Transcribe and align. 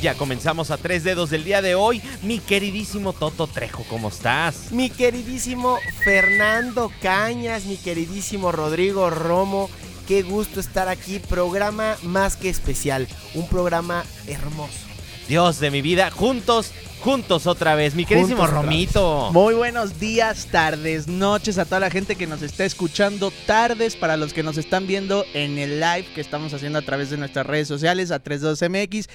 ya 0.00 0.14
comenzamos 0.14 0.70
a 0.70 0.76
tres 0.76 1.04
dedos 1.04 1.30
del 1.30 1.44
día 1.44 1.62
de 1.62 1.74
hoy. 1.74 2.02
Mi 2.22 2.38
queridísimo 2.38 3.12
Toto 3.12 3.46
Trejo, 3.46 3.84
¿cómo 3.88 4.08
estás? 4.08 4.70
Mi 4.70 4.90
queridísimo 4.90 5.78
Fernando 6.04 6.92
Cañas, 7.02 7.64
mi 7.64 7.76
queridísimo 7.76 8.52
Rodrigo 8.52 9.10
Romo, 9.10 9.68
qué 10.06 10.22
gusto 10.22 10.60
estar 10.60 10.88
aquí. 10.88 11.18
Programa 11.18 11.96
más 12.02 12.36
que 12.36 12.48
especial, 12.48 13.08
un 13.34 13.48
programa 13.48 14.04
hermoso. 14.26 14.86
Dios 15.28 15.60
de 15.60 15.70
mi 15.70 15.82
vida, 15.82 16.10
juntos 16.10 16.72
juntos 17.00 17.46
otra 17.46 17.74
vez, 17.74 17.94
mi 17.94 18.04
queridísimo 18.04 18.46
Romito. 18.46 19.30
Muy 19.32 19.54
buenos 19.54 19.98
días, 20.00 20.46
tardes, 20.50 21.06
noches 21.06 21.58
a 21.58 21.64
toda 21.64 21.80
la 21.80 21.90
gente 21.90 22.16
que 22.16 22.26
nos 22.26 22.42
está 22.42 22.64
escuchando, 22.64 23.32
tardes 23.46 23.96
para 23.96 24.16
los 24.16 24.32
que 24.32 24.42
nos 24.42 24.58
están 24.58 24.86
viendo 24.86 25.24
en 25.34 25.58
el 25.58 25.80
live 25.80 26.06
que 26.14 26.20
estamos 26.20 26.52
haciendo 26.54 26.78
a 26.78 26.82
través 26.82 27.10
de 27.10 27.16
nuestras 27.16 27.46
redes 27.46 27.68
sociales 27.68 28.10
a 28.10 28.22
32MX. 28.22 29.08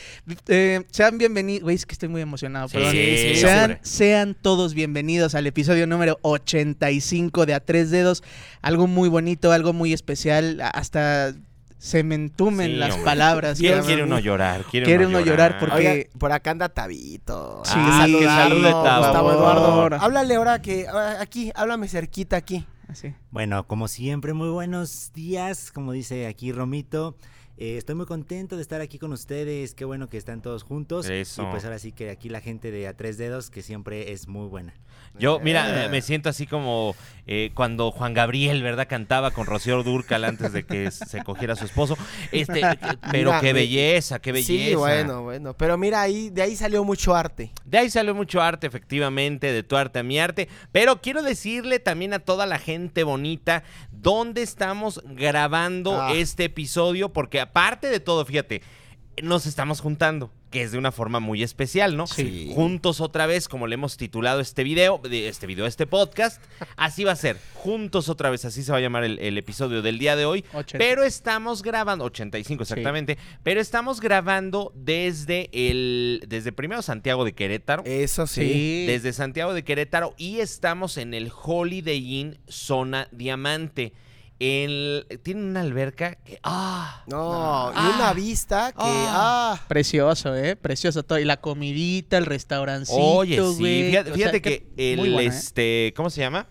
Eh, 0.48 0.84
sean 0.92 1.18
bienvenidos, 1.18 1.64
güey, 1.64 1.76
es 1.76 1.86
que 1.86 1.94
estoy 1.94 2.10
muy 2.10 2.22
emocionado, 2.22 2.70
perdón. 2.70 2.94
sean, 3.36 3.80
sean 3.82 4.36
todos 4.40 4.74
bienvenidos 4.74 5.36
al 5.36 5.48
episodio 5.48 5.88
número 5.88 6.20
85 6.22 7.46
de 7.46 7.54
A 7.54 7.60
Tres 7.60 7.92
Dedos. 7.92 8.24
Algo 8.62 8.88
muy 8.88 9.10
bonito, 9.10 9.52
algo 9.52 9.74
muy 9.74 9.94
especial, 9.94 10.62
hasta 10.62 11.34
se 11.84 12.02
me 12.02 12.16
entumen 12.16 12.80
las 12.80 12.96
palabras. 13.00 13.60
Quiere, 13.60 13.82
quiere 13.82 14.04
uno 14.04 14.18
llorar. 14.18 14.64
Quiere, 14.72 15.06
uno, 15.06 15.20
llorar, 15.20 15.60
porque... 15.60 16.10
por 16.18 16.32
acá 16.32 16.52
anda 16.52 16.70
Tabito. 16.70 17.62
Sí, 17.66 17.74
ah, 17.76 17.98
saludos, 18.08 18.74
Gustavo 18.74 19.32
Eduardo. 19.34 19.98
Háblale 20.00 20.36
ahora 20.36 20.62
que... 20.62 20.88
Aquí, 21.20 21.52
háblame 21.54 21.90
cerquita 21.90 22.38
aquí. 22.38 22.66
Así. 22.88 23.14
Bueno, 23.32 23.68
como 23.68 23.90
siempre, 23.90 24.32
muy 24.32 24.48
buenos 24.48 25.12
días. 25.14 25.74
Como 25.74 25.92
dice 25.92 26.26
aquí 26.26 26.54
Romito. 26.54 27.18
Eh, 27.58 27.76
estoy 27.76 27.96
muy 27.96 28.06
contento 28.06 28.56
de 28.56 28.62
estar 28.62 28.80
aquí 28.80 28.98
con 28.98 29.12
ustedes. 29.12 29.76
Qué 29.76 29.84
bueno 29.84 30.08
que 30.08 30.16
están 30.16 30.42
todos 30.42 30.64
juntos. 30.64 31.10
Eso. 31.10 31.44
Y 31.44 31.46
pues 31.48 31.66
ahora 31.66 31.80
sí 31.80 31.92
que 31.92 32.12
aquí 32.12 32.30
la 32.30 32.40
gente 32.40 32.72
de 32.72 32.88
A 32.88 32.96
Tres 32.96 33.18
Dedos, 33.18 33.50
que 33.50 33.62
siempre 33.62 34.14
es 34.14 34.30
muy 34.30 34.48
buena. 34.48 34.74
Yo, 35.20 35.40
mira, 35.40 35.88
me 35.92 36.02
siento 36.02 36.30
así 36.30 36.48
como 36.48 36.96
eh, 37.26 37.52
cuando 37.54 37.92
Juan 37.92 38.14
Gabriel, 38.14 38.64
¿verdad? 38.64 38.88
Cantaba 38.90 39.32
con 39.32 39.46
Rocío 39.46 39.82
Durcal 39.84 40.26
antes 40.26 40.52
de 40.52 40.66
que 40.66 40.92
se 40.92 41.24
cogiera 41.24 41.56
su 41.56 41.66
esposo. 41.66 41.98
Este, 42.32 42.62
pero 43.12 43.32
qué 43.40 43.54
belleza, 43.54 44.20
qué 44.20 44.32
belleza. 44.32 44.70
Sí, 44.70 44.76
bueno, 44.76 45.22
bueno. 45.22 45.54
Pero 45.54 45.78
mira, 45.78 46.02
ahí, 46.02 46.30
de 46.32 46.42
ahí 46.42 46.56
salió 46.56 46.84
mucho 46.84 47.16
arte. 47.16 47.52
De 47.64 47.78
ahí 47.78 47.90
salió 47.90 48.14
mucho 48.16 48.42
arte, 48.42 48.68
efectivamente, 48.68 49.52
de 49.52 49.64
tu 49.64 49.78
arte 49.78 50.00
a 50.00 50.04
mi 50.04 50.20
arte. 50.20 50.50
Pero 50.72 51.02
quiero 51.02 51.22
decirle 51.22 51.80
también 51.80 52.14
a 52.14 52.20
toda 52.20 52.46
la 52.46 52.60
gente 52.60 53.04
bonita 53.04 53.64
dónde 53.92 54.42
estamos 54.42 55.02
grabando 55.06 56.02
ah. 56.02 56.14
este 56.14 56.46
episodio, 56.46 57.14
porque 57.14 57.40
aparte 57.40 57.88
de 57.88 58.00
todo, 58.00 58.26
fíjate, 58.26 58.62
nos 59.22 59.46
estamos 59.46 59.80
juntando 59.80 60.32
que 60.54 60.62
es 60.62 60.72
de 60.72 60.78
una 60.78 60.92
forma 60.92 61.20
muy 61.20 61.42
especial, 61.42 61.98
¿no? 61.98 62.06
Sí. 62.06 62.52
Juntos 62.54 63.02
otra 63.02 63.26
vez, 63.26 63.48
como 63.48 63.66
le 63.66 63.74
hemos 63.74 63.98
titulado 63.98 64.40
este 64.40 64.64
video, 64.64 65.02
este 65.12 65.48
video, 65.48 65.66
este 65.66 65.88
podcast, 65.88 66.40
así 66.76 67.04
va 67.04 67.12
a 67.12 67.16
ser, 67.16 67.40
juntos 67.56 68.08
otra 68.08 68.30
vez, 68.30 68.46
así 68.46 68.62
se 68.62 68.72
va 68.72 68.78
a 68.78 68.82
llamar 68.82 69.04
el, 69.04 69.38
episodio 69.40 69.82
del 69.82 69.98
día 69.98 70.16
de 70.16 70.26
hoy. 70.26 70.46
Pero 70.74 71.04
estamos 71.04 71.64
grabando, 71.64 72.06
85 72.06 72.62
exactamente, 72.62 73.18
pero 73.42 73.60
estamos 73.60 74.00
grabando 74.00 74.72
desde 74.76 75.50
el, 75.54 76.24
desde 76.28 76.52
primero 76.52 76.84
Santiago 76.84 77.26
de 77.26 77.34
Querétaro. 77.34 77.82
Eso 77.84 78.28
sí. 78.28 78.86
Desde 78.86 79.12
Santiago 79.12 79.56
de 79.56 79.64
Querétaro 79.64 80.14
y 80.18 80.38
estamos 80.38 80.98
en 80.98 81.16
el 81.16 81.32
Holiday 81.36 82.20
Inn 82.20 82.38
Zona 82.48 83.08
Diamante 83.12 83.94
tiene 85.24 85.42
una 85.42 85.62
alberca 85.62 86.16
que. 86.16 86.40
¡Ah! 86.44 87.04
No, 87.08 87.72
y 87.72 87.96
una 87.96 88.10
ah. 88.10 88.14
vista 88.14 88.72
que. 88.72 88.80
Ah. 88.82 89.56
¡Ah! 89.56 89.66
Precioso, 89.68 90.36
¿eh? 90.36 90.56
Precioso 90.56 91.04
todo. 91.04 91.20
Y 91.20 91.26
la 91.26 91.40
comidita, 91.40 92.18
el 92.18 92.26
restaurancito. 92.26 93.00
Oye, 93.00 93.42
sí. 93.56 93.96
Fíjate, 94.14 94.42
que, 94.42 94.68
el. 94.78 95.20
¿eh? 95.20 95.26
este 95.26 95.94
¿Cómo 95.96 96.10
se 96.10 96.22
llama? 96.22 96.48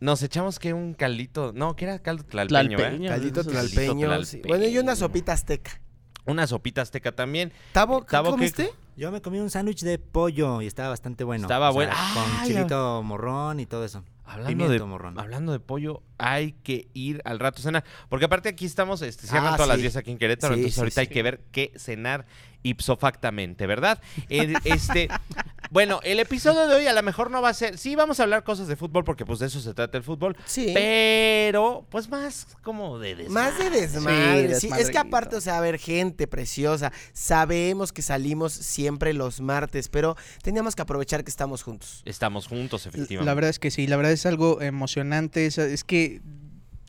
Nos 0.00 0.22
echamos 0.22 0.58
que 0.58 0.72
un 0.72 0.94
caldito. 0.94 1.52
No, 1.54 1.76
que 1.76 1.84
era 1.84 1.98
caldo 2.00 2.24
tlalpeño, 2.24 2.78
¿eh? 2.78 3.08
Caldito 3.08 3.44
tlalpeño. 3.44 4.08
Bueno, 4.46 4.66
y 4.66 4.78
una 4.78 4.96
sopita 4.96 5.32
azteca. 5.32 5.80
Una 6.24 6.46
sopita 6.46 6.82
azteca 6.82 7.12
también. 7.12 7.52
¿Tabo, 7.72 8.04
¿Tabo 8.04 8.30
comiste? 8.30 8.70
Yo 8.96 9.10
me 9.10 9.20
comí 9.22 9.38
un 9.38 9.50
sándwich 9.50 9.82
de 9.82 9.98
pollo 9.98 10.60
y 10.60 10.66
estaba 10.66 10.90
bastante 10.90 11.24
bueno. 11.24 11.44
Estaba 11.44 11.70
bueno. 11.70 11.92
con 12.14 12.46
chilito 12.46 13.02
morrón 13.02 13.58
y 13.58 13.66
todo 13.66 13.84
eso. 13.84 14.04
Hablando 14.24 14.68
de, 14.68 14.78
hablando 15.16 15.52
de 15.52 15.60
pollo, 15.60 16.02
hay 16.18 16.52
que 16.52 16.88
ir 16.94 17.20
al 17.24 17.38
rato 17.38 17.60
a 17.60 17.62
cenar. 17.62 17.84
Porque 18.08 18.26
aparte 18.26 18.48
aquí 18.48 18.64
estamos, 18.64 19.02
este, 19.02 19.26
cierran 19.26 19.54
ah, 19.54 19.56
todas 19.56 19.68
las 19.68 19.78
10 19.78 19.96
aquí 19.96 20.10
en 20.12 20.18
Querétaro, 20.18 20.54
entonces 20.54 20.78
ahorita 20.78 21.00
hay 21.00 21.08
que 21.08 21.22
ver 21.22 21.40
qué 21.50 21.72
cenar 21.76 22.26
ipso 22.62 22.96
factamente, 22.96 23.66
¿verdad? 23.66 24.00
este, 24.28 25.08
bueno, 25.70 26.00
el 26.04 26.20
episodio 26.20 26.66
de 26.68 26.76
hoy 26.76 26.86
a 26.86 26.92
lo 26.92 27.02
mejor 27.02 27.30
no 27.30 27.42
va 27.42 27.48
a 27.48 27.54
ser. 27.54 27.78
Sí, 27.78 27.96
vamos 27.96 28.20
a 28.20 28.22
hablar 28.22 28.44
cosas 28.44 28.68
de 28.68 28.76
fútbol 28.76 29.04
porque 29.04 29.26
pues 29.26 29.40
de 29.40 29.46
eso 29.46 29.60
se 29.60 29.74
trata 29.74 29.98
el 29.98 30.04
fútbol. 30.04 30.36
Sí. 30.44 30.70
Pero, 30.74 31.86
pues 31.90 32.08
más 32.08 32.46
como 32.62 32.98
de 32.98 33.16
desmadre. 33.16 33.50
Más 33.50 33.58
de 33.58 33.70
desmadre. 33.70 34.54
Sí, 34.60 34.70
es 34.78 34.90
que 34.90 34.98
aparte, 34.98 35.36
o 35.36 35.40
sea, 35.40 35.58
a 35.58 35.60
ver, 35.60 35.78
gente 35.78 36.26
preciosa. 36.26 36.92
Sabemos 37.12 37.92
que 37.92 38.02
salimos 38.02 38.52
siempre 38.52 39.12
los 39.12 39.40
martes, 39.40 39.88
pero 39.88 40.16
teníamos 40.42 40.76
que 40.76 40.82
aprovechar 40.82 41.24
que 41.24 41.30
estamos 41.30 41.62
juntos. 41.62 42.02
Estamos 42.04 42.46
juntos, 42.46 42.86
efectivamente. 42.86 43.26
La 43.26 43.34
verdad 43.34 43.50
es 43.50 43.58
que 43.58 43.70
sí, 43.70 43.86
la 43.86 43.96
verdad 43.96 44.11
es 44.12 44.26
algo 44.26 44.60
emocionante. 44.60 45.46
es 45.46 45.84
que 45.84 46.20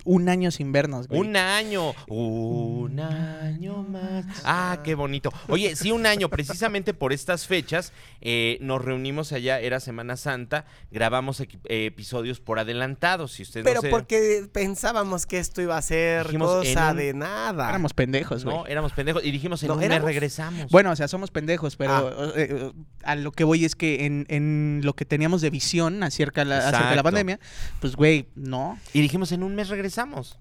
un 0.04 0.30
año 0.30 0.52
sin 0.52 0.72
vernos, 0.72 1.08
güey. 1.08 1.22
Un 1.22 1.36
año. 1.38 1.94
Un 2.08 3.00
año 3.00 3.84
más. 3.84 4.26
Ah, 4.44 4.80
qué 4.84 4.96
bonito. 4.96 5.32
Oye, 5.48 5.76
sí, 5.76 5.92
un 5.92 6.06
año. 6.06 6.30
Precisamente 6.30 6.94
por 6.94 7.14
estas 7.14 7.48
fechas 7.48 7.94
eh, 8.22 8.58
nos 8.62 8.84
reunimos 8.84 9.32
allá, 9.32 9.60
era 9.60 9.80
Semana 9.80 10.18
Santa, 10.18 10.66
grabamos 10.92 11.42
episodios 11.70 12.40
por 12.40 12.60
adelantado, 12.60 13.28
si 13.28 13.44
ustedes 13.44 13.64
Pero 13.64 13.82
porque 13.90 14.48
pensábamos 14.52 15.26
que 15.26 15.40
esto 15.40 15.62
iba 15.62 15.78
a 15.78 15.82
ser 15.82 16.38
cosa 16.38 16.94
de 16.94 17.14
nada. 17.14 17.70
Éramos 17.70 17.94
pendejos, 17.94 18.44
güey. 18.44 18.56
No, 18.56 18.68
éramos 18.68 18.92
pendejos. 18.94 19.24
Y 19.24 19.32
dijimos, 19.32 19.64
en 19.64 19.72
un 19.72 19.80
mes 19.80 20.02
regresamos. 20.02 20.72
Bueno, 20.72 20.92
o 20.92 20.96
sea, 20.96 21.08
somos 21.08 21.32
pendejos, 21.32 21.76
pero 21.76 21.94
ah. 21.94 22.34
eh, 22.36 22.48
eh, 22.50 22.72
a 23.04 23.16
lo 23.16 23.32
que 23.32 23.44
voy 23.44 23.66
es 23.66 23.76
que 23.76 24.06
en, 24.06 24.82
lo 24.84 24.96
que 24.96 25.06
teníamos 25.06 25.42
de 25.42 25.50
visión 25.50 26.04
acerca, 26.04 26.44
la, 26.44 26.70
acerca 26.70 26.90
de 26.90 26.96
la 26.96 27.04
pandemia, 27.04 27.40
pues, 27.80 27.96
güey, 27.96 28.28
no. 28.36 28.78
Y 28.92 29.02
dijimos, 29.02 29.32
en 29.32 29.44
un 29.44 29.56
mes 29.56 29.70
regresamos 29.70 29.93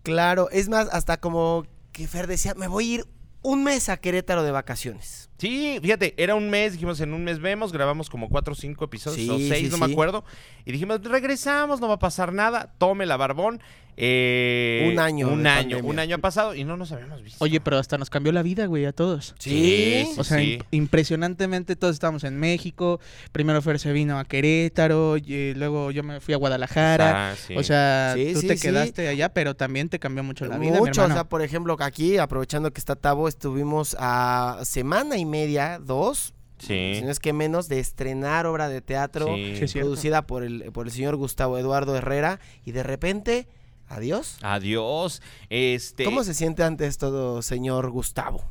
Claro, 0.03 0.49
es 0.51 0.69
más, 0.69 0.89
hasta 0.93 1.19
como 1.19 1.65
que 1.93 2.09
Fer 2.09 2.27
decía, 2.27 2.55
me 2.55 2.69
voy 2.69 2.91
a 2.91 2.95
ir 2.95 3.07
un 3.43 3.65
mes 3.65 3.89
a 3.89 3.97
Querétaro 3.97 4.43
de 4.45 4.53
vacaciones. 4.53 5.29
Sí, 5.39 5.79
fíjate, 5.83 6.15
era 6.17 6.37
un 6.37 6.49
mes, 6.49 6.73
dijimos 6.73 7.01
en 7.01 7.13
un 7.13 7.25
mes 7.25 7.41
vemos, 7.41 7.73
grabamos 7.73 8.09
como 8.09 8.29
cuatro 8.29 8.53
o 8.53 8.57
cinco 8.57 8.85
episodios, 8.85 9.29
o 9.29 9.39
seis, 9.39 9.71
no 9.71 9.79
me 9.79 9.93
acuerdo. 9.93 10.25
Y 10.65 10.73
dijimos, 10.73 11.03
regresamos, 11.03 11.81
no 11.81 11.89
va 11.89 11.95
a 11.95 11.99
pasar 11.99 12.33
nada, 12.33 12.73
tome 12.79 13.05
la 13.05 13.17
barbón. 13.17 13.61
Eh, 13.97 14.89
un 14.91 14.99
año. 14.99 15.29
Un 15.29 15.47
año, 15.47 15.79
un 15.83 15.99
año 15.99 16.17
ha 16.17 16.19
pasado 16.19 16.55
y 16.55 16.65
no 16.65 16.77
nos 16.77 16.93
habíamos 16.93 17.23
visto. 17.23 17.45
Oye, 17.45 17.61
pero 17.61 17.79
hasta 17.79 17.99
nos 17.99 18.11
cambió 18.11 18.33
la 18.33 18.43
vida, 18.43 18.67
güey, 18.67 18.87
a 18.87 18.93
todos. 18.93 19.35
Sí. 19.39 20.07
o 20.17 20.25
sea, 20.25 20.39
impresionantemente 20.71 21.77
todos 21.77 21.95
estábamos 21.95 22.25
en 22.25 22.39
México. 22.39 23.01
Primero 23.33 23.61
Fer 23.61 23.79
se 23.79 23.93
vino 23.93 24.19
a 24.19 24.25
Querétaro, 24.25 25.17
y 25.19 25.55
luego 25.55 25.91
yo 25.91 26.03
me 26.03 26.21
fui 26.21 26.35
a 26.35 26.37
Guadalajara. 26.37 27.33
Ah, 27.33 27.35
o 27.57 27.63
sea, 27.63 28.15
tú 28.33 28.41
te 28.41 28.57
quedaste 28.57 29.09
allá, 29.09 29.29
pero 29.29 29.55
también 29.55 29.89
te 29.89 29.99
cambió 29.99 30.23
mucho 30.23 30.47
la 30.47 30.59
vida. 30.59 30.79
Mucho, 30.79 31.05
o 31.05 31.09
sea, 31.09 31.25
por 31.25 31.43
ejemplo, 31.43 31.77
aquí, 31.81 32.19
aprovechando 32.19 32.73
que 32.73 32.79
está 32.79 32.97
Tabo, 32.97 33.29
estuvimos 33.29 33.97
a 33.99 34.61
semana 34.65 35.17
y 35.19 35.25
media, 35.25 35.79
dos, 35.79 36.35
Sí. 36.59 36.95
Si 36.95 37.03
no 37.03 37.11
es 37.11 37.19
que 37.19 37.33
menos 37.33 37.69
de 37.69 37.81
estrenar 37.81 38.47
obra 38.47 38.69
de 38.69 38.81
teatro 38.81 39.35
producida 39.73 40.23
por 40.29 40.45
el, 40.45 40.71
por 40.71 40.87
el 40.87 40.93
señor 40.93 41.17
Gustavo 41.17 41.59
Eduardo 41.59 41.97
Herrera 41.97 42.39
y 42.65 42.71
de 42.71 42.85
repente 42.85 43.49
Adiós. 43.93 44.39
Adiós. 44.43 45.21
Este... 45.50 46.05
¿Cómo 46.05 46.25
se 46.25 46.35
siente 46.35 46.62
antes 46.62 46.97
todo, 46.97 47.43
señor 47.43 47.91
Gustavo? 47.91 48.43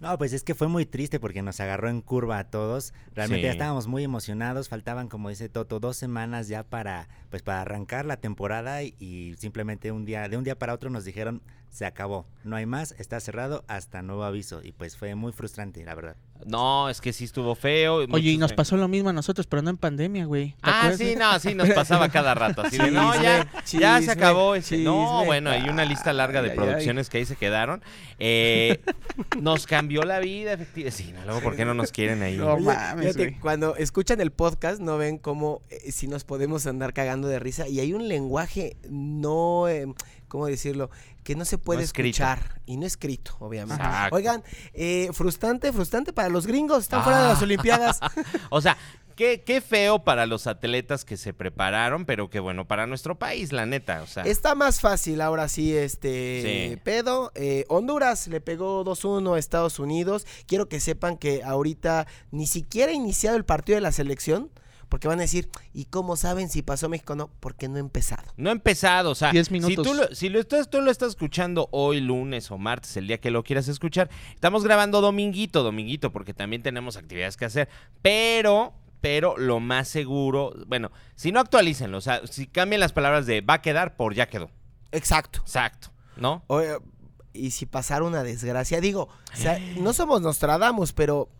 No, 0.00 0.18
pues 0.18 0.32
es 0.32 0.44
que 0.44 0.54
fue 0.54 0.68
muy 0.68 0.86
triste 0.86 1.18
porque 1.18 1.42
nos 1.42 1.60
agarró 1.60 1.88
en 1.88 2.00
curva 2.00 2.38
a 2.38 2.44
todos. 2.50 2.92
Realmente 3.14 3.44
ya 3.44 3.52
estábamos 3.52 3.86
muy 3.86 4.04
emocionados. 4.04 4.68
Faltaban, 4.68 5.08
como 5.08 5.30
dice 5.30 5.48
Toto, 5.48 5.80
dos 5.80 5.96
semanas 5.96 6.46
ya 6.46 6.62
para, 6.62 7.08
pues, 7.30 7.42
para 7.42 7.62
arrancar 7.62 8.04
la 8.04 8.18
temporada 8.18 8.82
y, 8.82 8.94
y 8.98 9.34
simplemente 9.38 9.92
un 9.92 10.04
día, 10.04 10.28
de 10.28 10.36
un 10.36 10.44
día 10.44 10.58
para 10.58 10.74
otro 10.74 10.90
nos 10.90 11.04
dijeron 11.04 11.42
se 11.74 11.86
acabó, 11.86 12.24
no 12.44 12.54
hay 12.54 12.66
más, 12.66 12.94
está 12.98 13.18
cerrado 13.18 13.64
hasta 13.66 14.00
nuevo 14.00 14.22
aviso 14.22 14.60
y 14.62 14.70
pues 14.70 14.96
fue 14.96 15.16
muy 15.16 15.32
frustrante, 15.32 15.84
la 15.84 15.96
verdad. 15.96 16.14
No, 16.46 16.88
es 16.88 17.00
que 17.00 17.12
sí 17.12 17.24
estuvo 17.24 17.56
feo. 17.56 18.06
Oye, 18.12 18.30
y 18.30 18.38
nos 18.38 18.52
pasó 18.52 18.76
lo 18.76 18.86
mismo 18.86 19.08
a 19.08 19.12
nosotros, 19.12 19.48
pero 19.48 19.60
no 19.60 19.70
en 19.70 19.76
pandemia, 19.76 20.26
güey. 20.26 20.54
Ah, 20.62 20.92
sí, 20.96 21.16
no, 21.18 21.36
sí, 21.40 21.52
nos 21.56 21.70
pasaba 21.70 22.10
cada 22.10 22.32
rato. 22.34 22.62
Así 22.62 22.78
de, 22.78 22.90
no, 22.92 23.20
ya, 23.20 23.50
ya 23.66 24.00
se 24.00 24.12
acabó. 24.12 24.54
Ese. 24.54 24.78
No, 24.78 25.24
bueno, 25.24 25.50
hay 25.50 25.68
una 25.68 25.84
lista 25.84 26.12
larga 26.12 26.42
de 26.42 26.50
producciones 26.50 27.10
que 27.10 27.18
ahí 27.18 27.24
se 27.24 27.34
quedaron. 27.34 27.82
Eh, 28.20 28.80
nos 29.40 29.66
cambió 29.66 30.02
la 30.02 30.20
vida, 30.20 30.52
efectivamente. 30.52 31.02
Sí, 31.02 31.12
no, 31.12 31.24
luego, 31.24 31.40
¿por 31.40 31.56
qué 31.56 31.64
no 31.64 31.74
nos 31.74 31.90
quieren 31.90 32.22
ahí? 32.22 32.36
No 32.36 32.56
mames, 32.56 33.16
cuando 33.40 33.74
escuchan 33.74 34.20
el 34.20 34.30
podcast, 34.30 34.80
no 34.80 34.96
ven 34.96 35.18
cómo 35.18 35.62
eh, 35.70 35.90
si 35.90 36.06
nos 36.06 36.22
podemos 36.22 36.68
andar 36.68 36.92
cagando 36.92 37.26
de 37.26 37.40
risa 37.40 37.66
y 37.66 37.80
hay 37.80 37.94
un 37.94 38.06
lenguaje 38.06 38.76
no... 38.88 39.66
Eh, 39.66 39.86
¿cómo 40.34 40.46
decirlo? 40.46 40.90
Que 41.24 41.34
no 41.34 41.44
se 41.44 41.58
puede 41.58 41.82
escuchar 41.82 42.60
y 42.66 42.76
no 42.76 42.86
escrito, 42.86 43.36
obviamente. 43.40 43.82
Oigan, 44.12 44.44
eh, 44.74 45.08
frustrante, 45.12 45.72
frustrante 45.72 46.12
para 46.12 46.28
los 46.28 46.46
gringos, 46.46 46.84
están 46.84 47.02
fuera 47.02 47.22
de 47.22 47.28
las 47.28 47.40
ah. 47.40 47.44
Olimpiadas. 47.44 48.00
o 48.50 48.60
sea, 48.60 48.76
Qué, 49.16 49.62
feo 49.64 50.02
para 50.02 50.26
los 50.26 50.48
atletas 50.48 51.04
que 51.04 51.16
se 51.16 51.32
prepararon, 51.32 52.04
pero 52.04 52.30
qué 52.30 52.40
bueno 52.40 52.66
para 52.66 52.88
nuestro 52.88 53.16
país, 53.16 53.52
la 53.52 53.64
neta. 53.64 54.02
O 54.02 54.06
sea. 54.06 54.24
Está 54.24 54.56
más 54.56 54.80
fácil 54.80 55.20
ahora 55.20 55.48
sí, 55.48 55.76
este 55.76 56.80
pedo. 56.82 57.30
Eh, 57.36 57.64
Honduras 57.68 58.26
le 58.26 58.40
pegó 58.40 58.84
2-1 58.84 59.36
a 59.36 59.38
Estados 59.38 59.78
Unidos. 59.78 60.26
Quiero 60.46 60.68
que 60.68 60.80
sepan 60.80 61.16
que 61.16 61.44
ahorita 61.44 62.08
ni 62.32 62.46
siquiera 62.48 62.90
ha 62.90 62.94
iniciado 62.94 63.36
el 63.36 63.44
partido 63.44 63.76
de 63.76 63.82
la 63.82 63.92
selección. 63.92 64.50
Porque 64.94 65.08
van 65.08 65.18
a 65.18 65.22
decir, 65.22 65.48
¿y 65.72 65.86
cómo 65.86 66.14
saben 66.14 66.48
si 66.48 66.62
pasó 66.62 66.88
México? 66.88 67.16
No, 67.16 67.28
porque 67.40 67.66
no 67.66 67.78
ha 67.78 67.80
empezado. 67.80 68.22
No 68.36 68.50
ha 68.50 68.52
empezado, 68.52 69.10
o 69.10 69.14
sea, 69.16 69.32
si 69.32 69.74
tú 69.74 69.92
lo, 69.92 70.14
si 70.14 70.28
lo 70.28 70.38
estás, 70.38 70.70
tú 70.70 70.80
lo 70.80 70.88
estás 70.88 71.08
escuchando 71.08 71.68
hoy, 71.72 72.00
lunes 72.00 72.48
o 72.52 72.58
martes, 72.58 72.96
el 72.96 73.08
día 73.08 73.18
que 73.18 73.32
lo 73.32 73.42
quieras 73.42 73.66
escuchar, 73.66 74.08
estamos 74.36 74.62
grabando 74.62 75.00
dominguito, 75.00 75.64
dominguito, 75.64 76.12
porque 76.12 76.32
también 76.32 76.62
tenemos 76.62 76.96
actividades 76.96 77.36
que 77.36 77.44
hacer, 77.44 77.68
pero 78.02 78.72
pero 79.00 79.36
lo 79.36 79.58
más 79.58 79.88
seguro, 79.88 80.54
bueno, 80.68 80.92
si 81.16 81.32
no 81.32 81.40
actualícenlo, 81.40 81.98
o 81.98 82.00
sea, 82.00 82.24
si 82.28 82.46
cambian 82.46 82.78
las 82.78 82.92
palabras 82.92 83.26
de 83.26 83.40
va 83.40 83.54
a 83.54 83.62
quedar 83.62 83.96
por 83.96 84.14
ya 84.14 84.28
quedó. 84.28 84.48
Exacto. 84.92 85.40
Exacto, 85.40 85.90
¿no? 86.16 86.44
y 87.32 87.50
si 87.50 87.66
pasara 87.66 88.04
una 88.04 88.22
desgracia, 88.22 88.80
digo, 88.80 89.08
o 89.32 89.36
sea, 89.36 89.58
no 89.76 89.92
somos 89.92 90.22
Nostradamus, 90.22 90.92
pero 90.92 91.30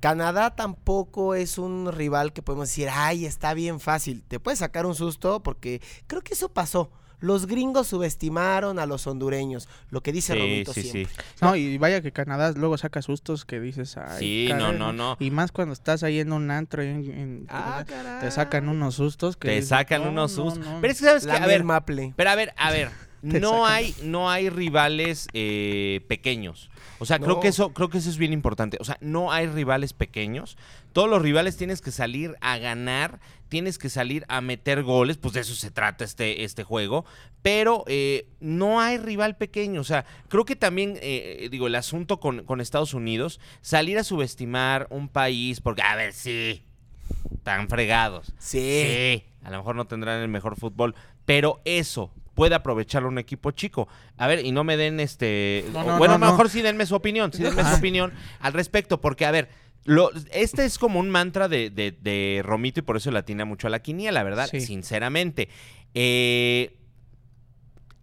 Canadá 0.00 0.56
tampoco 0.56 1.34
es 1.34 1.58
un 1.58 1.92
rival 1.92 2.32
que 2.32 2.42
podemos 2.42 2.68
decir, 2.68 2.88
ay, 2.90 3.26
está 3.26 3.54
bien 3.54 3.80
fácil. 3.80 4.22
Te 4.26 4.40
puede 4.40 4.56
sacar 4.56 4.86
un 4.86 4.94
susto 4.94 5.42
porque 5.42 5.80
creo 6.06 6.22
que 6.22 6.34
eso 6.34 6.48
pasó 6.48 6.90
los 7.20 7.46
gringos 7.46 7.86
subestimaron 7.86 8.78
a 8.78 8.86
los 8.86 9.06
hondureños, 9.06 9.68
lo 9.90 10.02
que 10.02 10.12
dice 10.12 10.34
Romito 10.34 10.72
sí, 10.72 10.82
siempre. 10.82 11.14
Sí. 11.14 11.22
No, 11.42 11.54
y 11.54 11.78
vaya 11.78 12.00
que 12.00 12.12
Canadá 12.12 12.52
luego 12.52 12.76
saca 12.78 13.02
sustos 13.02 13.44
que 13.44 13.60
dices, 13.60 13.96
ay, 13.96 14.18
sí, 14.18 14.52
no, 14.54 14.72
no, 14.72 14.92
no. 14.92 15.16
Y 15.20 15.30
más 15.30 15.52
cuando 15.52 15.74
estás 15.74 16.02
ahí 16.02 16.18
en 16.18 16.32
un 16.32 16.50
antro, 16.50 16.82
en, 16.82 17.46
ah, 17.50 17.84
te 18.20 18.30
sacan 18.30 18.68
unos 18.68 18.94
sustos 18.94 19.36
que 19.36 19.48
te 19.48 19.62
sacan 19.62 20.02
unos 20.02 20.32
sustos. 20.32 20.66
Pero 20.80 20.92
es 20.92 20.98
que 20.98 21.04
sabes 21.04 21.26
que, 21.26 21.32
a 21.32 21.46
ver, 21.46 21.62
Maple. 21.62 22.14
pero 22.16 22.30
a 22.30 22.34
ver, 22.34 22.54
a 22.56 22.70
ver, 22.70 22.90
no 23.22 23.66
hay, 23.66 23.94
no 24.02 24.30
hay 24.30 24.48
rivales 24.48 25.28
eh, 25.32 26.04
pequeños. 26.08 26.70
O 26.98 27.06
sea, 27.06 27.18
creo 27.18 27.40
que 27.40 27.48
eso, 27.48 27.72
creo 27.72 27.88
que 27.88 27.98
eso 27.98 28.10
es 28.10 28.18
bien 28.18 28.32
importante. 28.32 28.76
O 28.80 28.84
sea, 28.84 28.98
no 29.00 29.32
hay 29.32 29.46
rivales 29.46 29.92
pequeños. 29.92 30.58
Todos 30.92 31.08
los 31.08 31.22
rivales 31.22 31.56
tienes 31.56 31.80
que 31.80 31.90
salir 31.90 32.36
a 32.40 32.58
ganar, 32.58 33.20
tienes 33.48 33.78
que 33.78 33.88
salir 33.88 34.24
a 34.28 34.40
meter 34.40 34.82
goles, 34.82 35.16
pues 35.16 35.34
de 35.34 35.40
eso 35.40 35.54
se 35.54 35.70
trata 35.70 36.04
este, 36.04 36.44
este 36.44 36.62
juego. 36.62 37.04
Pero 37.42 37.84
eh, 37.86 38.28
no 38.40 38.80
hay 38.80 38.98
rival 38.98 39.36
pequeño. 39.36 39.80
O 39.80 39.84
sea, 39.84 40.04
creo 40.28 40.44
que 40.44 40.56
también, 40.56 40.98
eh, 41.00 41.48
digo, 41.50 41.68
el 41.68 41.74
asunto 41.74 42.20
con, 42.20 42.44
con 42.44 42.60
Estados 42.60 42.92
Unidos, 42.92 43.40
salir 43.62 43.96
a 43.98 44.04
subestimar 44.04 44.86
un 44.90 45.08
país, 45.08 45.60
porque, 45.60 45.82
a 45.82 45.96
ver, 45.96 46.12
sí, 46.12 46.64
tan 47.42 47.68
fregados. 47.68 48.34
Sí. 48.38 48.60
Sí, 48.60 49.24
a 49.42 49.50
lo 49.50 49.58
mejor 49.58 49.76
no 49.76 49.86
tendrán 49.86 50.20
el 50.20 50.28
mejor 50.28 50.56
fútbol, 50.56 50.94
pero 51.24 51.60
eso 51.64 52.12
puede 52.34 52.54
aprovecharlo 52.54 53.08
un 53.08 53.18
equipo 53.18 53.50
chico. 53.50 53.88
A 54.16 54.26
ver, 54.26 54.44
y 54.44 54.52
no 54.52 54.64
me 54.64 54.76
den 54.76 55.00
este. 55.00 55.64
bueno, 55.98 56.18
mejor 56.18 56.48
sí 56.48 56.62
denme 56.62 56.86
su 56.86 56.94
opinión, 56.94 57.32
sí 57.32 57.42
denme 57.42 57.64
su 57.64 57.76
opinión 57.76 58.12
al 58.40 58.52
respecto, 58.52 59.00
porque, 59.00 59.26
a 59.26 59.30
ver. 59.30 59.48
Lo, 59.84 60.10
este 60.30 60.66
es 60.66 60.78
como 60.78 61.00
un 61.00 61.08
mantra 61.08 61.48
de, 61.48 61.70
de, 61.70 62.42
Romito 62.44 62.80
y 62.80 62.82
por 62.82 62.98
eso 62.98 63.10
le 63.10 63.18
atina 63.18 63.46
mucho 63.46 63.66
a 63.66 63.70
la 63.70 63.80
quiniela, 63.80 64.22
¿verdad? 64.22 64.46
Sinceramente. 64.52 65.48
Eh, 65.94 66.76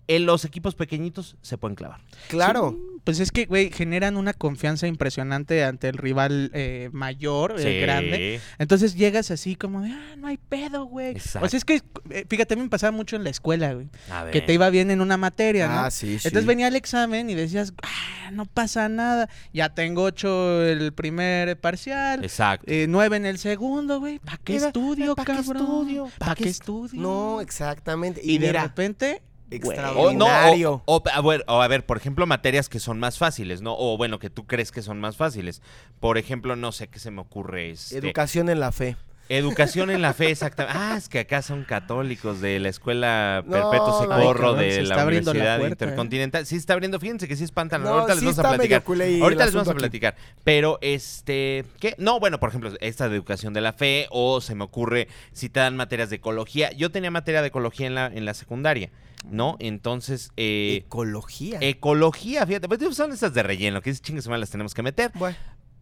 en 0.07 0.25
los 0.25 0.43
equipos 0.43 0.73
pequeñitos 0.73 1.37
se 1.41 1.57
pueden 1.59 1.75
clavar. 1.75 2.01
Claro. 2.29 2.75
Pues 3.07 3.21
es 3.21 3.31
que, 3.31 3.45
güey, 3.45 3.71
generan 3.71 4.17
una 4.17 4.33
confianza 4.33 4.85
impresionante 4.85 5.63
ante 5.63 5.87
el 5.87 5.97
rival 5.97 6.51
eh, 6.53 6.89
mayor, 6.91 7.57
el 7.57 7.79
grande. 7.79 8.41
Entonces 8.57 8.95
llegas 8.95 9.31
así 9.31 9.55
como 9.55 9.79
de, 9.79 9.91
ah, 9.91 10.15
no 10.17 10.27
hay 10.27 10.35
pedo, 10.35 10.83
güey. 10.87 11.15
O 11.15 11.19
sea, 11.21 11.41
es 11.41 11.63
que, 11.63 11.81
eh, 12.09 12.25
fíjate, 12.27 12.55
a 12.55 12.57
mí 12.57 12.63
me 12.63 12.69
pasaba 12.69 12.91
mucho 12.91 13.15
en 13.15 13.23
la 13.23 13.29
escuela, 13.29 13.71
güey. 13.71 13.87
Que 14.33 14.41
te 14.41 14.53
iba 14.53 14.69
bien 14.69 14.91
en 14.91 14.99
una 14.99 15.15
materia, 15.15 15.69
¿no? 15.69 15.79
Ah, 15.79 15.89
sí, 15.89 16.15
Entonces 16.15 16.45
venía 16.45 16.67
el 16.67 16.75
examen 16.75 17.29
y 17.29 17.35
decías, 17.35 17.71
ah, 17.81 18.31
no 18.31 18.45
pasa 18.45 18.89
nada. 18.89 19.29
Ya 19.53 19.73
tengo 19.73 20.03
ocho 20.03 20.61
el 20.65 20.91
primer 20.91 21.57
parcial. 21.61 22.25
Exacto. 22.25 22.69
Eh, 22.69 22.87
nueve 22.89 23.15
en 23.15 23.25
el 23.25 23.37
segundo, 23.37 24.01
güey. 24.01 24.19
¿Para 24.19 24.37
qué 24.39 24.57
estudio, 24.57 25.15
¿Para 25.15 25.33
qué 25.33 25.39
estudio? 25.39 26.11
¿Para 26.17 26.35
qué 26.35 26.49
estudio? 26.49 27.01
No, 27.01 27.39
exactamente. 27.39 28.19
Y, 28.21 28.37
de 28.37 28.51
repente 28.51 29.21
extraordinario. 29.51 30.81
O, 30.85 31.01
a 31.11 31.21
ver, 31.21 31.43
o, 31.47 31.61
a 31.61 31.67
ver, 31.67 31.85
por 31.85 31.97
ejemplo, 31.97 32.25
materias 32.25 32.69
que 32.69 32.79
son 32.79 32.99
más 32.99 33.17
fáciles, 33.17 33.61
¿no? 33.61 33.75
O 33.77 33.97
bueno, 33.97 34.19
que 34.19 34.29
tú 34.29 34.45
crees 34.45 34.71
que 34.71 34.81
son 34.81 34.99
más 34.99 35.17
fáciles. 35.17 35.61
Por 35.99 36.17
ejemplo, 36.17 36.55
no 36.55 36.71
sé 36.71 36.87
qué 36.87 36.99
se 36.99 37.11
me 37.11 37.21
ocurre. 37.21 37.71
Este... 37.71 37.97
Educación 37.97 38.49
en 38.49 38.59
la 38.59 38.71
fe. 38.71 38.97
Educación 39.29 39.89
en 39.89 40.01
la 40.01 40.13
fe, 40.13 40.31
exactamente. 40.31 40.79
Ah, 40.79 40.95
es 40.97 41.09
que 41.09 41.19
acá 41.19 41.41
son 41.41 41.65
católicos 41.65 42.39
de 42.39 42.59
la 42.59 42.69
escuela 42.69 43.43
Perpetuo 43.49 43.99
Secorro 43.99 44.53
de 44.53 44.83
la 44.83 45.05
Universidad 45.05 45.59
Intercontinental. 45.67 46.45
Sí, 46.45 46.55
está 46.55 46.73
abriendo, 46.73 46.99
fíjense 46.99 47.27
que 47.27 47.35
sí 47.35 47.43
espantan. 47.43 47.85
ahorita 47.85 48.15
les 48.15 48.23
vamos 48.23 48.39
a 48.39 48.55
platicar. 48.55 48.83
Ahorita 49.21 49.45
les 49.45 49.53
vamos 49.53 49.67
a 49.67 49.73
platicar. 49.73 50.15
Pero, 50.43 50.79
este, 50.81 51.65
¿qué? 51.79 51.95
No, 51.97 52.19
bueno, 52.19 52.39
por 52.39 52.49
ejemplo, 52.49 52.71
esta 52.79 53.09
de 53.09 53.15
educación 53.15 53.53
de 53.53 53.61
la 53.61 53.73
fe, 53.73 54.07
o 54.11 54.39
se 54.39 54.55
me 54.55 54.63
ocurre 54.63 55.07
si 55.33 55.49
te 55.49 55.59
dan 55.59 55.75
materias 55.75 56.09
de 56.09 56.17
ecología. 56.17 56.71
Yo 56.71 56.91
tenía 56.91 57.11
materia 57.11 57.41
de 57.41 57.47
ecología 57.49 57.87
en 57.87 57.95
la, 57.95 58.07
en 58.07 58.23
la 58.23 58.33
secundaria. 58.33 58.91
¿No? 59.25 59.57
Entonces. 59.59 60.31
Eh, 60.37 60.83
ecología. 60.85 61.59
Ecología, 61.61 62.45
fíjate. 62.45 62.67
Pues 62.67 62.95
son 62.95 63.11
esas 63.11 63.33
de 63.33 63.43
relleno, 63.43 63.81
que 63.81 63.89
es 63.89 64.01
chingues 64.01 64.27
las 64.27 64.49
tenemos 64.49 64.73
que 64.73 64.83
meter. 64.83 65.11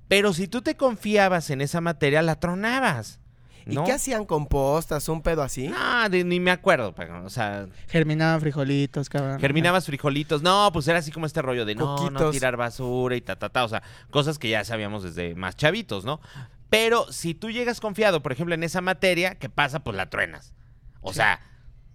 Pero 0.08 0.34
si 0.34 0.48
tú 0.48 0.62
te 0.62 0.76
confiabas 0.76 1.50
en 1.50 1.62
esa 1.62 1.82
materia, 1.82 2.22
la 2.22 2.40
tronabas. 2.40 3.20
¿Y 3.68 3.84
qué 3.84 3.94
hacían 3.94 4.26
compostas? 4.26 5.10
¿Un 5.10 5.24
pedo 5.24 5.42
así? 5.42 5.68
No, 5.68 6.08
ni 6.08 6.40
me 6.40 6.52
acuerdo, 6.52 6.94
o 7.24 7.30
sea... 7.32 7.66
Germinaban 7.88 8.40
frijolitos, 8.40 9.10
cabrón. 9.10 9.40
Germinabas 9.40 9.88
frijolitos. 9.88 10.44
No, 10.44 10.70
pues 10.72 10.88
era 10.88 11.00
así 11.00 11.12
como 11.12 11.26
este 11.26 11.42
rollo 11.42 11.66
de 11.66 11.74
no, 11.74 12.12
no 12.12 12.30
tirar 12.30 12.58
basura 12.58 13.16
y 13.16 13.22
ta, 13.22 13.38
ta, 13.38 13.50
ta. 13.50 13.64
O 13.64 13.68
sea, 13.68 13.82
cosas 14.12 14.38
que 14.38 14.50
ya 14.50 14.64
sabíamos 14.64 15.02
desde 15.02 15.34
más 15.34 15.56
chavitos, 15.56 16.06
¿no? 16.06 16.22
Pero 16.70 17.12
si 17.12 17.34
tú 17.34 17.50
llegas 17.50 17.80
confiado, 17.82 18.22
por 18.22 18.32
ejemplo, 18.32 18.54
en 18.54 18.64
esa 18.64 18.82
materia, 18.82 19.34
¿qué 19.34 19.50
pasa? 19.50 19.84
Pues 19.84 19.98
la 19.98 20.12
truenas. 20.12 20.54
O 21.02 21.12
sea 21.12 21.40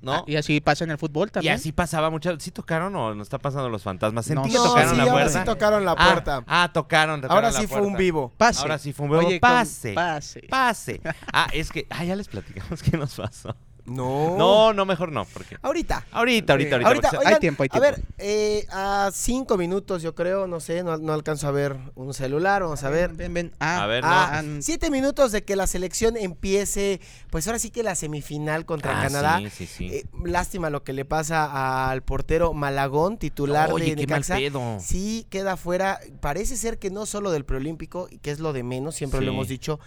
¿no? 0.00 0.14
Ah, 0.14 0.25
y 0.26 0.37
así 0.37 0.61
pasa 0.61 0.85
en 0.85 0.91
el 0.91 0.99
fútbol 0.99 1.31
también. 1.31 1.52
Y 1.52 1.55
así 1.55 1.73
pasaba 1.73 2.11
muchas. 2.11 2.43
¿Sí 2.43 2.50
tocaron 2.50 2.94
o 2.97 3.14
no 3.14 3.23
está 3.23 3.39
pasando 3.39 3.69
los 3.69 3.82
fantasmas? 3.82 4.27
Sentí 4.27 4.51
no, 4.53 4.63
que 4.63 4.69
tocaron 4.69 4.96
la 4.98 5.06
puerta. 5.06 5.39
sí 5.39 5.44
tocaron 5.44 5.84
la 5.84 5.93
ah, 5.93 6.06
puerta. 6.06 6.44
Ah, 6.46 6.70
tocaron, 6.72 7.25
Ahora 7.29 7.53
sí 7.53 7.67
fue 7.67 7.81
un 7.81 7.96
vivo. 7.96 8.32
Pase. 8.36 8.63
Ahora 8.63 8.79
sí 8.79 8.93
fue 8.93 9.06
un 9.06 9.19
vivo. 9.19 9.41
pase. 9.41 9.93
Pase. 9.93 10.43
Pase. 10.48 11.01
Ah, 11.32 11.48
es 11.53 11.70
que. 11.70 11.86
Ah, 11.91 12.05
ya 12.05 12.17
les 12.17 12.29
platicamos 12.29 12.82
qué 12.82 12.96
nos 12.96 13.15
pasó. 13.15 13.55
No. 13.91 14.37
No, 14.37 14.73
no, 14.73 14.85
mejor 14.85 15.13
no. 15.13 15.25
Porque... 15.25 15.56
Ahorita. 15.63 16.06
Ahorita, 16.13 16.53
ahorita, 16.53 16.77
ahorita. 16.77 17.11
hay 17.25 17.39
tiempo, 17.39 17.63
hay 17.65 17.69
tiempo. 17.69 17.87
A 17.87 17.91
ver, 17.91 18.03
eh, 18.19 18.67
a 18.70 19.11
cinco 19.13 19.56
minutos, 19.56 20.03
yo 20.03 20.15
creo, 20.15 20.47
no 20.47 20.61
sé, 20.61 20.82
no, 20.82 21.13
alcanzo 21.13 21.49
a 21.49 21.51
ver 21.51 21.77
un 21.94 22.15
celular. 22.15 22.63
Vamos 22.63 22.82
a 22.85 22.91
ver. 22.91 23.13
Ven, 23.13 23.35
ven. 23.35 23.53
Ah, 23.59 23.82
a 23.82 23.87
ver, 23.87 24.05
ah, 24.06 24.43
siete 24.61 24.91
minutos 24.91 25.32
de 25.32 25.43
que 25.43 25.56
la 25.56 25.67
selección 25.67 26.17
empiece, 26.17 27.01
pues 27.31 27.47
ahora 27.47 27.59
sí 27.59 27.70
que 27.70 27.82
la 27.82 27.94
semifinal 27.94 28.65
contra 28.65 28.99
ah, 28.99 29.03
Canadá. 29.03 29.39
Sí, 29.39 29.51
sí, 29.51 29.67
sí. 29.67 29.87
Eh, 29.89 30.06
lástima 30.25 30.70
lo 30.70 30.85
que 30.85 30.93
le 30.93 31.05
pasa 31.05 31.91
al 31.91 32.03
portero 32.03 32.53
Malagón, 32.53 33.19
titular 33.19 33.73
Oye, 33.73 33.97
de 33.97 33.97
Necaxa. 33.97 34.37
Qué 34.37 34.51
Sí, 34.81 35.27
queda 35.31 35.56
fuera. 35.56 36.01
Parece 36.20 36.56
ser 36.56 36.79
que 36.79 36.91
no 36.91 37.06
solo 37.06 37.31
del 37.31 37.44
preolímpico, 37.44 38.09
que 38.23 38.31
es 38.31 38.41
lo 38.41 38.53
de 38.53 38.63
menos, 38.63 38.94
siempre 38.94 39.20
lo 39.20 39.32
hemos 39.32 39.49
dicho, 39.49 39.81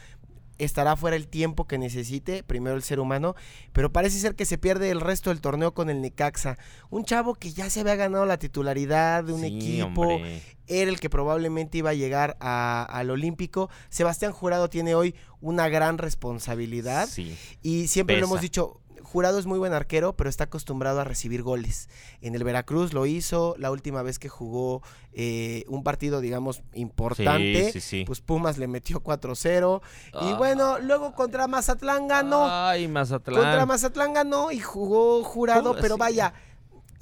estará 0.63 0.95
fuera 0.95 1.15
el 1.15 1.27
tiempo 1.27 1.65
que 1.65 1.77
necesite, 1.77 2.43
primero 2.43 2.75
el 2.75 2.83
ser 2.83 2.99
humano, 2.99 3.35
pero 3.71 3.91
parece 3.91 4.19
ser 4.19 4.35
que 4.35 4.45
se 4.45 4.57
pierde 4.57 4.89
el 4.89 5.01
resto 5.01 5.29
del 5.29 5.41
torneo 5.41 5.73
con 5.73 5.89
el 5.89 6.01
Necaxa. 6.01 6.57
Un 6.89 7.05
chavo 7.05 7.35
que 7.35 7.51
ya 7.51 7.69
se 7.69 7.81
había 7.81 7.95
ganado 7.95 8.25
la 8.25 8.37
titularidad 8.37 9.23
de 9.23 9.33
un 9.33 9.43
equipo, 9.43 10.19
era 10.67 10.89
el 10.89 10.99
que 10.99 11.09
probablemente 11.09 11.79
iba 11.79 11.89
a 11.89 11.93
llegar 11.93 12.37
al 12.39 13.09
Olímpico. 13.09 13.69
Sebastián 13.89 14.31
Jurado 14.31 14.69
tiene 14.69 14.95
hoy 14.95 15.15
una 15.41 15.67
gran 15.67 15.97
responsabilidad 15.97 17.09
y 17.61 17.87
siempre 17.87 18.17
lo 18.17 18.27
hemos 18.27 18.41
dicho, 18.41 18.79
Jurado 19.13 19.37
es 19.37 19.45
muy 19.45 19.59
buen 19.59 19.73
arquero, 19.73 20.15
pero 20.15 20.27
está 20.27 20.45
acostumbrado 20.45 20.99
a 20.99 21.03
recibir 21.03 21.43
goles. 21.43 21.87
En 22.21 22.33
el 22.33 22.43
Veracruz 22.43 22.93
lo 22.93 23.05
hizo, 23.05 23.53
la 23.59 23.69
última 23.69 24.01
vez 24.01 24.17
que 24.17 24.27
jugó 24.27 24.81
eh, 25.13 25.65
un 25.67 25.83
partido, 25.83 26.19
digamos, 26.19 26.63
importante, 26.73 27.71
pues 28.07 28.21
Pumas 28.21 28.57
le 28.57 28.67
metió 28.67 29.03
4-0. 29.03 29.81
Y 29.83 30.09
ah. 30.13 30.35
bueno, 30.35 30.79
luego 30.79 31.13
contra 31.13 31.45
Mazatlán 31.45 32.07
ganó. 32.07 32.47
Ay, 32.49 32.87
Mazatlán. 32.87 33.39
Contra 33.39 33.67
Mazatlán 33.67 34.13
ganó 34.13 34.51
y 34.51 34.59
jugó 34.59 35.23
Jurado, 35.23 35.75
pero 35.79 35.95
vaya 35.95 36.33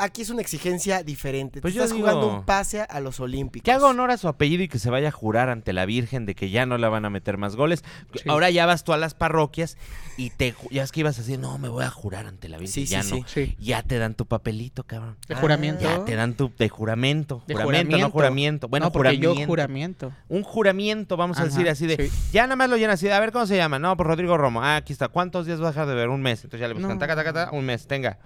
aquí 0.01 0.23
es 0.23 0.29
una 0.29 0.41
exigencia 0.41 1.03
diferente. 1.03 1.61
Pues 1.61 1.75
estás 1.75 1.93
jugando 1.93 2.27
un 2.27 2.45
pase 2.45 2.81
a 2.81 2.99
los 2.99 3.19
Olímpicos. 3.19 3.63
Que 3.63 3.71
haga 3.71 3.85
honor 3.87 4.11
a 4.11 4.17
su 4.17 4.27
apellido 4.27 4.63
y 4.63 4.67
que 4.67 4.79
se 4.79 4.89
vaya 4.89 5.09
a 5.09 5.11
jurar 5.11 5.49
ante 5.49 5.73
la 5.73 5.85
Virgen 5.85 6.25
de 6.25 6.35
que 6.35 6.49
ya 6.49 6.65
no 6.65 6.77
le 6.77 6.87
van 6.87 7.05
a 7.05 7.09
meter 7.09 7.37
más 7.37 7.55
goles. 7.55 7.83
Ahora 8.27 8.49
ya 8.49 8.65
vas 8.65 8.83
tú 8.83 8.93
a 8.93 8.97
las 8.97 9.13
parroquias 9.13 9.77
y 10.17 10.31
te 10.31 10.55
ya 10.71 10.83
es 10.83 10.91
que 10.91 11.01
ibas 11.01 11.17
a 11.17 11.21
decir, 11.21 11.39
no, 11.39 11.57
me 11.57 11.69
voy 11.69 11.83
a 11.83 11.89
jurar 11.89 12.25
ante 12.25 12.49
la 12.49 12.57
Virgen. 12.57 12.73
Sí, 12.73 12.85
ya 12.85 13.03
no. 13.03 13.23
Ya 13.59 13.83
te 13.83 13.97
dan 13.99 14.15
tu 14.15 14.25
papelito, 14.25 14.83
cabrón. 14.83 15.17
De 15.27 15.35
juramento. 15.35 15.83
Ya 15.83 16.03
te 16.03 16.15
dan 16.15 16.33
tu 16.35 16.51
de 16.57 16.69
juramento. 16.69 17.43
De 17.47 17.55
juramento, 17.55 17.97
no 17.97 18.09
juramento. 18.09 18.67
Bueno, 18.67 18.87
no, 18.87 18.91
juramento. 18.91 19.35
yo 19.35 19.45
juramento. 19.45 20.11
Un 20.27 20.43
juramento, 20.43 21.17
vamos 21.17 21.39
a 21.39 21.45
decir 21.45 21.69
así 21.69 21.87
de. 21.87 22.09
Ya 22.31 22.43
nada 22.43 22.55
más 22.55 22.69
lo 22.69 22.77
llenas 22.77 22.95
así 22.95 23.07
de, 23.07 23.13
a 23.13 23.19
ver 23.19 23.31
cómo 23.31 23.45
se 23.45 23.55
llama. 23.55 23.79
No, 23.79 23.95
por 23.95 24.07
Rodrigo 24.07 24.37
Romo. 24.37 24.63
Ah, 24.63 24.77
aquí 24.77 24.93
está. 24.93 25.07
¿Cuántos 25.09 25.45
días 25.45 25.59
vas 25.59 25.69
a 25.69 25.71
dejar 25.71 25.87
de 25.87 25.95
ver? 25.95 26.09
Un 26.09 26.21
mes. 26.21 26.43
Entonces 26.43 26.61
ya 26.61 26.67
le 26.67 26.73
buscan, 26.73 26.97
taca, 26.97 27.15
taca, 27.15 27.33
taca, 27.33 27.51
un 27.51 27.65
mes, 27.65 27.87
tenga. 27.87 28.17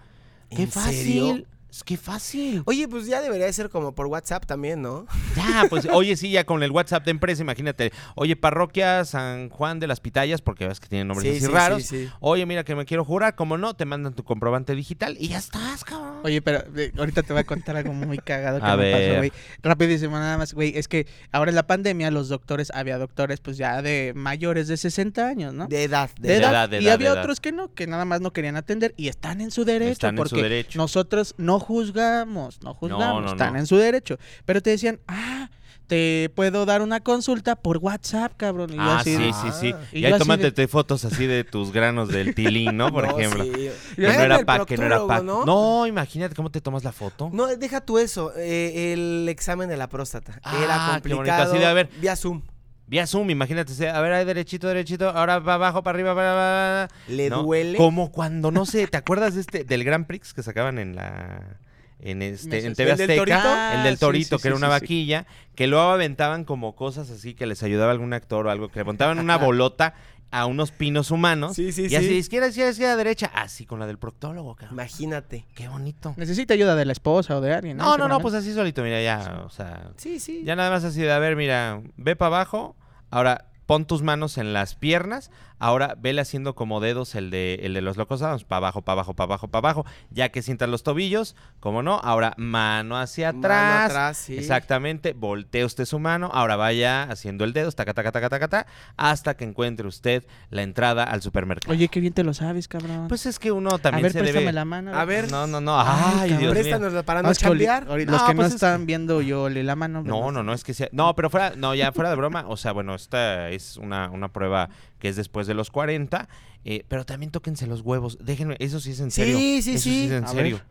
Qué 0.50 0.68
fácil. 0.68 1.48
Es 1.76 1.84
que 1.84 1.98
fácil. 1.98 2.64
Oye, 2.68 2.88
pues 2.88 3.06
ya 3.06 3.20
debería 3.20 3.52
ser 3.52 3.70
como 3.70 3.94
por 3.94 4.08
WhatsApp 4.08 4.46
también, 4.46 4.82
¿no? 4.82 5.06
Ya, 5.36 5.66
pues, 5.70 5.86
oye, 5.92 6.16
sí, 6.16 6.32
ya 6.32 6.46
con 6.46 6.64
el 6.64 6.72
WhatsApp 6.72 7.04
de 7.04 7.12
empresa, 7.12 7.42
imagínate. 7.42 7.92
Oye, 8.16 8.38
parroquia 8.38 9.04
San 9.04 9.50
Juan 9.50 9.82
de 9.82 9.88
las 9.88 10.00
Pitayas, 10.00 10.42
porque 10.42 10.66
ves 10.66 10.80
que 10.80 10.88
tienen 10.88 11.10
nombres 11.10 11.36
así 11.36 11.52
raros. 11.52 11.92
oye, 12.22 12.46
mira 12.46 12.64
que 12.64 12.76
me 12.76 12.86
quiero 12.86 13.04
jurar, 13.04 13.36
como 13.36 13.58
no, 13.58 13.74
te 13.74 13.84
mandan 13.84 14.14
tu 14.14 14.24
comprobante 14.24 14.74
digital 14.74 15.18
y 15.20 15.28
ya 15.28 15.38
estás, 15.38 15.84
cabrón. 15.84 16.22
Oye, 16.24 16.42
pero 16.42 16.64
eh, 16.78 16.94
ahorita 16.98 17.24
te 17.24 17.34
voy 17.34 17.42
a 17.42 17.44
contar 17.44 17.76
algo 17.76 17.92
muy 17.92 18.20
cagado 18.20 18.62
que 18.62 18.78
me 18.82 18.92
pasó, 18.94 19.18
güey. 19.18 19.34
Rapidísimo, 19.62 20.18
nada 20.18 20.38
más, 20.38 20.54
güey. 20.54 20.78
Es 20.78 20.88
que 20.88 21.08
ahora 21.34 21.52
en 21.52 21.56
la 21.56 21.68
pandemia 21.68 22.10
los 22.10 22.30
doctores, 22.30 22.72
había 22.74 22.98
doctores 22.98 23.42
pues 23.42 23.58
ya 23.58 23.82
de 23.82 24.14
mayores 24.16 24.70
de 24.70 24.78
60 24.78 25.28
años, 25.28 25.54
¿no? 25.54 25.68
De 25.68 25.84
edad. 25.84 26.10
De, 26.22 26.38
edad, 26.38 26.72
Y 26.72 26.88
había 26.88 27.12
otros 27.12 27.42
que 27.42 27.52
no, 27.52 27.74
que 27.74 27.86
nada 27.86 28.06
más 28.06 28.22
no 28.22 28.32
querían 28.32 28.56
atender 28.56 28.94
y 28.96 29.10
están 29.10 29.42
en 29.42 29.52
su 29.52 29.66
derecho. 29.66 29.92
Están 29.92 30.16
porque 30.16 30.36
en 30.36 30.40
su 30.40 30.44
derecho. 30.44 30.78
nosotros 30.78 31.36
no 31.38 31.65
juzgamos, 31.66 32.62
no 32.62 32.74
juzgamos, 32.76 33.32
están 33.32 33.56
en 33.56 33.66
su 33.66 33.78
derecho. 33.78 34.18
Pero 34.46 34.62
te 34.62 34.70
decían, 34.70 35.00
ah, 35.08 35.50
te 35.88 36.32
puedo 36.36 36.66
dar 36.66 36.82
una 36.82 37.00
consulta 37.00 37.56
por 37.56 37.78
WhatsApp, 37.78 38.34
cabrón. 38.38 38.74
Y 38.74 38.78
ah, 38.80 39.02
sí, 39.04 39.16
sí, 39.16 39.50
sí. 39.60 39.74
Ah". 39.74 39.80
Y, 39.92 40.06
ahí 40.06 40.18
tómate 40.18 40.68
fotos 40.68 41.06
así 41.06 41.26
de 41.26 41.44
tus 41.44 41.72
granos 41.72 42.10
del 42.10 42.36
tilín, 42.36 42.78
¿no? 42.78 42.92
Por 42.94 43.06
ejemplo. 43.06 43.44
Que 43.44 43.72
no 43.98 44.10
era 44.10 44.46
pack, 44.46 44.66
que 44.66 44.78
no 44.78 44.86
era 44.86 45.06
pack. 45.06 45.24
¿no? 45.24 45.88
imagínate 45.88 46.36
cómo 46.36 46.52
te 46.52 46.62
tomas 46.62 46.84
la 46.84 46.92
foto. 46.92 47.30
No, 47.34 47.48
deja 47.48 47.82
tú 47.82 47.98
eso. 47.98 48.32
Eh, 48.38 48.94
el 48.94 49.28
examen 49.30 49.70
de 49.70 49.78
la 49.78 49.90
próstata. 49.90 50.40
era 50.64 50.90
complicado. 50.92 51.52
Así 51.52 51.58
de, 51.58 51.66
a 51.66 51.74
ver, 51.74 51.90
vía 52.00 52.16
Zoom. 52.16 52.42
Vía 52.88 53.08
Zoom, 53.08 53.32
imagínate, 53.32 53.90
a 53.90 54.00
ver, 54.02 54.14
ahí 54.14 54.26
derechito, 54.26 54.68
derechito, 54.68 55.10
ahora 55.10 55.40
va 55.40 55.56
abajo, 55.56 55.82
para 55.82 55.96
arriba, 55.96 56.14
para 56.14 56.80
abajo. 56.82 56.94
¿Le 57.08 57.30
duele? 57.30 57.78
Como 57.78 58.12
cuando, 58.12 58.52
no 58.52 58.66
sé, 58.66 58.88
¿te 58.88 58.98
acuerdas 58.98 59.36
de 59.36 59.42
este, 59.42 59.64
del 59.64 59.84
Grand 59.84 60.06
Prix 60.06 60.34
que 60.34 60.44
sacaban 60.44 60.78
en 60.78 60.96
la 60.96 61.58
en 62.00 62.22
este 62.22 62.66
en 62.66 62.76
TV 62.76 62.92
Azteca, 62.92 63.74
el 63.76 63.84
del 63.84 63.98
Torito, 63.98 64.38
que 64.38 64.50
era 64.50 64.58
una 64.58 64.68
vaquilla, 64.68 65.26
que 65.56 65.66
luego 65.66 65.86
aventaban 65.86 66.44
como 66.44 66.76
cosas 66.76 67.10
así 67.10 67.34
que 67.34 67.48
les 67.48 67.64
ayudaba 67.64 67.92
algún 67.92 68.14
actor 68.14 68.46
o 68.46 68.52
algo, 68.52 68.70
que 68.70 68.80
le 68.80 68.86
montaban 68.86 69.18
una 69.18 69.38
bolota 69.40 69.96
a 70.36 70.48
unos 70.48 70.72
pinos 70.72 71.12
humanos. 71.12 71.56
Sí, 71.56 71.72
sí, 71.72 71.88
y 71.90 71.96
así, 71.96 72.14
izquierda, 72.14 72.50
izquierda, 72.50 72.72
izquierda, 72.72 72.98
derecha. 72.98 73.32
Así 73.34 73.66
con 73.66 73.80
la 73.80 73.88
del 73.88 73.98
proctólogo, 73.98 74.56
cabrón. 74.56 74.74
Imagínate. 74.74 75.46
Qué 75.56 75.70
bonito. 75.70 76.14
Necesita 76.18 76.54
ayuda 76.54 76.76
de 76.76 76.84
la 76.84 76.92
esposa 76.92 77.38
o 77.38 77.42
de 77.42 77.54
alguien. 77.54 77.78
No, 77.78 77.98
no, 77.98 78.10
no, 78.10 78.20
pues 78.20 78.34
así 78.34 78.54
solito, 78.54 78.84
mira, 78.84 79.02
ya, 79.02 79.44
o 79.46 79.50
sea. 79.50 79.92
Sí, 79.96 80.20
sí. 80.20 80.44
Ya 80.44 80.58
nada 80.58 80.70
más 80.72 80.84
así 80.84 81.00
de, 81.00 81.12
a 81.14 81.20
ver, 81.20 81.38
mira, 81.38 81.82
ve 81.96 82.18
para 82.18 82.36
abajo. 82.36 82.76
Ahora, 83.12 83.46
pon 83.66 83.86
tus 83.86 84.02
manos 84.02 84.38
en 84.38 84.52
las 84.52 84.76
piernas, 84.76 85.32
ahora 85.60 85.96
vele 86.00 86.22
haciendo 86.22 86.56
como 86.56 86.80
dedos 86.80 87.16
el 87.16 87.30
de, 87.30 87.60
el 87.64 87.74
de 87.74 87.82
los 87.82 87.98
locos 87.98 88.22
para 88.22 88.58
abajo, 88.58 88.82
para 88.82 88.94
abajo, 88.94 89.14
para 89.14 89.26
abajo, 89.26 89.48
para 89.48 89.60
abajo, 89.60 89.86
ya 90.10 90.30
que 90.30 90.42
sientas 90.42 90.70
los 90.70 90.84
tobillos, 90.84 91.36
como 91.60 91.84
no, 91.84 92.00
ahora 92.04 92.34
mano 92.38 92.98
hacia 92.98 93.30
atrás, 93.30 93.74
mano 93.74 93.86
atrás 93.86 94.18
sí. 94.18 94.38
exactamente, 94.38 95.14
voltee 95.14 95.66
usted 95.66 95.86
su 95.86 96.00
mano, 96.00 96.30
ahora 96.34 96.56
vaya 96.56 97.04
haciendo 97.04 97.44
el 97.44 97.54
dedo, 97.54 97.72
taca, 97.72 97.94
taca, 97.94 98.12
taca, 98.12 98.30
taca, 98.30 98.48
taca, 98.48 98.72
hasta 98.98 99.36
que 99.36 99.46
encuentre 99.46 99.88
usted 99.88 100.26
la 100.50 100.64
entrada 100.64 101.04
al 101.04 101.22
supermercado. 101.22 101.72
Oye, 101.74 101.88
qué 101.88 102.00
bien 102.00 102.14
te 102.14 102.24
lo 102.24 102.34
sabes, 102.34 102.68
cabrón. 102.68 103.08
Pues 103.08 103.26
es 103.26 103.40
que 103.40 103.52
uno 103.52 103.80
también 103.80 104.06
a 104.06 104.22
ver, 104.22 104.34
se 104.34 104.52
la 104.52 104.66
mano. 104.66 104.94
A 104.94 105.06
ver. 105.06 105.32
No, 105.32 105.48
no, 105.48 105.62
no, 105.62 105.80
ay, 105.80 106.34
Dios 106.34 106.54
Préstanosla 106.54 107.04
para 107.04 107.22
no, 107.22 107.34
chambear. 107.34 107.86
Los 107.88 108.24
que 108.24 108.34
no 108.34 108.36
pues 108.36 108.54
están 108.54 108.86
viendo 108.86 109.22
yo 109.22 109.50
le 109.50 109.64
la 109.64 109.76
mano. 109.76 110.04
No, 110.04 110.32
no, 110.32 110.44
no, 110.44 110.54
es 110.54 110.64
que 110.64 110.74
sea, 110.74 110.90
no, 110.92 111.16
pero 111.16 111.30
fuera, 111.30 111.54
no, 111.56 111.76
ya 111.76 111.92
fuera 111.92 112.10
de 112.10 112.16
broma, 112.16 112.46
o 112.48 112.58
sea, 112.58 112.72
bueno, 112.72 112.96
esta 112.96 113.50
es 113.50 113.78
una, 113.78 114.10
una 114.10 114.30
prueba 114.30 114.70
que 115.00 115.10
es 115.10 115.16
después 115.16 115.45
de 115.48 115.54
los 115.54 115.72
40, 115.72 116.28
eh, 116.64 116.84
pero 116.88 117.06
también 117.06 117.32
tóquense 117.32 117.68
los 117.68 117.82
huevos. 117.82 118.18
Déjenme, 118.22 118.56
eso 118.60 118.80
sí 118.80 118.92
es 118.92 119.00
en 119.00 119.12
serio. 119.12 119.38
Sí, 119.38 119.62
sí, 119.62 119.76
eso 119.76 119.84
sí. 119.84 120.06
es 120.06 120.12
en 120.12 120.28
serio. 120.28 120.62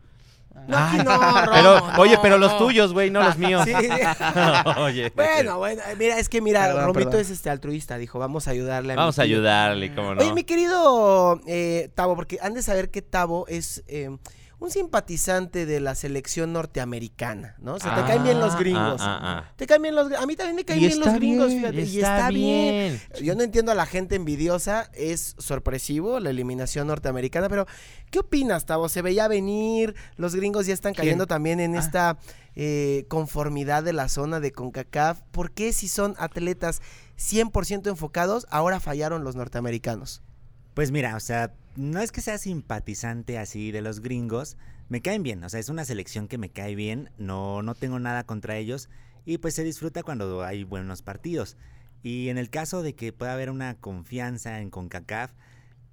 No, 0.67 1.03
no, 1.03 1.19
pero, 1.53 2.01
oye, 2.01 2.17
pero 2.21 2.37
los 2.37 2.57
tuyos, 2.57 2.93
güey, 2.93 3.11
no 3.11 3.21
los 3.21 3.37
míos. 3.39 3.65
oye. 4.77 5.11
Bueno, 5.15 5.57
bueno, 5.57 5.81
mira, 5.97 6.17
es 6.17 6.29
que 6.29 6.41
mira, 6.41 6.85
Romito 6.85 7.17
es 7.17 7.29
este 7.29 7.49
altruista, 7.49 7.97
dijo, 7.97 8.19
vamos 8.19 8.47
a 8.47 8.51
ayudarle 8.51 8.93
a 8.93 8.95
Vamos 8.95 9.19
a 9.19 9.23
ayudarle, 9.23 9.93
cómo 9.93 10.15
no. 10.15 10.21
Oye, 10.21 10.33
mi 10.33 10.43
querido 10.43 11.41
eh, 11.45 11.89
Tavo, 11.93 12.15
porque 12.15 12.39
han 12.41 12.53
de 12.53 12.63
saber 12.63 12.89
que 12.89 13.01
Tavo 13.01 13.45
es 13.47 13.83
eh, 13.87 14.15
un 14.65 14.71
simpatizante 14.71 15.65
de 15.65 15.79
la 15.79 15.93
selección 15.93 16.51
norteamericana, 16.51 17.55
¿no? 17.59 17.75
O 17.75 17.79
sea, 17.79 17.95
te 17.95 18.01
caen 18.01 18.23
bien 18.23 18.39
los 18.39 18.55
ah, 18.55 18.57
gringos. 18.57 19.01
Ah, 19.01 19.19
ah, 19.21 19.53
te 19.55 19.67
caen 19.67 19.83
bien 19.83 19.95
los 19.95 20.11
A 20.11 20.25
mí 20.25 20.35
también 20.35 20.55
me 20.55 20.65
caen 20.65 20.79
bien 20.79 20.99
los 20.99 21.13
gringos, 21.13 21.51
fíjate. 21.51 21.81
y 21.81 21.97
está 21.97 22.29
bien. 22.29 22.99
Yo 23.21 23.35
no 23.35 23.43
entiendo 23.43 23.71
a 23.71 23.75
la 23.75 23.85
gente 23.85 24.15
envidiosa. 24.15 24.89
Es 24.93 25.35
sorpresivo 25.37 26.19
la 26.19 26.31
eliminación 26.31 26.87
norteamericana, 26.87 27.47
pero 27.47 27.67
¿qué 28.09 28.19
opinas, 28.19 28.65
Tavo? 28.65 28.89
¿Se 28.89 29.01
veía 29.01 29.27
venir? 29.27 29.95
Los 30.17 30.35
gringos 30.35 30.65
ya 30.65 30.73
están 30.73 30.95
cayendo 30.95 31.27
también 31.27 31.59
en 31.59 31.75
esta 31.75 32.17
eh, 32.55 33.05
conformidad 33.07 33.83
de 33.83 33.93
la 33.93 34.09
zona 34.09 34.39
de 34.39 34.51
CONCACAF. 34.51 35.21
¿Por 35.31 35.51
qué 35.51 35.73
si 35.73 35.87
son 35.87 36.15
atletas 36.17 36.81
100% 37.19 37.87
enfocados, 37.87 38.47
ahora 38.49 38.79
fallaron 38.79 39.23
los 39.23 39.35
norteamericanos? 39.35 40.23
Pues 40.73 40.91
mira, 40.91 41.15
o 41.15 41.19
sea, 41.19 41.53
no 41.75 41.99
es 42.01 42.11
que 42.11 42.21
sea 42.21 42.37
simpatizante 42.37 43.37
así 43.37 43.71
de 43.71 43.81
los 43.81 43.99
gringos, 44.01 44.57
me 44.87 45.01
caen 45.01 45.23
bien, 45.23 45.43
o 45.43 45.49
sea, 45.49 45.59
es 45.59 45.69
una 45.69 45.85
selección 45.85 46.27
que 46.27 46.37
me 46.37 46.49
cae 46.49 46.75
bien, 46.75 47.09
no, 47.17 47.63
no 47.63 47.75
tengo 47.75 47.99
nada 47.99 48.25
contra 48.25 48.57
ellos 48.57 48.89
y 49.25 49.39
pues 49.39 49.55
se 49.55 49.63
disfruta 49.63 50.03
cuando 50.03 50.43
hay 50.43 50.63
buenos 50.63 51.01
partidos. 51.01 51.57
Y 52.03 52.29
en 52.29 52.37
el 52.37 52.49
caso 52.49 52.83
de 52.83 52.93
que 52.93 53.11
pueda 53.11 53.33
haber 53.33 53.49
una 53.49 53.75
confianza 53.75 54.61
en 54.61 54.69
CONCACAF, 54.69 55.31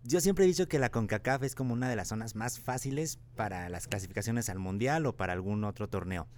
yo 0.05 0.21
siempre 0.21 0.45
he 0.45 0.49
dicho 0.49 0.69
que 0.69 0.79
la 0.79 0.91
CONCACAF 0.91 1.43
es 1.43 1.55
como 1.55 1.73
una 1.73 1.89
de 1.89 1.97
las 1.97 2.09
zonas 2.09 2.37
más 2.37 2.61
fáciles 2.61 3.19
para 3.35 3.69
las 3.69 3.89
clasificaciones 3.89 4.51
al 4.51 4.59
Mundial 4.59 5.07
o 5.07 5.17
para 5.17 5.33
algún 5.33 5.65
otro 5.65 5.89
torneo. 5.89 6.29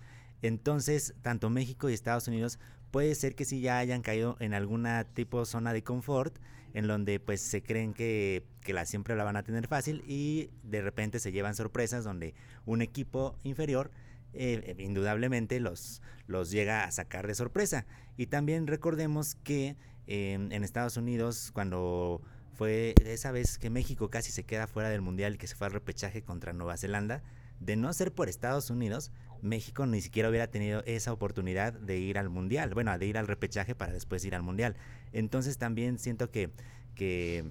Entonces, 0.43 1.15
tanto 1.23 1.51
México 1.51 1.91
y 1.91 1.95
Estados 1.95 2.29
Unidos 2.29 2.59
puede 2.91 3.15
ser 3.15 3.35
que 3.35 3.45
sí 3.45 3.61
ya 3.61 3.79
hayan 3.79 4.03
caído 4.03 4.37
en 4.39 4.55
alguna 4.55 5.05
tipo 5.05 5.45
zona 5.45 5.73
de 5.73 5.83
confort 5.83 6.39
en 6.75 6.89
donde 6.89 7.21
pues 7.21 7.41
se 7.41 7.63
creen 7.63 7.95
que, 7.95 8.45
la 8.67 8.85
siempre 8.85 9.17
la 9.17 9.25
van 9.25 9.37
a 9.37 9.45
tener 9.45 9.69
fácil 9.69 10.03
y 10.07 10.51
de 10.65 10.83
repente 10.83 11.21
se 11.21 11.33
llevan 11.33 11.55
sorpresas 11.55 12.05
donde 12.05 12.35
un 12.67 12.83
equipo 12.83 13.39
inferior 13.45 13.91
eh, 14.33 14.75
indudablemente 14.79 15.61
los, 15.61 16.03
los 16.27 16.51
llega 16.51 16.85
a 16.85 16.91
sacar 16.91 17.27
de 17.27 17.37
sorpresa. 17.37 17.87
Y 18.17 18.27
también 18.27 18.67
recordemos 18.67 19.37
que 19.37 19.77
em, 20.09 20.51
en 20.51 20.65
Estados 20.65 20.97
Unidos 20.97 21.51
cuando 21.53 22.21
fue 22.55 22.95
esa 23.05 23.31
vez 23.31 23.59
que 23.59 23.71
México 23.71 24.11
casi 24.11 24.33
se 24.33 24.45
queda 24.45 24.67
fuera 24.67 24.89
del 24.89 25.03
Mundial 25.03 25.39
que 25.39 25.47
se 25.47 25.55
fue 25.55 25.69
al 25.69 25.73
repechaje 25.73 26.23
contra 26.23 26.53
Nueva 26.53 26.77
Zelanda, 26.77 27.23
de 27.61 27.77
no 27.77 27.93
ser 27.93 28.13
por 28.13 28.29
Estados 28.29 28.71
Unidos, 28.71 29.13
México 29.45 29.87
ni 29.87 30.01
siquiera 30.01 30.29
hubiera 30.29 30.49
tenido 30.49 30.83
esa 30.87 31.13
oportunidad 31.13 31.73
de 31.73 31.99
ir 31.99 32.19
al 32.19 32.31
mundial, 32.31 32.75
bueno, 32.75 32.99
de 32.99 33.07
ir 33.07 33.19
al 33.19 33.27
repechaje 33.27 33.75
para 33.75 33.93
después 33.93 34.25
ir 34.25 34.35
al 34.35 34.43
mundial. 34.43 34.75
Entonces 35.13 35.59
también 35.59 35.99
siento 35.99 36.31
que, 36.31 36.51
que 36.95 37.45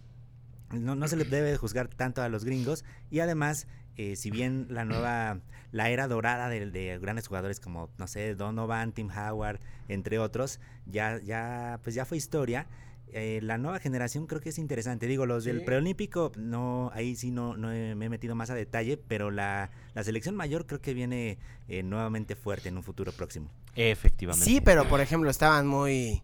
no, 0.71 1.07
se 1.07 1.15
le 1.15 1.25
debe 1.25 1.55
juzgar 1.57 1.87
tanto 1.87 2.21
a 2.21 2.29
los 2.29 2.43
gringos 2.43 2.83
y 3.11 3.19
además, 3.19 3.67
eh, 3.95 4.15
si 4.15 4.31
bien 4.31 4.67
la 4.69 4.85
nueva, 4.85 5.39
la 5.71 5.89
era 5.89 6.07
dorada 6.07 6.49
de, 6.49 6.99
grandes 6.99 7.27
jugadores 7.27 7.59
como, 7.59 7.89
no 7.97 8.07
sé, 8.07 8.35
Donovan, 8.35 8.91
Tim 8.91 9.09
Howard, 9.09 9.59
entre 9.87 10.19
otros, 10.19 10.59
ya, 10.85 11.19
ya, 11.21 11.79
pues 11.83 11.95
ya 11.95 12.05
fue 12.05 12.17
historia. 12.17 12.67
Eh, 13.15 13.39
la 13.43 13.57
nueva 13.57 13.79
generación 13.79 14.25
creo 14.25 14.41
que 14.41 14.49
es 14.49 14.57
interesante. 14.57 15.07
Digo, 15.07 15.25
los 15.25 15.43
del 15.43 15.63
preolímpico, 15.63 16.31
no, 16.35 16.91
ahí 16.93 17.15
sí 17.15 17.31
no, 17.31 17.55
no 17.55 17.67
me 17.67 18.05
he 18.05 18.09
metido 18.09 18.35
más 18.35 18.49
a 18.49 18.55
detalle, 18.55 18.97
pero 18.97 19.29
la, 19.29 19.69
la 19.93 20.03
selección 20.03 20.35
mayor 20.35 20.65
creo 20.65 20.81
que 20.81 20.93
viene 20.93 21.37
eh, 21.67 21.83
nuevamente 21.83 22.35
fuerte 22.35 22.69
en 22.69 22.77
un 22.77 22.83
futuro 22.83 23.11
próximo. 23.11 23.51
Efectivamente. 23.75 24.45
Sí, 24.45 24.61
pero 24.61 24.87
por 24.87 24.99
ejemplo, 24.99 25.29
estaban 25.29 25.67
muy 25.67 26.23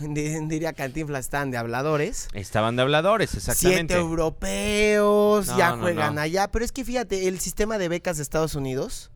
diría 0.00 0.72
Cantinflas, 0.72 1.26
están 1.26 1.50
de 1.50 1.58
habladores. 1.58 2.28
Estaban 2.32 2.76
de 2.76 2.82
habladores, 2.82 3.34
exactamente. 3.34 3.94
Siete 3.94 3.94
europeos, 3.96 5.46
ya 5.56 5.76
juegan 5.76 6.18
allá. 6.18 6.50
Pero 6.50 6.64
es 6.64 6.72
que 6.72 6.84
fíjate, 6.84 7.28
el 7.28 7.38
sistema 7.40 7.78
de 7.78 7.88
becas 7.88 8.16
de 8.16 8.22
Estados 8.22 8.54
Unidos 8.54 9.10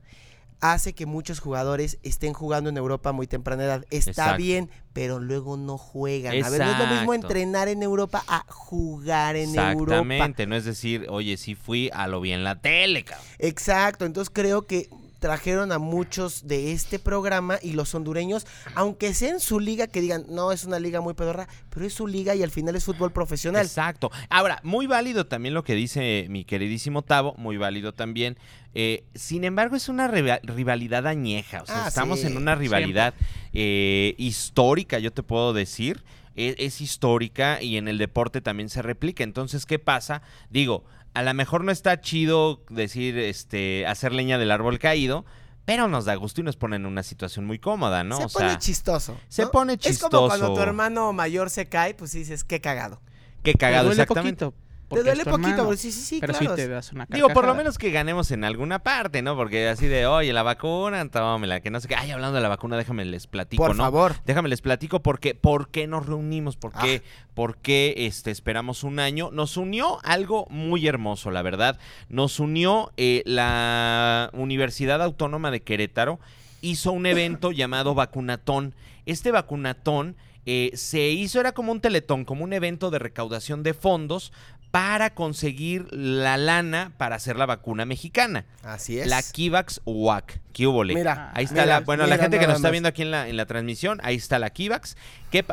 hace 0.73 0.95
que 0.95 1.05
muchos 1.05 1.41
jugadores 1.41 1.99
estén 2.03 2.33
jugando 2.33 2.71
en 2.71 2.79
Europa 2.79 3.13
muy 3.13 3.27
temprana 3.27 3.65
edad. 3.65 3.85
Está 3.91 4.39
bien, 4.39 4.71
pero 4.95 5.21
luego 5.21 5.59
no 5.59 5.77
juegan. 5.77 6.43
A 6.43 6.49
ver, 6.49 6.61
no 6.63 6.71
es 6.71 6.79
lo 6.79 6.87
mismo 6.87 7.13
entrenar 7.13 7.69
en 7.69 7.83
Europa 7.83 8.25
a 8.27 8.47
jugar 8.49 9.37
en 9.37 9.55
Europa. 9.55 9.97
Exactamente, 9.97 10.47
no 10.47 10.57
es 10.57 10.65
decir, 10.65 11.07
oye, 11.11 11.37
sí 11.37 11.55
fui 11.55 11.91
a 11.93 12.09
lo 12.09 12.23
bien 12.23 12.45
la 12.45 12.63
tele, 12.63 13.05
cabrón. 13.05 13.27
Exacto, 13.39 14.07
entonces 14.07 14.33
creo 14.35 14.67
que 14.67 14.89
trajeron 15.25 15.73
a 15.73 15.79
muchos 15.79 16.47
de 16.47 16.73
este 16.73 16.99
programa 16.99 17.59
y 17.63 17.73
los 17.73 17.95
hondureños, 17.95 18.47
aunque 18.75 19.15
sea 19.15 19.31
en 19.31 19.41
su 19.41 19.59
liga, 19.59 19.87
que 19.87 20.03
digan, 20.03 20.27
no, 20.29 20.53
es 20.53 20.65
una 20.65 20.79
liga 20.79 21.01
muy 21.01 21.15
pedorra, 21.15 21.49
pero 21.71 21.87
es 21.87 21.95
su 21.95 22.07
liga 22.07 22.35
y 22.35 22.43
al 22.43 22.51
final 22.51 22.77
es 22.77 22.85
fútbol 22.85 23.11
profesional. 23.11 23.65
Exacto. 23.65 24.11
Ahora, 24.29 24.61
muy 24.65 24.87
válido 24.87 25.25
también 25.25 25.55
lo 25.55 25.65
que 25.65 25.75
dice 25.75 26.27
mi 26.29 26.45
queridísimo 26.45 27.01
Tavo, 27.01 27.35
muy 27.39 27.57
válido 27.57 27.95
también. 27.95 28.37
Eh, 28.75 29.05
sin 29.15 29.45
embargo, 29.45 29.77
es 29.77 29.89
una 29.89 30.09
rivalidad 30.09 31.07
añeja. 31.07 31.63
O 31.63 31.67
sea, 31.67 31.87
ah, 31.87 31.89
estamos 31.89 32.23
en 32.25 32.37
una 32.37 32.55
rivalidad 32.55 33.15
eh, 33.55 34.15
histórica, 34.19 34.99
yo 34.99 35.11
te 35.11 35.23
puedo 35.23 35.55
decir. 35.55 36.05
E, 36.37 36.57
es, 36.59 36.81
histórica 36.81 37.63
y 37.63 37.77
en 37.77 37.89
el 37.89 37.99
deporte 37.99 38.41
también 38.41 38.69
se 38.69 38.83
replica. 38.83 39.25
Entonces, 39.25 39.67
¿qué 39.67 39.79
pasa? 39.79 40.23
Digo, 40.51 40.85
a 41.15 41.23
lo 41.23 41.33
mejor 41.35 41.65
no 41.65 41.73
está 41.73 42.01
chido 42.01 42.63
decir, 42.69 43.19
este, 43.19 43.87
hacer 43.87 44.13
leña 44.13 44.39
del 44.39 44.51
árbol 44.51 44.79
caído, 44.79 45.25
pero 45.65 45.89
nos 45.89 46.05
da 46.05 46.15
gusto 46.17 46.41
y 46.41 46.45
nos 46.45 46.57
pone 46.57 46.77
en 46.77 46.87
una 46.87 47.03
situación 47.03 47.47
muy 47.47 47.59
cómoda, 47.59 48.05
¿no? 48.05 48.17
Se 48.17 48.29
pone 48.29 48.59
chistoso. 48.59 49.17
Se 49.29 49.47
pone 49.47 49.79
chistoso. 49.79 50.07
Es 50.07 50.11
como 50.11 50.29
cuando 50.29 50.55
tu 50.55 50.61
hermano 50.61 51.13
mayor 51.13 51.51
se 51.51 51.67
cae, 51.67 51.95
pues 51.95 52.13
dices, 52.13 52.45
qué 52.45 52.61
cagado. 52.61 53.01
Qué 53.43 53.55
cagado, 53.55 53.91
exactamente. 53.91 54.51
Te 54.95 55.03
duele 55.03 55.25
poquito, 55.25 55.77
sí, 55.77 55.93
sí, 55.93 56.01
sí, 56.01 56.19
pero 56.21 56.33
claro. 56.33 56.57
sí 56.57 56.63
te 56.63 56.69
das 56.69 56.93
una 56.93 57.07
Digo, 57.09 57.29
por 57.31 57.47
lo 57.47 57.55
menos 57.55 57.79
que 57.79 57.91
ganemos 57.91 58.31
en 58.31 58.45
alguna 58.45 58.79
parte, 58.79 59.23
¿no? 59.23 59.37
Porque 59.37 59.69
así 59.69 59.87
de, 59.87 60.07
oye, 60.07 60.33
la 60.33 60.43
vacuna, 60.43 61.09
tómela, 61.09 61.61
que 61.61 61.71
no 61.71 61.81
sé 61.81 61.89
qué. 61.89 61.95
Ay, 61.95 62.11
hablando 62.11 62.37
de 62.37 62.43
la 62.43 62.49
vacuna, 62.49 62.77
déjame 62.77 63.05
les 63.05 63.27
platico, 63.27 63.67
por 63.67 63.77
¿no? 63.77 63.85
favor. 63.85 64.15
Déjame 64.25 64.49
les 64.49 64.61
platico 64.61 65.01
porque, 65.01 65.35
por 65.35 65.69
qué 65.69 65.87
nos 65.87 66.07
reunimos, 66.07 66.57
por 66.57 66.73
qué, 66.73 67.03
ah. 67.05 67.29
por 67.35 67.57
qué 67.59 67.95
este, 67.99 68.31
esperamos 68.31 68.85
un 68.85 68.99
año. 68.99 69.31
Nos 69.33 69.57
unió 69.57 69.99
algo 70.05 70.47
muy 70.51 70.87
hermoso, 70.87 71.31
la 71.31 71.43
verdad. 71.43 71.79
Nos 72.09 72.41
unió 72.41 72.93
eh, 72.97 73.23
la 73.27 74.31
Universidad 74.33 75.03
Autónoma 75.03 75.51
de 75.51 75.63
Querétaro, 75.63 76.19
hizo 76.61 76.93
un 76.93 77.07
evento 77.07 77.53
llamado 77.53 77.95
Vacunatón. 77.95 78.75
Este 79.07 79.31
vacunatón... 79.31 80.17
Eh, 80.47 80.73
se 80.75 81.09
hizo, 81.09 81.41
era 81.41 81.53
como 81.53 81.73
un 81.73 81.81
teletón, 81.81 82.27
como 82.27 82.45
un 82.45 82.53
evento 82.53 82.91
de 82.91 82.99
recaudación 82.99 83.63
de 83.63 83.73
fondos 83.73 84.31
para 84.75 85.15
conseguir 85.15 85.87
la 85.93 86.37
lana 86.37 86.95
para 86.97 87.15
hacer 87.15 87.37
la 87.37 87.47
vacuna 87.47 87.85
mexicana. 87.85 88.45
Así 88.65 88.99
es. 88.99 89.07
La 89.07 89.23
Kivax 89.23 89.81
WAC. 89.85 90.41
Mira, 90.59 91.31
ahí 91.33 91.45
está 91.45 91.65
la. 91.65 91.79
Bueno, 91.79 92.09
la 92.09 92.19
gente 92.19 92.41
que 92.41 92.49
nos 92.49 92.57
está 92.57 92.71
viendo 92.71 92.89
aquí 92.89 93.03
en 93.03 93.13
la, 93.13 93.29
en 93.29 93.37
la 93.37 93.47
transmisión, 93.47 94.01
ahí 94.03 94.17
está 94.17 94.41
la 94.41 94.51
Kivax. 94.51 94.97
¿Qué, 95.31 95.45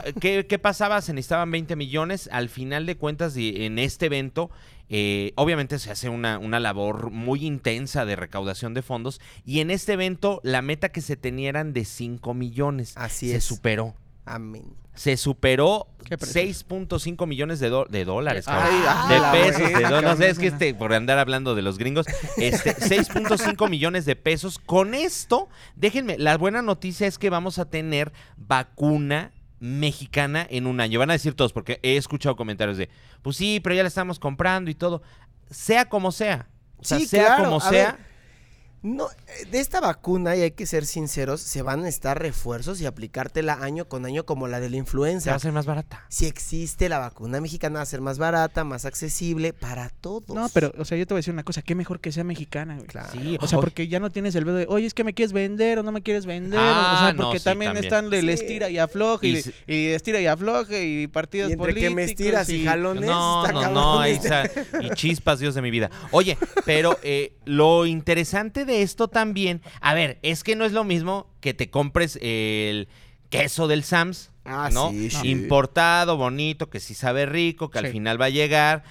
qué, 0.49 0.59
pasaba? 0.59 0.99
Se 1.01 1.13
necesitaban 1.13 1.51
20 1.51 1.75
millones. 1.75 2.29
Al 2.31 2.49
final 2.49 2.87
de 2.87 2.97
cuentas, 2.97 3.35
en 3.37 3.77
este 3.77 4.07
evento, 4.07 4.49
eh, 4.89 5.33
obviamente 5.35 5.77
se 5.77 5.91
hace 5.91 6.09
una, 6.09 6.39
una, 6.39 6.59
labor 6.59 7.11
muy 7.11 7.45
intensa 7.45 8.05
de 8.05 8.15
recaudación 8.15 8.73
de 8.73 8.81
fondos. 8.81 9.21
Y 9.45 9.59
en 9.59 9.69
este 9.69 9.93
evento, 9.93 10.41
la 10.43 10.63
meta 10.63 10.89
que 10.89 11.01
se 11.01 11.15
tenía 11.15 11.49
eran 11.49 11.73
de 11.73 11.85
5 11.85 12.33
millones. 12.33 12.93
Así 12.95 13.29
se 13.29 13.35
es. 13.35 13.43
superó. 13.43 13.93
Amén 14.25 14.80
se 14.93 15.17
superó 15.17 15.87
6.5 16.05 17.25
millones 17.25 17.59
de, 17.59 17.69
de 17.89 18.05
dólares, 18.05 18.45
de 18.45 19.21
pesos, 19.31 20.01
no 20.03 20.15
sé, 20.17 20.29
es 20.29 20.39
que 20.39 20.47
este, 20.47 20.73
por 20.73 20.93
andar 20.93 21.17
hablando 21.17 21.55
de 21.55 21.61
los 21.61 21.77
gringos, 21.77 22.05
este, 22.37 22.75
6.5 22.75 23.69
millones 23.69 24.05
de 24.05 24.15
pesos. 24.15 24.59
Con 24.59 24.93
esto, 24.93 25.47
déjenme, 25.75 26.17
la 26.17 26.37
buena 26.37 26.61
noticia 26.61 27.07
es 27.07 27.17
que 27.17 27.29
vamos 27.29 27.59
a 27.59 27.69
tener 27.69 28.11
vacuna 28.37 29.31
mexicana 29.59 30.45
en 30.49 30.67
un 30.67 30.81
año. 30.81 30.99
Van 30.99 31.11
a 31.11 31.13
decir 31.13 31.35
todos, 31.35 31.53
porque 31.53 31.79
he 31.83 31.95
escuchado 31.95 32.35
comentarios 32.35 32.77
de, 32.77 32.89
pues 33.21 33.37
sí, 33.37 33.61
pero 33.63 33.75
ya 33.75 33.83
la 33.83 33.87
estamos 33.87 34.19
comprando 34.19 34.69
y 34.69 34.75
todo. 34.75 35.01
Sea 35.49 35.85
como 35.85 36.11
sea. 36.11 36.47
sea 36.81 37.37
como 37.37 37.61
sea. 37.61 37.97
No, 38.83 39.09
de 39.51 39.59
esta 39.59 39.79
vacuna, 39.79 40.35
y 40.35 40.41
hay 40.41 40.51
que 40.51 40.65
ser 40.65 40.87
sinceros, 40.87 41.39
se 41.39 41.61
van 41.61 41.83
a 41.85 41.89
estar 41.89 42.19
refuerzos 42.19 42.81
y 42.81 42.87
aplicártela 42.87 43.53
año 43.61 43.85
con 43.85 44.07
año 44.07 44.25
como 44.25 44.47
la 44.47 44.59
de 44.59 44.71
la 44.71 44.77
influenza. 44.77 45.29
Va 45.29 45.35
a 45.35 45.39
ser 45.39 45.51
más 45.51 45.67
barata. 45.67 46.03
Si 46.09 46.25
existe 46.25 46.89
la 46.89 46.97
vacuna 46.97 47.39
mexicana, 47.41 47.75
va 47.75 47.83
a 47.83 47.85
ser 47.85 48.01
más 48.01 48.17
barata, 48.17 48.63
más 48.63 48.85
accesible 48.85 49.53
para 49.53 49.89
todos. 49.89 50.29
No, 50.29 50.49
pero, 50.49 50.73
o 50.79 50.85
sea, 50.85 50.97
yo 50.97 51.05
te 51.05 51.13
voy 51.13 51.19
a 51.19 51.21
decir 51.21 51.33
una 51.33 51.43
cosa, 51.43 51.61
qué 51.61 51.75
mejor 51.75 51.99
que 51.99 52.11
sea 52.11 52.23
mexicana, 52.23 52.75
güey. 52.75 52.87
Claro. 52.87 53.09
Sí, 53.11 53.37
o 53.39 53.47
sea, 53.47 53.59
porque 53.59 53.87
ya 53.87 53.99
no 53.99 54.09
tienes 54.09 54.33
el 54.33 54.45
dedo 54.45 54.55
de, 54.55 54.65
oye, 54.67 54.87
es 54.87 54.95
que 54.95 55.03
me 55.03 55.13
quieres 55.13 55.31
vender 55.31 55.77
o 55.77 55.83
no 55.83 55.91
me 55.91 56.01
quieres 56.01 56.25
vender. 56.25 56.59
Ah, 56.59 56.93
o 56.95 57.05
sea, 57.05 57.23
porque 57.23 57.39
también, 57.39 57.77
están 57.77 58.11
el 58.11 58.29
estira 58.29 58.71
y 58.71 58.79
afloje 58.79 59.43
y, 59.67 59.87
estira 59.91 60.19
y 60.21 60.25
afloje 60.25 60.85
y 60.85 61.07
partidos 61.07 61.49
y 61.49 61.53
entre 61.53 61.73
políticos. 61.73 61.89
que 61.89 61.95
me 61.95 62.03
estiras 62.05 62.49
y, 62.49 62.65
jalones. 62.65 63.05
No, 63.05 63.47
no, 63.47 63.69
no, 63.69 63.99
ahí 63.99 64.13
está, 64.13 64.49
y 64.81 64.89
chispas, 64.95 65.39
Dios 65.39 65.53
de 65.53 65.61
mi 65.61 65.69
vida. 65.69 65.91
Oye, 66.09 66.35
pero 66.65 66.97
eh, 67.03 67.33
lo 67.45 67.85
interesante 67.85 68.65
de 68.65 68.70
esto 68.71 69.07
también, 69.07 69.61
a 69.81 69.93
ver, 69.93 70.19
es 70.21 70.43
que 70.43 70.55
no 70.55 70.65
es 70.65 70.71
lo 70.71 70.83
mismo 70.83 71.27
que 71.41 71.53
te 71.53 71.69
compres 71.69 72.17
el 72.21 72.87
queso 73.29 73.67
del 73.67 73.83
Sams, 73.83 74.31
ah, 74.45 74.69
¿no? 74.71 74.91
Importado, 75.23 76.17
bonito, 76.17 76.69
que 76.69 76.79
sí 76.79 76.93
sabe 76.93 77.25
rico, 77.25 77.69
que 77.69 77.79
al 77.79 77.87
final 77.87 78.21
va 78.21 78.25
a 78.25 78.29
llegar, 78.29 78.83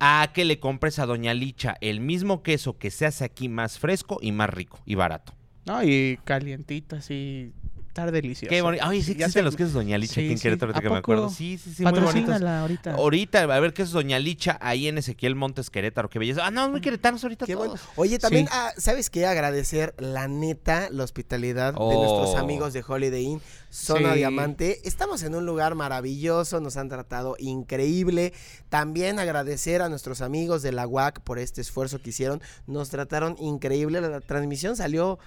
a 0.00 0.30
que 0.34 0.44
le 0.44 0.58
compres 0.58 0.98
a 0.98 1.06
Doña 1.06 1.34
Licha 1.34 1.76
el 1.80 2.00
mismo 2.00 2.42
queso 2.42 2.78
que 2.78 2.90
se 2.90 3.06
hace 3.06 3.24
aquí 3.24 3.48
más 3.48 3.78
fresco 3.78 4.18
y 4.20 4.32
más 4.32 4.50
rico 4.50 4.80
y 4.84 4.96
barato. 4.96 5.32
No, 5.66 5.82
y 5.82 6.18
calientito, 6.24 6.96
así 6.96 7.52
estar 7.94 8.10
delicioso. 8.10 8.50
Qué 8.50 8.60
bonito. 8.60 8.84
Ay, 8.84 9.02
sí 9.02 9.12
existen 9.12 9.44
los 9.44 9.54
quesos 9.54 9.72
Doña 9.72 9.96
Licha 9.96 10.20
aquí 10.20 10.32
en 10.32 10.38
Querétaro, 10.38 10.72
que 10.72 10.90
me 10.90 10.96
acuerdo. 10.96 11.30
Sí, 11.30 11.58
sí, 11.62 11.72
sí, 11.72 11.84
muy 11.84 12.00
bonitos. 12.00 12.42
ahorita. 12.42 12.94
Ahorita, 12.94 13.42
a 13.42 13.60
ver 13.60 13.72
qué 13.72 13.82
es 13.82 13.92
Doña 13.92 14.18
Licha 14.18 14.58
ahí 14.60 14.88
en 14.88 14.98
Ezequiel 14.98 15.36
Montes 15.36 15.70
Querétaro. 15.70 16.10
Qué 16.10 16.18
belleza. 16.18 16.44
Ah, 16.44 16.50
no, 16.50 16.68
muy 16.68 16.80
queretanos 16.80 17.22
ahorita 17.22 17.46
qué 17.46 17.54
Bueno. 17.54 17.74
Oye, 17.94 18.18
también, 18.18 18.48
ah, 18.50 18.72
¿sabes 18.76 19.10
qué? 19.10 19.26
Agradecer 19.26 19.94
la 19.98 20.26
neta, 20.26 20.88
la 20.90 21.04
hospitalidad 21.04 21.72
de 21.72 21.78
nuestros 21.78 22.30
oh. 22.34 22.38
amigos 22.38 22.72
de 22.72 22.84
Holiday 22.86 23.22
Inn, 23.22 23.42
Zona 23.70 24.14
Diamante. 24.14 24.80
Estamos 24.82 25.22
en 25.22 25.36
un 25.36 25.46
lugar 25.46 25.76
maravilloso, 25.76 26.60
nos 26.60 26.76
han 26.76 26.88
tratado 26.88 27.36
increíble. 27.38 28.32
También 28.70 29.20
agradecer 29.20 29.82
a 29.82 29.88
nuestros 29.88 30.20
amigos 30.20 30.62
de 30.62 30.72
la 30.72 30.88
UAC 30.88 31.20
por 31.20 31.38
este 31.38 31.60
esfuerzo 31.60 32.02
que 32.02 32.10
hicieron. 32.10 32.42
Nos 32.66 32.88
trataron 32.88 33.36
increíble. 33.38 34.00
La 34.00 34.20
transmisión 34.20 34.76
salió 34.76 35.20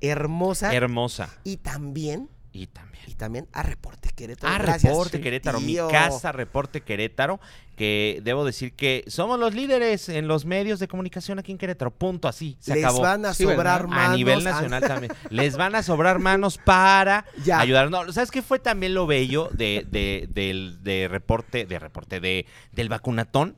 hermosa. 0.00 0.74
Hermosa. 0.74 1.28
Y 1.44 1.58
también. 1.58 2.28
Y 2.52 2.66
también. 2.66 2.88
Y 3.06 3.14
también 3.14 3.48
a 3.52 3.62
Reporte 3.62 4.10
Querétaro. 4.14 4.52
A 4.52 4.58
Reporte 4.58 5.20
Querétaro, 5.20 5.60
mi 5.60 5.76
casa 5.76 6.30
Reporte 6.32 6.82
Querétaro, 6.82 7.40
que 7.74 8.20
debo 8.22 8.44
decir 8.44 8.74
que 8.74 9.04
somos 9.06 9.38
los 9.38 9.54
líderes 9.54 10.08
en 10.08 10.28
los 10.28 10.44
medios 10.44 10.78
de 10.78 10.88
comunicación 10.88 11.38
aquí 11.38 11.52
en 11.52 11.58
Querétaro. 11.58 11.90
Punto, 11.90 12.28
así, 12.28 12.56
se 12.60 12.74
Les 12.74 12.98
van 12.98 13.24
a 13.24 13.32
sobrar 13.32 13.86
manos. 13.86 14.14
A 14.14 14.16
nivel 14.16 14.44
nacional 14.44 14.82
también. 14.82 15.12
Les 15.30 15.56
van 15.56 15.74
a 15.74 15.82
sobrar 15.82 16.18
manos 16.18 16.58
para 16.58 17.24
ayudar. 17.54 17.90
No, 17.90 18.12
¿sabes 18.12 18.30
qué 18.30 18.42
fue 18.42 18.58
también 18.58 18.92
lo 18.92 19.06
bello 19.06 19.48
de, 19.52 19.86
de, 19.90 20.28
del 20.30 20.82
de 20.82 21.08
reporte, 21.08 21.64
de 21.64 21.78
reporte, 21.78 22.20
de, 22.20 22.46
del 22.72 22.88
vacunatón? 22.88 23.56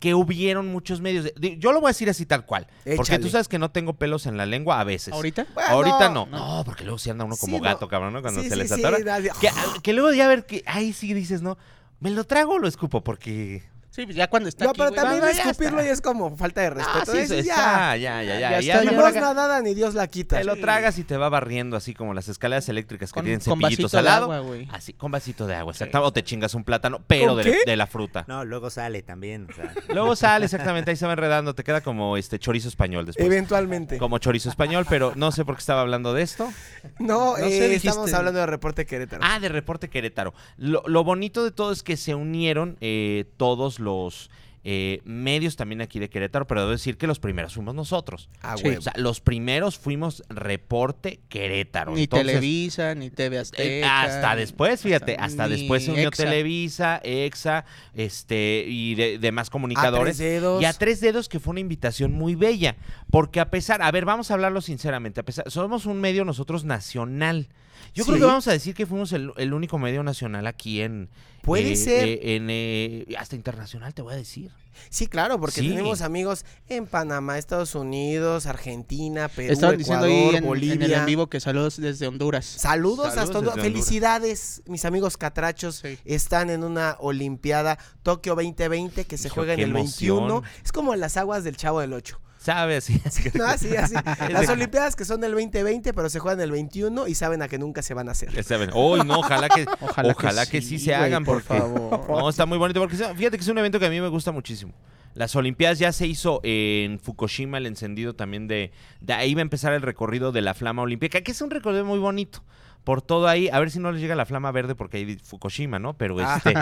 Que 0.00 0.14
hubieron 0.14 0.66
muchos 0.68 1.02
medios. 1.02 1.32
yo 1.36 1.72
lo 1.72 1.80
voy 1.80 1.88
a 1.88 1.92
decir 1.92 2.08
así 2.08 2.24
tal 2.24 2.46
cual. 2.46 2.66
Porque 2.96 3.18
tú 3.18 3.28
sabes 3.28 3.48
que 3.48 3.58
no 3.58 3.70
tengo 3.70 3.92
pelos 3.92 4.26
en 4.26 4.38
la 4.38 4.46
lengua 4.46 4.80
a 4.80 4.84
veces. 4.84 5.12
¿Ahorita? 5.12 5.46
Ahorita 5.68 6.08
no. 6.08 6.26
no. 6.26 6.62
porque 6.64 6.84
luego 6.84 6.98
sí 6.98 7.10
anda 7.10 7.24
uno 7.24 7.36
como 7.36 7.60
gato, 7.60 7.86
cabrón, 7.86 8.14
¿no? 8.14 8.22
Cuando 8.22 8.42
se 8.42 8.56
les 8.56 8.72
atora. 8.72 8.98
Que, 9.40 9.50
que, 9.82 9.92
luego 9.92 10.12
ya 10.12 10.26
ver 10.26 10.46
que 10.46 10.64
ahí 10.66 10.94
sí 10.94 11.12
dices, 11.12 11.42
¿no? 11.42 11.58
¿Me 12.00 12.10
lo 12.10 12.24
trago 12.24 12.54
o 12.54 12.58
lo 12.58 12.66
escupo? 12.66 13.04
Porque 13.04 13.62
Sí, 13.90 14.04
pues 14.04 14.14
ya 14.14 14.28
cuando 14.30 14.48
está 14.48 14.66
no, 14.66 14.72
pero 14.72 14.92
también 14.92 15.24
escupirlo 15.24 15.84
y 15.84 15.88
es 15.88 16.00
como 16.00 16.36
falta 16.36 16.60
de 16.60 16.70
respeto. 16.70 17.12
Ah, 17.12 17.26
sí, 17.26 17.42
ya, 17.42 17.96
ya, 17.96 18.22
ya, 18.22 18.38
ya. 18.38 18.60
ya, 18.60 18.84
no 18.84 19.08
es 19.08 19.14
nada 19.16 19.60
ni 19.62 19.74
Dios 19.74 19.94
la 19.94 20.06
quita. 20.06 20.38
Te 20.38 20.44
lo 20.44 20.54
tragas 20.56 20.96
y 20.98 21.02
te 21.02 21.16
va 21.16 21.28
barriendo 21.28 21.76
así 21.76 21.92
como 21.92 22.14
las 22.14 22.28
escaleras 22.28 22.68
eléctricas 22.68 23.12
que 23.12 23.20
tienen 23.20 23.40
cepillitos 23.40 23.92
al 23.94 24.04
lado. 24.04 24.32
así, 24.70 24.92
con 24.92 25.10
vasito 25.10 25.48
de 25.48 25.56
agua, 25.56 25.72
exactamente. 25.72 26.06
O 26.06 26.12
te 26.12 26.22
chingas 26.22 26.54
un 26.54 26.62
plátano, 26.62 27.02
pero 27.08 27.34
de, 27.34 27.76
la 27.76 27.88
fruta. 27.88 28.24
No, 28.28 28.44
luego 28.44 28.70
sale 28.70 29.02
también. 29.02 29.48
Luego 29.88 30.14
sale, 30.14 30.44
exactamente, 30.44 30.90
ahí 30.90 30.96
se 30.96 31.06
va 31.06 31.12
enredando, 31.12 31.54
te 31.54 31.64
queda 31.64 31.80
como 31.80 32.16
este 32.16 32.38
chorizo 32.38 32.68
español 32.68 33.06
después. 33.06 33.26
Eventualmente. 33.26 33.98
Como 33.98 34.18
chorizo 34.18 34.48
español, 34.48 34.86
pero 34.88 35.12
no 35.16 35.32
sé 35.32 35.44
por 35.44 35.56
qué 35.56 35.60
estaba 35.60 35.80
hablando 35.80 36.12
de 36.14 36.22
esto. 36.22 36.52
No, 36.98 37.36
eh, 37.38 37.74
estamos 37.74 38.12
hablando 38.12 38.38
de 38.40 38.46
Reporte 38.46 38.86
Querétaro. 38.86 39.22
Ah, 39.24 39.40
de 39.40 39.48
Reporte 39.48 39.88
Querétaro. 39.88 40.32
Lo, 40.56 40.82
lo 40.86 41.02
bonito 41.02 41.42
de 41.42 41.50
todo 41.50 41.72
es 41.72 41.82
que 41.82 41.96
se 41.96 42.14
unieron 42.14 42.76
eh, 42.80 43.24
todos 43.36 43.79
los 43.80 44.30
eh, 44.62 45.00
medios 45.04 45.56
también 45.56 45.80
aquí 45.80 45.98
de 45.98 46.10
Querétaro, 46.10 46.46
pero 46.46 46.60
debo 46.60 46.72
decir 46.72 46.98
que 46.98 47.06
los 47.06 47.18
primeros 47.18 47.54
fuimos 47.54 47.74
nosotros. 47.74 48.28
Ah, 48.42 48.56
O 48.56 48.82
sea, 48.82 48.92
los 48.96 49.20
primeros 49.22 49.78
fuimos 49.78 50.22
Reporte 50.28 51.20
Querétaro. 51.30 51.94
Ni 51.94 52.06
Televisa, 52.06 52.94
ni 52.94 53.08
TV 53.08 53.36
eh, 53.36 53.40
Azteca. 53.40 54.02
hasta 54.02 54.36
después, 54.36 54.82
fíjate, 54.82 55.16
hasta, 55.18 55.48
después 55.48 55.86
se 55.86 55.92
unió 55.92 56.10
Televisa, 56.10 57.00
EXA, 57.02 57.64
este, 57.94 58.66
y 58.68 58.94
demás 59.16 59.48
comunicadores. 59.48 60.20
Y 60.20 60.64
a 60.66 60.72
tres 60.74 61.00
dedos, 61.00 61.30
que 61.30 61.40
fue 61.40 61.52
una 61.52 61.60
invitación 61.60 62.12
muy 62.12 62.34
bella. 62.34 62.76
Porque 63.10 63.40
a 63.40 63.50
pesar, 63.50 63.80
a 63.80 63.90
ver, 63.90 64.04
vamos 64.04 64.30
a 64.30 64.34
hablarlo 64.34 64.60
sinceramente, 64.60 65.20
a 65.20 65.24
pesar, 65.24 65.50
somos 65.50 65.86
un 65.86 66.02
medio 66.02 66.26
nosotros 66.26 66.64
nacional. 66.64 67.48
Yo 67.94 68.04
creo 68.04 68.18
que 68.18 68.24
vamos 68.24 68.46
a 68.48 68.52
decir 68.52 68.74
que 68.74 68.86
fuimos 68.86 69.12
el, 69.12 69.52
único 69.52 69.78
medio 69.78 70.02
nacional 70.02 70.46
aquí 70.46 70.80
en. 70.80 71.08
Puede 71.42 71.72
eh, 71.72 71.76
ser. 71.76 72.08
Eh, 72.08 72.36
en, 72.36 73.16
hasta 73.16 73.36
internacional, 73.36 73.94
te 73.94 74.02
voy 74.02 74.14
a 74.14 74.16
decir. 74.16 74.44
ir. 74.44 74.50
Sí, 74.88 75.06
claro, 75.06 75.38
porque 75.38 75.60
tenemos 75.60 76.00
amigos 76.00 76.44
en 76.68 76.86
Panamá, 76.86 77.38
Estados 77.38 77.74
Unidos, 77.74 78.46
Argentina, 78.46 79.28
Perú, 79.28 79.52
Estaban 79.52 79.76
diciendo 79.76 80.06
ahí 80.06 80.36
en, 80.36 80.44
Bolivia. 80.44 80.86
en 80.86 80.92
el 80.92 81.06
vivo 81.06 81.28
que 81.28 81.40
saludos 81.40 81.76
desde 81.76 82.06
Honduras. 82.06 82.46
Saludos, 82.46 83.16
hasta 83.16 83.38
Honduras. 83.38 83.60
Felicidades, 83.60 84.62
mis 84.66 84.84
amigos 84.84 85.16
catrachos. 85.16 85.82
Están 86.04 86.50
en 86.50 86.64
una 86.64 86.96
Olimpiada 87.00 87.78
Tokio 88.02 88.34
2020 88.34 89.04
que 89.04 89.18
se 89.18 89.28
juega 89.28 89.54
en 89.54 89.60
el 89.60 89.72
21. 89.72 90.42
Es 90.64 90.72
como 90.72 90.94
las 90.96 91.16
aguas 91.16 91.44
del 91.44 91.56
Chavo 91.56 91.80
del 91.80 91.92
8. 91.92 92.20
¿Sabes? 92.40 92.84
Sí, 92.84 92.98
no, 93.34 93.44
así, 93.44 93.76
así. 93.76 93.94
Las 94.32 94.48
Olimpiadas 94.48 94.96
que 94.96 95.04
son 95.04 95.20
del 95.20 95.32
2020, 95.32 95.92
pero 95.92 96.08
se 96.08 96.20
juegan 96.20 96.40
el 96.40 96.50
21 96.50 97.06
y 97.06 97.14
saben 97.14 97.42
a 97.42 97.48
que 97.48 97.58
nunca 97.58 97.82
se 97.82 97.92
van 97.92 98.08
a 98.08 98.12
hacer. 98.12 98.30
Hoy 98.72 99.00
no, 99.04 99.18
ojalá 99.20 99.50
que 99.50 99.66
ojalá, 99.82 100.46
que, 100.46 100.62
sí, 100.62 100.78
se 100.78 100.94
hagan, 100.94 101.24
por 101.24 101.42
favor. 101.42 102.00
No, 102.08 102.30
está 102.30 102.46
muy 102.46 102.56
bonito 102.56 102.80
porque 102.80 102.96
fíjate 102.96 103.36
que 103.36 103.42
es 103.42 103.48
un 103.48 103.58
evento 103.58 103.78
que 103.78 103.86
a 103.86 103.90
mí 103.90 104.00
me 104.00 104.08
gusta 104.08 104.32
muchísimo. 104.32 104.72
Las 105.12 105.36
Olimpiadas 105.36 105.78
ya 105.78 105.92
se 105.92 106.06
hizo 106.06 106.40
en 106.42 106.98
Fukushima, 106.98 107.58
el 107.58 107.66
encendido 107.66 108.14
también 108.14 108.48
de, 108.48 108.72
de 109.00 109.12
ahí 109.12 109.34
va 109.34 109.40
a 109.40 109.42
empezar 109.42 109.74
el 109.74 109.82
recorrido 109.82 110.32
de 110.32 110.40
la 110.40 110.54
flama 110.54 110.80
olímpica, 110.80 111.20
que 111.20 111.32
es 111.32 111.42
un 111.42 111.50
recorrido 111.50 111.84
muy 111.84 111.98
bonito 111.98 112.42
por 112.84 113.02
todo 113.02 113.28
ahí. 113.28 113.50
A 113.52 113.58
ver 113.58 113.70
si 113.70 113.80
no 113.80 113.92
les 113.92 114.00
llega 114.00 114.14
la 114.14 114.24
flama 114.24 114.50
verde 114.50 114.74
porque 114.74 114.96
hay 114.96 115.18
Fukushima, 115.18 115.78
¿no? 115.78 115.92
Pero 115.94 116.16
ah. 116.20 116.36
este. 116.38 116.54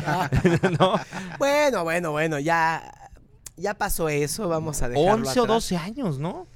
Bueno, 1.39 1.85
bueno, 1.85 2.11
bueno, 2.11 2.39
ya 2.41 3.08
ya 3.59 3.75
pasó 3.75 4.09
eso, 4.09 4.49
vamos 4.49 4.83
a 4.83 4.89
dejarlo 4.89 5.29
11 5.29 5.41
o 5.41 5.47
12 5.47 5.77
años, 5.77 6.19
¿no? 6.19 6.47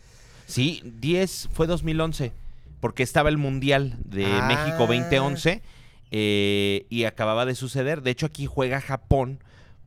Sí, 0.47 0.83
10 0.85 1.51
fue 1.53 1.67
2011, 1.67 2.33
porque 2.81 3.03
estaba 3.03 3.29
el 3.29 3.39
Mundial 3.39 3.97
de 4.05 4.27
ah. 4.27 4.47
México 4.49 4.87
2011 4.87 5.63
eh, 6.11 6.87
y 6.91 7.05
acababa 7.05 7.47
de 7.47 7.55
suceder. 7.55 8.03
De 8.03 8.11
hecho, 8.11 8.27
aquí 8.27 8.47
juega 8.47 8.81
Japón 8.81 9.39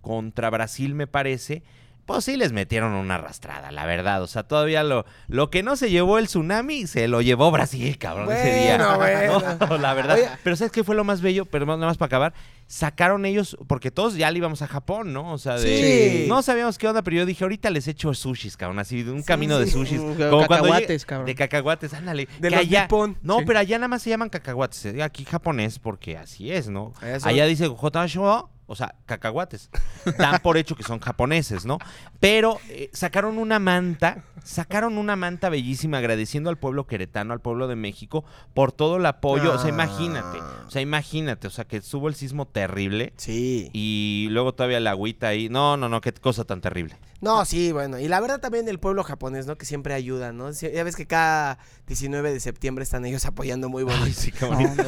contra 0.02 0.50
Brasil, 0.50 0.96
me 0.96 1.08
parece. 1.08 1.64
Pues 2.06 2.26
sí 2.26 2.38
les 2.38 2.52
metieron 2.52 2.94
una 2.94 3.16
arrastrada, 3.16 3.72
la 3.72 3.86
verdad. 3.86 4.22
O 4.22 4.28
sea, 4.28 4.44
todavía 4.44 4.84
lo, 4.84 5.06
lo 5.28 5.50
que 5.50 5.64
no 5.64 5.76
se 5.76 5.90
llevó 5.90 6.20
el 6.20 6.28
tsunami 6.28 6.86
se 6.86 7.08
lo 7.08 7.22
llevó 7.22 7.50
Brasil, 7.52 7.98
cabrón, 7.98 8.32
ese 8.32 8.60
día. 8.60 8.96
Bueno. 8.96 9.78
la 9.80 9.94
verdad. 9.94 10.18
Pero 10.44 10.56
¿sabes 10.56 10.72
qué 10.72 10.84
fue 10.84 10.96
lo 10.96 11.04
más 11.04 11.22
bello? 11.22 11.46
Pero 11.46 11.66
nada 11.66 11.86
más 11.86 11.98
para 11.98 12.08
acabar 12.08 12.34
sacaron 12.68 13.26
ellos, 13.26 13.58
porque 13.68 13.92
todos 13.92 14.16
ya 14.16 14.32
le 14.32 14.40
íbamos 14.40 14.62
a 14.62 14.68
Japón, 14.68 15.14
¿no? 15.14 15.34
O 15.34 15.38
sea, 15.38 15.58
de, 15.58 16.26
no 16.28 16.42
sabíamos 16.42 16.78
qué 16.78 16.88
onda, 16.88 17.04
pero 17.04 17.18
yo 17.18 17.26
dije, 17.26 17.44
ahorita 17.44 17.70
les 17.70 17.88
echo 17.88 18.14
sushis, 18.14 18.58
cabrón, 18.58 18.80
así, 18.80 19.02
un 19.04 19.24
camino 19.24 19.60
de 19.60 19.68
sushis. 19.68 20.00
Como 20.00 20.42
cacahuates, 20.48 21.06
cabrón. 21.06 21.28
De 21.28 21.36
cacahuates, 21.36 21.94
ándale. 21.94 22.28
De 22.40 22.50
los 22.50 22.60
allá, 22.60 22.88
No, 23.22 23.40
pero 23.46 23.60
allá 23.60 23.78
nada 23.78 23.88
más 23.88 24.02
se 24.02 24.10
llaman 24.10 24.30
cacahuates, 24.30 24.86
eh, 24.86 25.04
aquí 25.04 25.26
japonés, 25.26 25.80
porque 25.80 26.18
así 26.18 26.52
es, 26.52 26.70
¿no? 26.70 26.94
Allá 27.24 27.46
dice 27.46 27.68
Jotasho, 27.68 28.50
o 28.68 28.76
sea, 28.76 28.96
cacahuates. 29.06 29.70
Dan 30.18 30.40
por 30.42 30.58
hecho 30.58 30.76
que 30.76 30.84
son 30.84 31.00
japoneses, 31.00 31.66
¿no? 31.66 31.80
Pero 32.20 32.60
eh, 32.70 32.90
sacaron 32.94 33.38
una 33.38 33.60
manta, 33.60 34.24
sacaron 34.44 34.98
una 34.98 35.16
manta 35.16 35.50
bellísima 35.50 36.00
agradeciendo 36.00 36.50
al 36.50 36.58
pueblo 36.58 36.88
queretano, 36.88 37.34
al 37.34 37.42
pueblo 37.42 37.68
de 37.68 37.76
México, 37.76 38.26
por 38.54 38.72
todo 38.72 38.98
el 38.98 39.06
apoyo. 39.06 39.54
O 39.54 39.60
sea, 39.60 39.70
imagínate, 39.70 40.40
o 40.40 40.72
sea, 40.72 40.82
imagínate, 40.82 41.48
o 41.48 41.52
sea, 41.52 41.66
que 41.66 41.78
estuvo 41.78 42.08
el 42.08 42.16
sismo 42.16 42.48
terrible. 42.48 43.14
Sí. 43.18 43.70
Y 43.74 44.28
luego 44.32 44.54
todavía 44.54 44.80
la 44.80 44.92
agüita 44.92 45.28
ahí. 45.28 45.50
No, 45.50 45.78
no, 45.78 45.90
no, 45.90 46.02
qué 46.02 46.14
cosa 46.14 46.44
tan 46.44 46.62
terrible. 46.62 46.96
No, 47.22 47.46
sí, 47.46 47.72
bueno. 47.72 47.98
Y 47.98 48.08
la 48.08 48.20
verdad 48.20 48.40
también 48.40 48.68
el 48.68 48.80
pueblo 48.80 49.04
japonés, 49.04 49.48
¿no? 49.48 49.58
Que 49.58 49.66
siempre 49.66 49.94
ayuda, 49.94 50.34
¿no? 50.34 50.52
Ya 50.52 50.84
ves 50.84 50.96
que 50.96 51.08
cada 51.08 51.58
19 51.88 52.34
de 52.34 52.40
septiembre 52.40 52.84
están 52.84 53.06
ellos 53.06 53.26
apoyando 53.26 53.70
muy 53.70 53.84
bonito. 53.84 54.20
sí, 54.20 54.34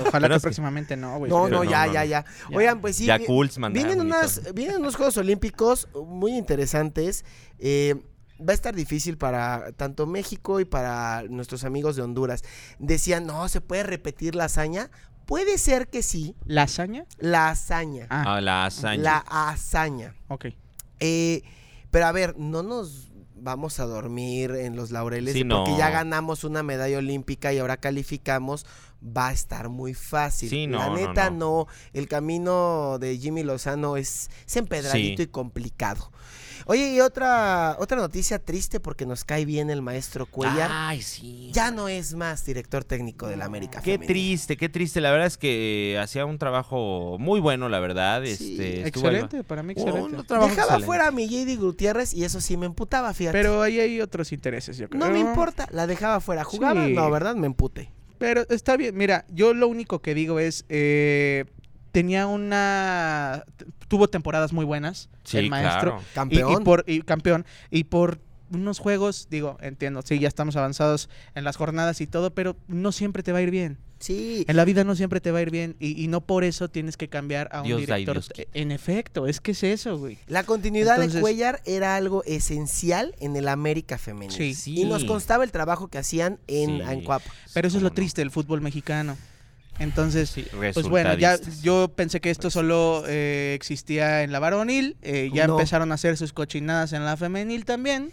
ojalá 0.05 0.29
que 0.29 0.39
próximamente 0.39 0.97
no, 0.97 1.17
güey. 1.17 1.31
No, 1.31 1.47
no, 1.47 1.63
ya, 1.63 1.91
ya, 1.91 2.05
ya, 2.05 2.25
Oigan, 2.53 2.81
pues 2.81 2.97
sí. 2.97 3.05
Ya 3.05 3.17
vienen, 3.71 4.01
unas, 4.01 4.53
vienen 4.53 4.77
unos 4.77 4.95
Juegos 4.95 5.17
Olímpicos 5.17 5.87
muy 5.93 6.35
interesantes. 6.35 7.23
Eh, 7.59 7.95
va 8.39 8.51
a 8.51 8.55
estar 8.55 8.75
difícil 8.75 9.17
para 9.17 9.71
tanto 9.73 10.05
México 10.05 10.59
y 10.59 10.65
para 10.65 11.23
nuestros 11.29 11.63
amigos 11.63 11.95
de 11.95 12.01
Honduras. 12.01 12.43
Decían, 12.79 13.25
no, 13.25 13.47
se 13.49 13.61
puede 13.61 13.83
repetir 13.83 14.35
la 14.35 14.45
hazaña. 14.45 14.89
Puede 15.25 15.57
ser 15.57 15.89
que 15.89 16.03
sí. 16.03 16.35
¿La 16.45 16.63
hazaña? 16.63 17.05
La 17.19 17.49
hazaña. 17.49 18.07
Ah, 18.09 18.35
ah 18.35 18.41
la 18.41 18.65
hazaña. 18.65 19.03
La 19.03 19.17
hazaña. 19.17 20.15
Ok. 20.29 20.47
Eh, 20.99 21.43
pero 21.91 22.05
a 22.05 22.11
ver, 22.11 22.37
no 22.37 22.63
nos 22.63 23.11
vamos 23.39 23.79
a 23.79 23.85
dormir 23.85 24.51
en 24.51 24.75
los 24.75 24.91
laureles 24.91 25.35
porque 25.49 25.77
ya 25.77 25.89
ganamos 25.89 26.43
una 26.43 26.63
medalla 26.63 26.97
olímpica 26.97 27.53
y 27.53 27.59
ahora 27.59 27.77
calificamos, 27.77 28.65
va 29.01 29.29
a 29.29 29.31
estar 29.31 29.69
muy 29.69 29.93
fácil. 29.93 30.49
Sí, 30.49 30.67
no, 30.67 30.79
La 30.79 30.89
neta 30.89 31.29
no, 31.29 31.67
el 31.93 32.07
camino 32.07 32.97
de 32.99 33.17
Jimmy 33.17 33.43
Lozano 33.43 33.97
es, 33.97 34.29
empedradito 34.53 35.21
y 35.21 35.27
complicado. 35.27 36.11
Oye, 36.69 36.93
y 36.93 36.99
otra, 36.99 37.77
otra 37.79 37.97
noticia 37.97 38.39
triste 38.39 38.81
porque 38.81 39.05
nos 39.05 39.23
cae 39.23 39.45
bien 39.45 39.69
el 39.69 39.81
maestro 39.81 40.25
Cuellar. 40.25 40.69
Ay, 40.71 41.01
sí. 41.01 41.49
Ya 41.53 41.71
no 41.71 41.87
es 41.87 42.13
más 42.13 42.45
director 42.45 42.83
técnico 42.83 43.27
del 43.27 43.41
América. 43.41 43.81
Qué 43.81 43.97
triste, 43.97 44.57
qué 44.57 44.67
triste. 44.67 44.99
La 44.99 45.11
verdad 45.11 45.27
es 45.27 45.37
que 45.37 45.97
hacía 46.01 46.25
un 46.25 46.37
trabajo 46.37 47.15
muy 47.19 47.39
bueno, 47.39 47.69
la 47.69 47.79
verdad. 47.79 48.25
este, 48.25 48.85
excelente, 48.85 49.45
para 49.45 49.63
mí 49.63 49.73
excelente. 49.73 50.17
Dejaba 50.27 50.79
fuera 50.81 51.07
a 51.07 51.11
mi 51.11 51.29
JD 51.29 51.57
Gutiérrez 51.57 52.13
y 52.13 52.25
eso 52.25 52.41
sí 52.41 52.57
me 52.57 52.65
emputaba, 52.65 53.13
fíjate. 53.13 53.37
Pero 53.37 53.61
ahí 53.61 53.79
hay 53.79 54.01
otros 54.01 54.33
intereses, 54.33 54.77
yo 54.77 54.89
creo. 54.89 54.99
No 54.99 55.09
me 55.09 55.19
importa, 55.19 55.69
la 55.71 55.87
dejaba 55.87 56.19
fuera. 56.19 56.43
¿Jugaba? 56.43 56.85
No, 56.87 57.09
¿verdad? 57.09 57.35
Me 57.35 57.47
empute. 57.47 57.91
Pero 58.17 58.45
está 58.49 58.77
bien, 58.77 58.97
mira, 58.97 59.25
yo 59.29 59.53
lo 59.53 59.67
único 59.67 60.01
que 60.01 60.13
digo 60.15 60.39
es, 60.39 60.65
eh, 60.69 61.45
tenía 61.91 62.27
una 62.27 63.43
tuvo 63.87 64.07
temporadas 64.07 64.53
muy 64.53 64.65
buenas 64.65 65.09
el 65.33 65.49
maestro. 65.49 66.01
campeón 66.13 66.61
y, 66.61 66.65
por 66.65 66.83
y 66.87 67.01
campeón. 67.01 67.45
Y 67.71 67.85
por 67.85 68.19
unos 68.51 68.79
juegos 68.79 69.27
digo 69.29 69.57
entiendo 69.61 70.01
sí 70.03 70.19
ya 70.19 70.27
estamos 70.27 70.55
avanzados 70.55 71.09
en 71.35 71.43
las 71.43 71.57
jornadas 71.57 71.99
y 71.99 72.07
todo 72.07 72.33
pero 72.33 72.55
no 72.67 72.91
siempre 72.91 73.23
te 73.23 73.31
va 73.31 73.39
a 73.39 73.41
ir 73.41 73.51
bien. 73.51 73.77
Sí. 73.99 74.45
En 74.47 74.55
la 74.55 74.63
vida 74.63 74.83
no 74.83 74.95
siempre 74.95 75.19
te 75.21 75.31
va 75.31 75.39
a 75.39 75.41
ir 75.41 75.49
bien 75.49 75.75
y, 75.79 76.07
no 76.07 76.21
por 76.21 76.43
eso 76.43 76.69
tienes 76.69 76.97
que 76.97 77.07
cambiar 77.07 77.49
a 77.51 77.63
un 77.63 77.77
director 77.77 78.21
en 78.53 78.71
efecto 78.71 79.25
es 79.25 79.41
que 79.41 79.51
es 79.51 79.63
eso 79.63 79.97
güey. 79.97 80.19
La 80.27 80.43
continuidad 80.43 80.99
de 80.99 81.19
Cuellar 81.19 81.61
era 81.65 81.95
algo 81.95 82.23
esencial 82.25 83.15
en 83.19 83.35
el 83.35 83.47
América 83.47 83.97
femenino 83.97 84.53
sí. 84.53 84.55
y 84.79 84.85
nos 84.85 85.03
constaba 85.03 85.43
el 85.43 85.51
trabajo 85.51 85.87
que 85.87 85.97
hacían 85.97 86.39
en 86.47 86.83
Ancuap 86.83 87.23
pero 87.53 87.67
eso 87.67 87.77
es 87.77 87.83
lo 87.83 87.91
triste 87.91 88.21
del 88.21 88.29
fútbol 88.29 88.61
mexicano 88.61 89.17
entonces, 89.79 90.33
pues 90.73 90.87
bueno, 90.87 91.13
ya 91.15 91.37
yo 91.61 91.91
pensé 91.95 92.19
que 92.19 92.29
esto 92.29 92.49
solo 92.49 93.03
eh, 93.07 93.53
existía 93.55 94.23
en 94.23 94.31
la 94.31 94.39
varonil, 94.39 94.97
eh, 95.01 95.29
ya 95.33 95.45
empezaron 95.45 95.91
a 95.91 95.95
hacer 95.95 96.17
sus 96.17 96.33
cochinadas 96.33 96.93
en 96.93 97.05
la 97.05 97.17
femenil 97.17 97.65
también. 97.65 98.11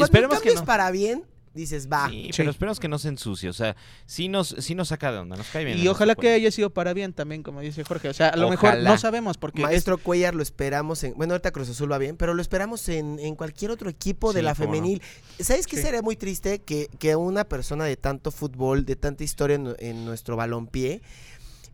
esperemos 0.00 0.40
que 0.40 0.54
no. 0.54 0.64
para 0.64 0.90
bien, 0.90 1.24
dices, 1.56 1.88
va. 1.90 2.08
Sí, 2.08 2.30
pero 2.36 2.50
esperemos 2.50 2.78
que 2.78 2.88
no 2.88 2.98
se 2.98 3.08
ensucie. 3.08 3.48
O 3.48 3.52
sea, 3.52 3.74
sí 4.06 4.28
nos, 4.28 4.54
sí 4.58 4.74
nos 4.74 4.88
saca 4.88 5.10
de 5.10 5.18
onda, 5.18 5.36
nos 5.36 5.48
cae 5.48 5.64
bien. 5.64 5.78
Y 5.78 5.88
ojalá 5.88 6.14
que 6.14 6.30
haya 6.30 6.50
sido 6.50 6.70
para 6.70 6.94
bien 6.94 7.12
también, 7.12 7.42
como 7.42 7.60
dice 7.60 7.82
Jorge. 7.82 8.08
O 8.08 8.14
sea, 8.14 8.28
a 8.28 8.36
lo 8.36 8.50
mejor 8.50 8.78
no 8.78 8.98
sabemos 8.98 9.38
porque. 9.38 9.62
Maestro 9.62 9.98
Cuellar 9.98 10.34
lo 10.34 10.42
esperamos 10.42 11.02
en. 11.02 11.14
Bueno, 11.14 11.34
ahorita 11.34 11.50
Cruz 11.50 11.68
Azul 11.68 11.90
va 11.90 11.98
bien, 11.98 12.16
pero 12.16 12.34
lo 12.34 12.42
esperamos 12.42 12.88
en, 12.88 13.18
en 13.18 13.34
cualquier 13.34 13.70
otro 13.70 13.90
equipo 13.90 14.32
de 14.32 14.42
la 14.42 14.54
femenil. 14.54 15.02
¿Sabes 15.40 15.66
qué 15.66 15.76
sería 15.76 16.02
muy 16.02 16.16
triste? 16.16 16.60
Que, 16.60 16.88
que 16.98 17.16
una 17.16 17.44
persona 17.44 17.84
de 17.84 17.96
tanto 17.96 18.30
fútbol, 18.30 18.84
de 18.84 18.96
tanta 18.96 19.24
historia 19.24 19.56
en, 19.56 19.74
en 19.78 20.04
nuestro 20.04 20.36
balompié, 20.36 21.00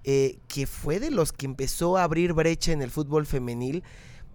eh, 0.05 0.39
que 0.49 0.67
fue 0.67 0.99
de 0.99 1.11
los 1.11 1.33
que 1.33 1.47
empezó 1.47 1.97
a 1.97 2.05
abrir 2.05 2.33
brecha 2.33 2.73
en 2.73 2.83
el 2.83 2.91
fútbol 2.91 3.27
femenil 3.27 3.83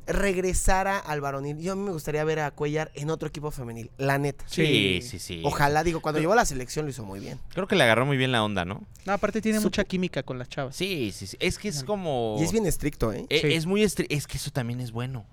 regresara 0.08 0.98
al 0.98 1.22
varonil. 1.22 1.60
Yo 1.60 1.74
a 1.74 1.76
mí 1.76 1.84
me 1.84 1.92
gustaría 1.92 2.24
ver 2.24 2.40
a 2.40 2.52
Cuellar 2.52 2.92
en 2.96 3.10
otro 3.10 3.28
equipo 3.28 3.52
femenil, 3.52 3.92
la 3.98 4.18
neta. 4.18 4.46
Sí, 4.48 5.02
sí, 5.04 5.20
sí. 5.20 5.42
Ojalá, 5.44 5.84
digo, 5.84 6.02
cuando 6.02 6.20
llevó 6.20 6.34
a 6.34 6.38
la 6.38 6.46
selección 6.46 6.86
lo 6.86 6.92
hizo 6.92 7.04
muy 7.04 7.20
bien. 7.20 7.40
Creo 7.50 7.68
que 7.68 7.76
le 7.76 7.84
agarró 7.84 8.06
muy 8.06 8.18
bien 8.18 8.32
la 8.32 8.44
onda, 8.44 8.66
¿no? 8.66 8.84
No, 9.06 9.14
aparte 9.14 9.42
tiene 9.42 9.60
mucha 9.60 9.84
química 9.84 10.24
con 10.24 10.40
las 10.40 10.50
chavas. 10.50 10.76
Sí, 10.76 11.12
sí, 11.14 11.28
sí. 11.28 11.38
Es 11.40 11.58
que 11.58 11.68
es 11.68 11.84
como... 11.84 12.38
Y 12.40 12.44
es 12.44 12.52
bien 12.52 12.66
estricto, 12.66 13.12
¿eh? 13.14 13.26
E, 13.30 13.56
es, 13.56 13.66
muy 13.66 13.84
estricto. 13.84 14.14
Es 14.16 14.28
que 14.28 14.38
eso 14.38 14.52
también 14.52 14.80
es 14.80 14.92
bueno. 14.92 15.26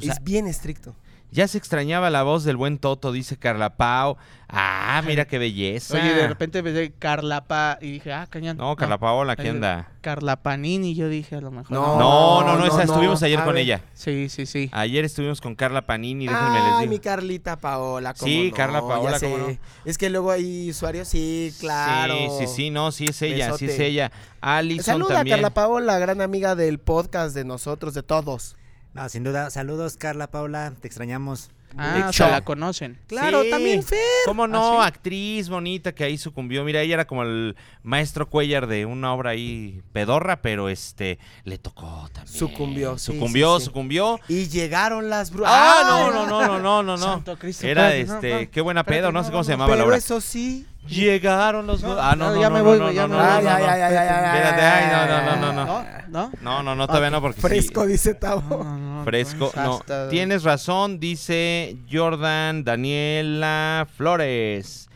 es 0.00 0.22
bien 0.22 0.46
estricto. 0.46 0.94
Ya 1.32 1.46
se 1.46 1.58
extrañaba 1.58 2.10
la 2.10 2.22
voz 2.24 2.44
del 2.44 2.56
buen 2.56 2.78
Toto, 2.78 3.12
dice 3.12 3.36
Carla 3.36 3.76
Pau. 3.76 4.16
Ah, 4.48 5.00
mira 5.06 5.26
qué 5.26 5.38
belleza. 5.38 5.94
Oye, 5.94 6.12
de 6.12 6.26
repente 6.26 6.60
de 6.60 6.92
Carla 6.92 7.44
Pa 7.44 7.78
y 7.80 7.92
dije, 7.92 8.12
ah, 8.12 8.26
cañón. 8.28 8.56
No, 8.56 8.74
Carla 8.74 8.98
Paola, 8.98 9.36
¿qué 9.36 9.48
anda? 9.48 9.88
Carla 10.00 10.42
Panini, 10.42 10.96
yo 10.96 11.08
dije, 11.08 11.36
a 11.36 11.40
lo 11.40 11.52
mejor. 11.52 11.70
No, 11.70 11.98
no, 11.98 12.42
no, 12.42 12.56
no, 12.56 12.80
estuvimos 12.80 13.22
ayer 13.22 13.44
con 13.44 13.56
ella. 13.56 13.80
Sí, 13.94 14.28
sí, 14.28 14.46
sí. 14.46 14.68
Ayer 14.72 15.04
estuvimos 15.04 15.40
con 15.40 15.54
Carla 15.54 15.82
Panini, 15.82 16.26
déjenme 16.26 16.58
les 16.58 16.78
digo. 16.80 16.90
mi 16.90 16.98
Carlita 16.98 17.56
Paola, 17.60 18.12
¿cómo 18.14 18.26
Sí, 18.26 18.52
Carla 18.54 18.80
Paola, 18.80 19.20
¿cómo 19.20 19.38
no? 19.38 19.56
Es 19.84 19.98
que 19.98 20.10
luego 20.10 20.32
hay 20.32 20.70
usuarios, 20.70 21.06
sí, 21.06 21.54
claro. 21.60 22.14
Sí, 22.14 22.46
sí, 22.46 22.46
sí, 22.48 22.70
no, 22.70 22.90
sí 22.90 23.06
es 23.06 23.22
ella, 23.22 23.56
sí 23.56 23.66
es 23.66 23.78
ella. 23.78 24.10
Alison 24.40 24.84
Saluda 24.84 25.14
también. 25.16 25.34
a 25.34 25.36
Carla 25.36 25.50
Paola, 25.50 25.98
gran 26.00 26.20
amiga 26.20 26.56
del 26.56 26.80
podcast 26.80 27.36
de 27.36 27.44
nosotros, 27.44 27.94
de 27.94 28.02
todos. 28.02 28.56
No, 28.94 29.08
sin 29.08 29.24
duda. 29.24 29.50
Saludos, 29.50 29.96
Carla 29.96 30.30
Paula. 30.30 30.72
Te 30.80 30.88
extrañamos. 30.88 31.50
Ah, 31.78 32.06
o 32.08 32.12
sea, 32.12 32.30
la 32.30 32.44
conocen. 32.44 32.98
Claro, 33.06 33.44
también 33.48 33.82
Fer. 33.84 33.98
¿Cómo 34.26 34.48
no? 34.48 34.82
¿Ah, 34.82 34.86
Actriz 34.86 35.48
bonita 35.48 35.92
que 35.92 36.02
ahí 36.02 36.18
sucumbió. 36.18 36.64
Mira, 36.64 36.82
ella 36.82 36.94
era 36.94 37.04
como 37.06 37.22
el 37.22 37.56
maestro 37.84 38.28
Cuellar 38.28 38.66
de 38.66 38.86
una 38.86 39.14
obra 39.14 39.30
ahí 39.30 39.80
pedorra, 39.92 40.42
pero 40.42 40.68
este 40.68 41.18
le 41.44 41.58
tocó 41.58 42.08
también. 42.12 42.36
Sucumbió. 42.36 42.98
Sucumbió, 42.98 43.60
sucumbió. 43.60 44.20
Y 44.26 44.48
llegaron 44.48 45.08
las 45.08 45.30
brujas. 45.30 45.52
Ah, 45.54 45.82
no, 45.86 46.12
no, 46.12 46.26
no, 46.26 46.58
no, 46.58 46.82
no, 46.82 46.96
no. 46.96 47.24
Era 47.62 47.94
este, 47.94 48.50
qué 48.50 48.60
buena 48.60 48.82
pedo, 48.82 49.12
no 49.12 49.22
sé 49.22 49.30
cómo 49.30 49.44
se 49.44 49.52
llamaba 49.52 49.68
la 49.76 49.84
obra. 49.84 49.94
Pero 49.94 49.96
eso 49.96 50.20
sí. 50.20 50.66
Llegaron 50.86 51.66
los 51.66 51.84
Ah, 51.84 52.14
no, 52.16 52.30
no, 52.34 52.40
ya 52.40 52.50
me 52.50 52.62
voy, 52.62 52.78
ya 52.94 53.06
me 53.06 53.14
voy. 53.16 53.24
Ya, 53.24 53.40
ya, 53.40 53.78
ya, 53.78 53.90
ya, 53.90 55.06
no, 55.06 55.36
no, 55.36 55.52
no, 55.52 55.52
no. 55.52 56.00
¿No? 56.10 56.32
No, 56.40 56.62
no, 56.62 56.74
no, 56.74 56.86
todavía 56.88 57.10
no 57.10 57.20
porque 57.20 57.40
Fresco, 57.40 57.86
dice 57.86 58.14
Tavo. 58.14 58.66
Fresco, 59.04 59.52
no. 59.54 59.80
Tienes 60.10 60.42
razón, 60.42 60.98
dice 60.98 61.76
Jordan 61.90 62.64
Daniela 62.64 63.86
Flores. 63.96 64.89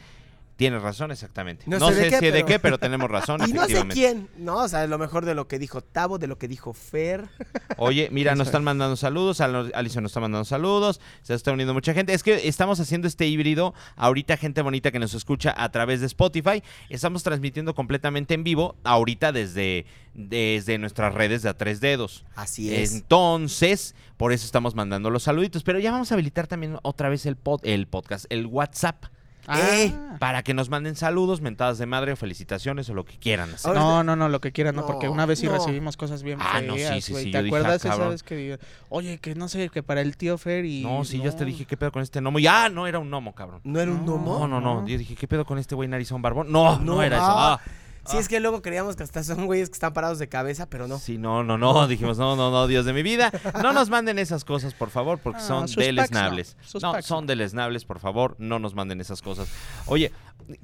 Tienes 0.56 0.82
razón, 0.82 1.10
exactamente. 1.10 1.64
No, 1.66 1.90
sé, 1.90 2.10
si 2.10 2.30
de 2.30 2.44
qué, 2.44 2.60
pero 2.60 2.78
tenemos 2.78 3.10
razón. 3.10 3.40
y 3.48 3.52
no 3.52 3.66
sé 3.66 3.86
quién, 3.88 4.28
¿no? 4.38 4.58
O 4.58 4.68
sea, 4.68 4.86
lo 4.86 4.98
mejor 4.98 5.24
de 5.24 5.34
lo 5.34 5.48
que 5.48 5.58
dijo 5.58 5.80
Tavo, 5.80 6.18
de 6.18 6.28
lo 6.28 6.38
que 6.38 6.46
dijo 6.46 6.72
Fer. 6.72 7.28
Oye, 7.76 8.08
mira, 8.12 8.34
nos 8.36 8.48
están 8.48 8.62
mandando 8.62 8.96
saludos. 8.96 9.40
Alicia 9.40 10.00
nos 10.00 10.10
está 10.10 10.20
mandando 10.20 10.44
saludos. 10.44 11.00
Se 11.22 11.34
está 11.34 11.50
uniendo 11.50 11.74
mucha 11.74 11.92
gente. 11.92 12.14
Es 12.14 12.22
que 12.22 12.46
estamos 12.46 12.78
haciendo 12.78 13.08
este 13.08 13.26
híbrido. 13.26 13.74
Ahorita, 13.96 14.36
gente 14.36 14.62
bonita 14.62 14.92
que 14.92 15.00
nos 15.00 15.14
escucha 15.14 15.52
a 15.56 15.72
través 15.72 16.00
de 16.00 16.06
Spotify. 16.06 16.62
Estamos 16.88 17.24
transmitiendo 17.24 17.74
completamente 17.74 18.34
en 18.34 18.44
vivo. 18.44 18.76
Ahorita 18.84 19.32
desde, 19.32 19.86
desde 20.14 20.78
nuestras 20.78 21.14
redes 21.14 21.42
de 21.42 21.48
a 21.48 21.58
tres 21.58 21.80
dedos. 21.80 22.24
Así 22.36 22.72
es. 22.72 22.94
Entonces, 22.94 23.96
por 24.16 24.32
eso 24.32 24.46
estamos 24.46 24.76
mandando 24.76 25.10
los 25.10 25.24
saluditos. 25.24 25.64
Pero 25.64 25.80
ya 25.80 25.90
vamos 25.90 26.12
a 26.12 26.14
habilitar 26.14 26.46
también 26.46 26.78
otra 26.82 27.08
vez 27.08 27.26
el, 27.26 27.34
pod, 27.34 27.60
el 27.64 27.88
podcast, 27.88 28.26
el 28.28 28.46
WhatsApp. 28.46 29.06
Eh, 29.48 29.92
ah. 29.94 30.16
para 30.18 30.42
que 30.42 30.54
nos 30.54 30.70
manden 30.70 30.96
saludos, 30.96 31.40
mentadas 31.40 31.78
de 31.78 31.87
madre 31.87 32.12
o 32.12 32.16
felicitaciones 32.16 32.88
o 32.88 32.94
lo 32.94 33.04
que 33.04 33.18
quieran 33.18 33.52
hacer. 33.52 33.74
No, 33.74 34.02
no, 34.02 34.16
no, 34.16 34.28
lo 34.28 34.40
que 34.40 34.52
quieran, 34.52 34.76
no, 34.76 34.87
porque 34.87 35.09
una 35.09 35.26
vez 35.26 35.38
sí 35.38 35.48
recibimos 35.48 35.96
cosas 35.96 36.22
bien 36.22 36.38
ah, 36.40 36.61
no, 36.61 36.74
sí, 36.74 37.00
sí, 37.00 37.14
sí, 37.14 37.30
¿Te 37.30 37.38
acuerdas 37.38 37.85
esa 37.85 38.09
vez 38.09 38.22
que 38.22 38.59
oye, 38.88 39.18
que 39.18 39.35
no 39.35 39.48
sé, 39.48 39.68
que 39.68 39.83
para 39.83 40.00
el 40.00 40.16
tío 40.16 40.38
Fer 40.38 40.64
y... 40.64 40.83
No, 40.83 41.04
sí, 41.04 41.20
ya 41.22 41.30
te 41.33 41.44
dije, 41.44 41.66
¿qué 41.66 41.76
pedo 41.76 41.92
con 41.92 42.02
este 42.02 42.20
gnomo? 42.20 42.38
Ya, 42.38 42.68
no 42.68 42.87
era 42.87 42.98
un 42.98 43.09
gnomo, 43.09 43.35
cabrón. 43.35 43.61
¿No 43.64 43.80
era 43.80 43.90
un 43.90 44.04
gnomo? 44.04 44.38
No, 44.40 44.48
no, 44.48 44.61
no, 44.61 44.87
yo 44.87 44.98
dije, 44.98 45.14
¿qué 45.14 45.28
pedo 45.28 45.44
con 45.44 45.59
este 45.59 45.74
güey 45.74 45.88
narizón 45.88 46.22
barbón? 46.22 46.50
No, 46.50 46.78
no, 46.78 47.02
era 47.02 47.16
eso. 47.16 47.26
Ah. 47.26 47.61
Sí, 48.06 48.16
es 48.18 48.28
que 48.28 48.40
luego 48.40 48.62
creíamos 48.62 48.96
que 48.96 49.02
hasta 49.02 49.22
son 49.24 49.46
güeyes 49.46 49.68
que 49.70 49.74
están 49.74 49.92
parados 49.92 50.18
de 50.18 50.28
cabeza, 50.28 50.68
pero 50.68 50.86
no. 50.86 50.98
Sí, 50.98 51.18
no, 51.18 51.42
no, 51.42 51.56
no. 51.56 51.86
Dijimos, 51.88 52.18
no, 52.18 52.36
no, 52.36 52.50
no, 52.50 52.66
Dios 52.66 52.84
de 52.84 52.92
mi 52.92 53.02
vida. 53.02 53.32
No 53.62 53.72
nos 53.72 53.90
manden 53.90 54.18
esas 54.18 54.44
cosas, 54.44 54.74
por 54.74 54.90
favor, 54.90 55.18
porque 55.18 55.40
ah, 55.40 55.46
son 55.46 55.66
deleznables. 55.66 56.56
No, 56.80 57.00
son 57.02 57.26
deleznables, 57.26 57.84
por 57.84 57.98
favor, 57.98 58.36
no 58.38 58.58
nos 58.58 58.74
manden 58.74 59.00
esas 59.00 59.22
cosas. 59.22 59.48
Oye, 59.86 60.12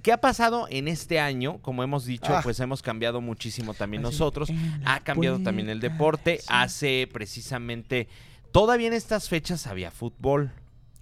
¿qué 0.03 0.12
ha 0.12 0.20
pasado 0.20 0.66
en 0.70 0.88
este 0.88 1.20
año? 1.20 1.59
Como 1.62 1.83
hemos 1.83 2.05
dicho, 2.05 2.35
ah. 2.35 2.40
pues 2.42 2.61
hemos 2.61 2.83
cambiado 2.83 3.20
muchísimo 3.20 3.74
también 3.74 4.03
nosotros. 4.03 4.50
Ha 4.85 5.00
cambiado 5.00 5.38
también 5.40 5.68
el 5.68 5.81
deporte. 5.81 6.40
Hace 6.48 7.09
precisamente. 7.12 8.09
Todavía 8.53 8.88
en 8.88 8.94
estas 8.94 9.29
fechas 9.29 9.66
había 9.66 9.90
fútbol 9.90 10.53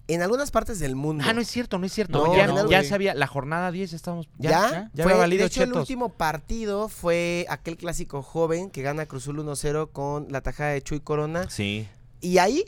en 0.09 0.21
algunas 0.21 0.51
partes 0.51 0.79
del 0.79 0.95
mundo. 0.95 1.23
Ah, 1.27 1.33
no 1.33 1.41
es 1.41 1.47
cierto, 1.47 1.77
no 1.77 1.85
es 1.85 1.93
cierto. 1.93 2.35
ya, 2.69 2.83
sabía, 2.83 3.13
la 3.13 3.27
jornada 3.27 3.71
10 3.71 3.91
ya 3.91 3.95
estábamos. 3.95 4.27
Ya, 4.37 4.89
ya, 4.93 5.03
fue, 5.03 5.13
valido 5.13 5.41
De 5.41 5.47
hecho, 5.47 5.63
el 5.63 5.73
último 5.73 6.09
partido 6.09 6.89
fue 6.89 7.45
aquel 7.49 7.77
clásico 7.77 8.23
joven 8.23 8.71
que 8.71 8.81
gana 8.81 9.05
Cruzul 9.05 9.37
1-0 9.39 9.91
con 9.91 10.27
la 10.31 10.41
tajada 10.41 10.71
de 10.71 10.81
Chuy 10.81 10.99
Corona. 10.99 11.49
Sí. 11.49 11.87
Y 12.21 12.39
ahí 12.39 12.65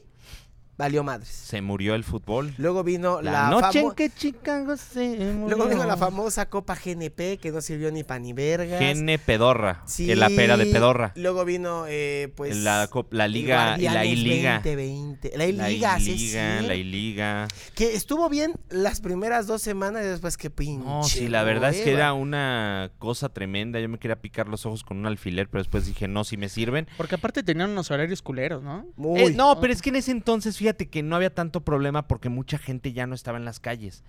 valió 0.82 1.04
madres. 1.04 1.30
Se 1.30 1.62
murió 1.62 1.94
el 1.94 2.04
fútbol. 2.04 2.56
Luego 2.58 2.84
vino 2.84 3.22
la, 3.22 3.50
noche 3.50 3.82
en 3.82 3.92
que 3.92 4.10
Chicago 4.10 4.76
se 4.78 5.10
murió. 5.32 5.56
Luego 5.56 5.70
vino 5.70 5.86
la 5.86 5.96
famosa 5.96 6.50
Copa 6.50 6.76
GNP 6.76 7.38
que 7.40 7.52
no 7.52 7.62
sirvió 7.62 7.92
ni 7.92 8.04
pan 8.04 8.24
ni 8.24 8.34
vergas. 8.34 8.80
GN 8.80 9.20
Pedorra, 9.24 9.84
sí. 9.86 10.14
la 10.16 10.28
pera 10.30 10.58
de 10.58 10.66
Pedorra. 10.66 11.14
Luego 11.16 11.46
vino 11.46 11.86
eh, 11.88 12.34
pues 12.36 12.58
la, 12.58 12.90
la 13.12 13.28
liga 13.28 13.78
y 13.78 13.84
la 13.84 14.04
I-Liga. 14.06 14.56
2020. 14.56 15.38
La 15.38 15.46
I-Liga, 15.46 16.00
sí, 16.00 16.34
La 16.34 16.74
I-Liga. 16.74 17.48
Que 17.76 17.94
estuvo 17.94 18.28
bien 18.28 18.54
las 18.70 19.02
primeras 19.02 19.46
dos 19.46 19.62
semanas 19.62 20.04
y 20.04 20.08
después 20.08 20.36
que 20.36 20.50
pinche. 20.50 20.84
No, 20.84 21.04
sí, 21.04 21.28
la 21.28 21.44
verdad 21.44 21.70
es 21.70 21.82
que 21.82 21.94
era 21.94 22.14
una 22.14 22.92
cosa 22.98 23.30
tremenda. 23.30 23.80
Yo 23.80 23.88
me 23.88 24.00
quería 24.00 24.20
picar 24.20 24.48
los 24.48 24.66
ojos 24.66 24.84
con 24.84 24.98
un 24.98 25.06
alfiler, 25.06 25.48
pero 25.48 25.62
después 25.62 25.86
dije, 25.86 26.08
no, 26.08 26.24
si 26.24 26.38
me 26.38 26.50
sirven. 26.50 26.88
Porque 26.98 27.14
aparte 27.14 27.44
tenían 27.44 27.70
unos 27.70 27.92
horarios 27.92 28.24
culeros, 28.24 28.64
¿no? 28.64 28.88
Muy. 28.96 29.22
Eh, 29.22 29.32
no, 29.36 29.60
pero 29.60 29.72
es 29.72 29.84
que 29.84 29.90
en 29.90 29.98
ese 29.98 30.10
entonces, 30.10 30.58
fíjate 30.58 30.71
que 30.76 31.04
no 31.04 31.16
había 31.16 31.34
tanto 31.34 31.62
problema 31.62 32.08
porque 32.08 32.30
mucha 32.30 32.58
gente 32.58 32.94
ya 32.94 33.08
no 33.08 33.16
estaba 33.16 33.38
en 33.38 33.46
las 33.46 33.60
calles. 33.60 34.04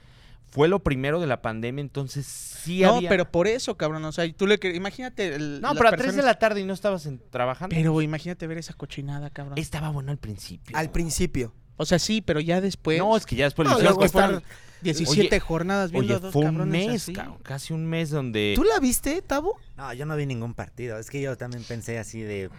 Fue 0.53 0.69
lo 0.69 0.81
primero 0.81 1.19
de 1.19 1.27
la 1.27 1.41
pandemia, 1.41 1.81
entonces 1.81 2.27
sí 2.27 2.83
no, 2.83 3.01
pero 3.09 3.31
por 3.31 3.47
eso, 3.47 3.79
cabrón. 3.79 4.05
O 4.05 4.13
sea, 4.13 4.31
tú 4.35 4.47
le 4.47 4.59
imagínate. 4.75 5.39
no, 5.39 5.75
pero 5.75 5.89
a 5.89 5.93
3 5.93 6.15
de 6.15 6.23
la 6.23 6.35
tarde 6.35 6.61
y 6.61 6.65
no 6.65 6.75
estabas 6.75 7.09
trabajando. 7.31 7.75
Pero 7.75 8.03
imagínate 8.03 8.47
ver 8.47 8.59
esa 8.59 8.75
cochinada, 8.75 9.31
cabrón. 9.31 9.57
Estaba 9.57 9.89
bueno 9.89 10.11
al 10.11 10.19
principio. 10.19 10.77
Al 10.77 10.91
principio. 10.91 11.55
O 11.79 11.87
sea, 11.87 11.99
sí, 11.99 12.21
pero 12.21 12.39
ya 12.39 12.61
después. 12.61 12.99
No, 12.99 13.17
es 13.17 13.25
que 13.25 13.35
ya 13.35 13.47
después 13.47 13.67
no, 13.67 13.79
lo 13.79 14.05
hicieron. 14.05 14.43
17 14.83 15.41
jornadas 15.41 15.93
viendo 15.93 16.17
oye, 16.17 16.31
fue 16.33 16.47
un 16.47 16.69
mes, 16.69 17.11
casi 17.43 17.73
un 17.73 17.87
mes 17.87 18.11
donde. 18.11 18.53
¿Tú 18.57 18.65
la 18.65 18.79
viste, 18.81 19.23
Tabo? 19.23 19.59
No, 19.77 19.93
yo 19.95 20.05
no 20.07 20.17
vi 20.17 20.27
ningún 20.27 20.55
partido. 20.55 20.99
Es 20.99 21.09
que 21.09 21.23
yo 21.23 21.37
también 21.37 21.63
pensé 21.65 21.99
así 21.99 22.21
de 22.21 22.51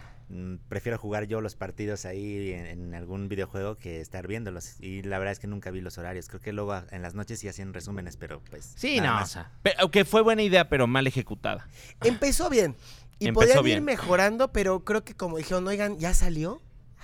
prefiero 0.68 0.98
jugar 0.98 1.26
yo 1.26 1.40
los 1.40 1.54
partidos 1.54 2.04
ahí 2.04 2.52
en, 2.52 2.94
algún 2.94 3.28
videojuego 3.28 3.76
que 3.76 4.00
estar 4.00 4.26
viéndolos. 4.26 4.80
Y 4.80 5.02
la 5.02 5.18
verdad 5.18 5.32
es 5.32 5.38
que 5.38 5.46
nunca 5.46 5.70
vi 5.70 5.80
los 5.80 5.98
horarios. 5.98 6.28
Creo 6.28 6.40
que 6.40 6.52
luego 6.52 6.74
en 6.90 7.02
las 7.02 7.14
noches 7.14 7.40
sí 7.40 7.48
hacían 7.48 7.72
resúmenes, 7.72 8.16
pero 8.16 8.40
pues. 8.50 8.74
Sí, 8.76 9.00
no. 9.00 9.22
Pero, 9.62 9.90
que 9.90 10.04
fue 10.04 10.22
buena 10.22 10.42
idea, 10.42 10.68
pero 10.68 10.86
mal 10.86 11.06
ejecutada. 11.06 11.68
Empezó 12.02 12.50
bien. 12.50 12.76
Y 13.20 13.30
podían 13.30 13.64
ir 13.64 13.80
mejorando, 13.80 14.52
pero 14.52 14.84
creo 14.84 15.04
que 15.04 15.14
como 15.14 15.38
dijeron, 15.38 15.66
oigan, 15.68 15.98
¿ya 15.98 16.12
salió? 16.12 16.60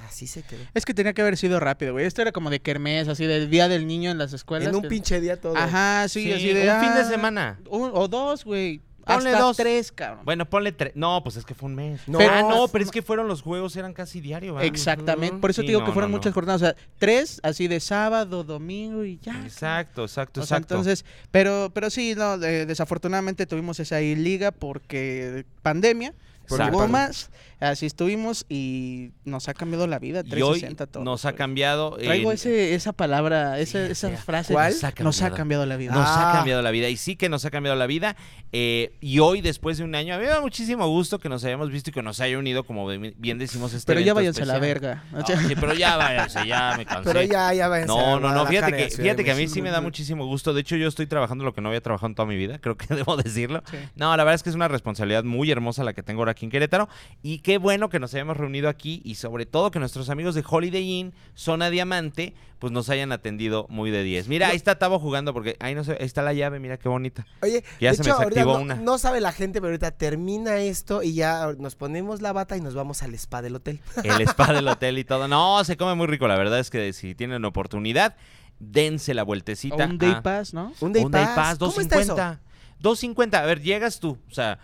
Así 0.06 0.26
se 0.26 0.42
quedó. 0.42 0.60
Es 0.74 0.84
que 0.84 0.92
tenía 0.92 1.12
que 1.12 1.22
haber 1.22 1.36
sido 1.36 1.60
rápido, 1.60 1.92
güey. 1.92 2.04
Esto 2.04 2.20
era 2.20 2.32
como 2.32 2.50
de 2.50 2.60
kermés, 2.60 3.06
así 3.06 3.26
del 3.26 3.48
día 3.48 3.68
del 3.68 3.86
niño 3.86 4.10
en 4.10 4.18
las 4.18 4.32
escuelas. 4.32 4.68
En 4.68 4.74
un 4.74 4.82
pinche 4.88 5.20
día 5.20 5.40
todo. 5.40 5.56
Ajá, 5.56 6.08
sí, 6.08 6.32
así 6.32 6.52
de. 6.52 6.68
Un 6.68 6.80
fin 6.80 6.94
de 6.94 7.00
ah, 7.00 7.08
semana. 7.08 7.60
o 7.68 8.08
dos, 8.08 8.44
güey. 8.44 8.82
Ponle 9.14 9.32
dos. 9.32 9.56
tres, 9.56 9.92
cabrón. 9.92 10.24
Bueno, 10.24 10.44
ponle 10.48 10.72
tres. 10.72 10.92
No, 10.94 11.22
pues 11.22 11.36
es 11.36 11.44
que 11.44 11.54
fue 11.54 11.68
un 11.68 11.74
mes. 11.74 12.00
No, 12.06 12.18
pero, 12.18 12.32
ah, 12.32 12.42
no, 12.42 12.68
pero 12.68 12.84
es 12.84 12.90
que 12.90 13.02
fueron 13.02 13.28
los 13.28 13.42
juegos, 13.42 13.76
eran 13.76 13.92
casi 13.92 14.20
diarios. 14.20 14.62
Exactamente. 14.62 15.38
Por 15.38 15.50
eso 15.50 15.62
te 15.62 15.68
digo 15.68 15.84
que 15.84 15.92
fueron 15.92 16.10
muchas 16.10 16.32
jornadas. 16.32 16.62
O 16.62 16.64
sea, 16.66 16.76
tres, 16.98 17.40
así 17.42 17.68
de 17.68 17.80
sábado, 17.80 18.44
domingo 18.44 19.04
y 19.04 19.18
ya. 19.18 19.40
Exacto, 19.44 20.02
exacto, 20.02 20.40
exacto. 20.40 20.74
entonces, 20.74 21.04
pero, 21.30 21.70
pero 21.72 21.90
sí, 21.90 22.14
no, 22.16 22.38
desafortunadamente 22.38 23.46
tuvimos 23.46 23.80
esa 23.80 24.00
liga 24.00 24.50
porque 24.50 25.44
pandemia. 25.62 26.14
Por 26.48 26.88
más 26.88 27.30
Así 27.60 27.84
estuvimos 27.84 28.46
y 28.48 29.10
nos 29.24 29.48
ha 29.48 29.54
cambiado 29.54 29.86
la 29.86 29.98
vida. 29.98 30.22
360 30.22 30.86
todo. 30.86 31.04
Nos 31.04 31.26
ha 31.26 31.34
cambiado. 31.34 31.96
Traigo 31.96 32.32
ese, 32.32 32.74
esa 32.74 32.92
palabra, 32.92 33.58
esa, 33.58 33.86
esa 33.86 34.10
frase. 34.10 34.54
¿Cuál? 34.54 34.72
Nos 35.00 35.20
ha, 35.22 35.30
cambiado, 35.30 35.66
la 35.66 35.76
vida. 35.76 35.92
Nos 35.92 36.08
ha 36.08 36.30
ah. 36.30 36.32
cambiado 36.36 36.62
la 36.62 36.70
vida. 36.70 36.88
Y 36.88 36.96
sí 36.96 37.16
que 37.16 37.28
nos 37.28 37.44
ha 37.44 37.50
cambiado 37.50 37.76
la 37.76 37.86
vida. 37.86 38.16
Eh, 38.52 38.92
y 39.00 39.18
hoy, 39.18 39.42
después 39.42 39.76
de 39.76 39.84
un 39.84 39.94
año, 39.94 40.14
a 40.14 40.18
mí 40.18 40.24
me 40.24 40.30
da 40.30 40.40
muchísimo 40.40 40.88
gusto 40.88 41.18
que 41.18 41.28
nos 41.28 41.44
hayamos 41.44 41.70
visto 41.70 41.90
y 41.90 41.92
que 41.92 42.02
nos 42.02 42.18
haya 42.20 42.38
unido, 42.38 42.64
como 42.64 42.88
bien 42.88 43.38
decimos, 43.38 43.74
este 43.74 43.86
Pero 43.86 44.00
ya 44.00 44.14
váyanse 44.14 44.42
a 44.42 44.46
la 44.46 44.58
verga. 44.58 45.04
sí, 45.26 45.54
pero 45.54 45.74
ya 45.74 45.96
váyanse, 45.98 46.46
ya 46.46 46.74
me 46.78 46.86
cansé. 46.86 47.12
Pero 47.12 47.22
ya, 47.22 47.52
ya 47.52 47.68
váyanse. 47.68 47.94
No, 47.94 48.18
no, 48.18 48.32
no. 48.32 48.46
Fíjate 48.46 48.74
que, 48.74 48.90
fíjate 48.90 49.22
que 49.22 49.32
a 49.32 49.34
mí 49.34 49.48
sí 49.48 49.60
me 49.60 49.70
da 49.70 49.82
muchísimo 49.82 50.24
gusto. 50.26 50.54
De 50.54 50.62
hecho, 50.62 50.76
yo 50.76 50.88
estoy 50.88 51.06
trabajando 51.06 51.44
lo 51.44 51.52
que 51.52 51.60
no 51.60 51.68
había 51.68 51.82
trabajado 51.82 52.08
en 52.08 52.14
toda 52.14 52.26
mi 52.26 52.36
vida. 52.36 52.58
Creo 52.62 52.76
que 52.76 52.94
debo 52.94 53.16
decirlo. 53.18 53.62
No, 53.96 54.16
la 54.16 54.24
verdad 54.24 54.36
es 54.36 54.42
que 54.42 54.48
es 54.48 54.56
una 54.56 54.68
responsabilidad 54.68 55.24
muy 55.24 55.50
hermosa 55.50 55.84
la 55.84 55.92
que 55.92 56.02
tengo 56.02 56.22
ahora 56.22 56.32
aquí 56.32 56.46
en 56.46 56.50
Querétaro. 56.50 56.88
Y 57.22 57.40
qué 57.50 57.58
bueno 57.58 57.88
que 57.88 57.98
nos 57.98 58.14
hayamos 58.14 58.36
reunido 58.36 58.68
aquí 58.68 59.02
y 59.04 59.16
sobre 59.16 59.44
todo 59.44 59.72
que 59.72 59.80
nuestros 59.80 60.08
amigos 60.08 60.36
de 60.36 60.44
Holiday 60.48 60.88
Inn, 60.88 61.14
Zona 61.34 61.68
Diamante, 61.68 62.32
pues 62.60 62.72
nos 62.72 62.88
hayan 62.90 63.10
atendido 63.10 63.66
muy 63.68 63.90
de 63.90 64.04
10. 64.04 64.28
Mira, 64.28 64.50
ahí 64.50 64.56
está 64.56 64.78
Tavo 64.78 65.00
jugando 65.00 65.34
porque 65.34 65.56
ahí 65.58 65.74
no 65.74 65.82
sé, 65.82 65.96
está 65.98 66.22
la 66.22 66.32
llave, 66.32 66.60
mira 66.60 66.78
qué 66.78 66.88
bonita. 66.88 67.26
Oye, 67.42 67.64
ya 67.80 67.92
se 67.92 68.04
me 68.04 68.10
desactivó 68.10 68.52
no, 68.52 68.60
una. 68.60 68.76
No 68.76 68.98
sabe 68.98 69.20
la 69.20 69.32
gente, 69.32 69.60
pero 69.60 69.72
ahorita 69.72 69.90
termina 69.90 70.58
esto 70.58 71.02
y 71.02 71.14
ya 71.14 71.52
nos 71.58 71.74
ponemos 71.74 72.22
la 72.22 72.32
bata 72.32 72.56
y 72.56 72.60
nos 72.60 72.74
vamos 72.74 73.02
al 73.02 73.14
spa 73.14 73.42
del 73.42 73.56
hotel. 73.56 73.80
El 74.04 74.20
spa 74.28 74.52
del 74.52 74.68
hotel 74.68 74.98
y 74.98 75.02
todo. 75.02 75.26
No, 75.26 75.64
se 75.64 75.76
come 75.76 75.96
muy 75.96 76.06
rico, 76.06 76.28
la 76.28 76.36
verdad 76.36 76.60
es 76.60 76.70
que 76.70 76.92
si 76.92 77.16
tienen 77.16 77.44
oportunidad, 77.44 78.14
dense 78.60 79.12
la 79.12 79.24
vueltecita. 79.24 79.86
un 79.86 79.98
day 79.98 80.20
pass, 80.22 80.54
¿no? 80.54 80.72
Un 80.78 80.92
day, 80.92 81.04
pass. 81.04 81.58
250. 81.58 82.40
250. 82.78 83.42
A 83.42 83.44
ver, 83.44 83.60
llegas 83.60 83.98
tú, 83.98 84.18
o 84.30 84.32
sea, 84.32 84.60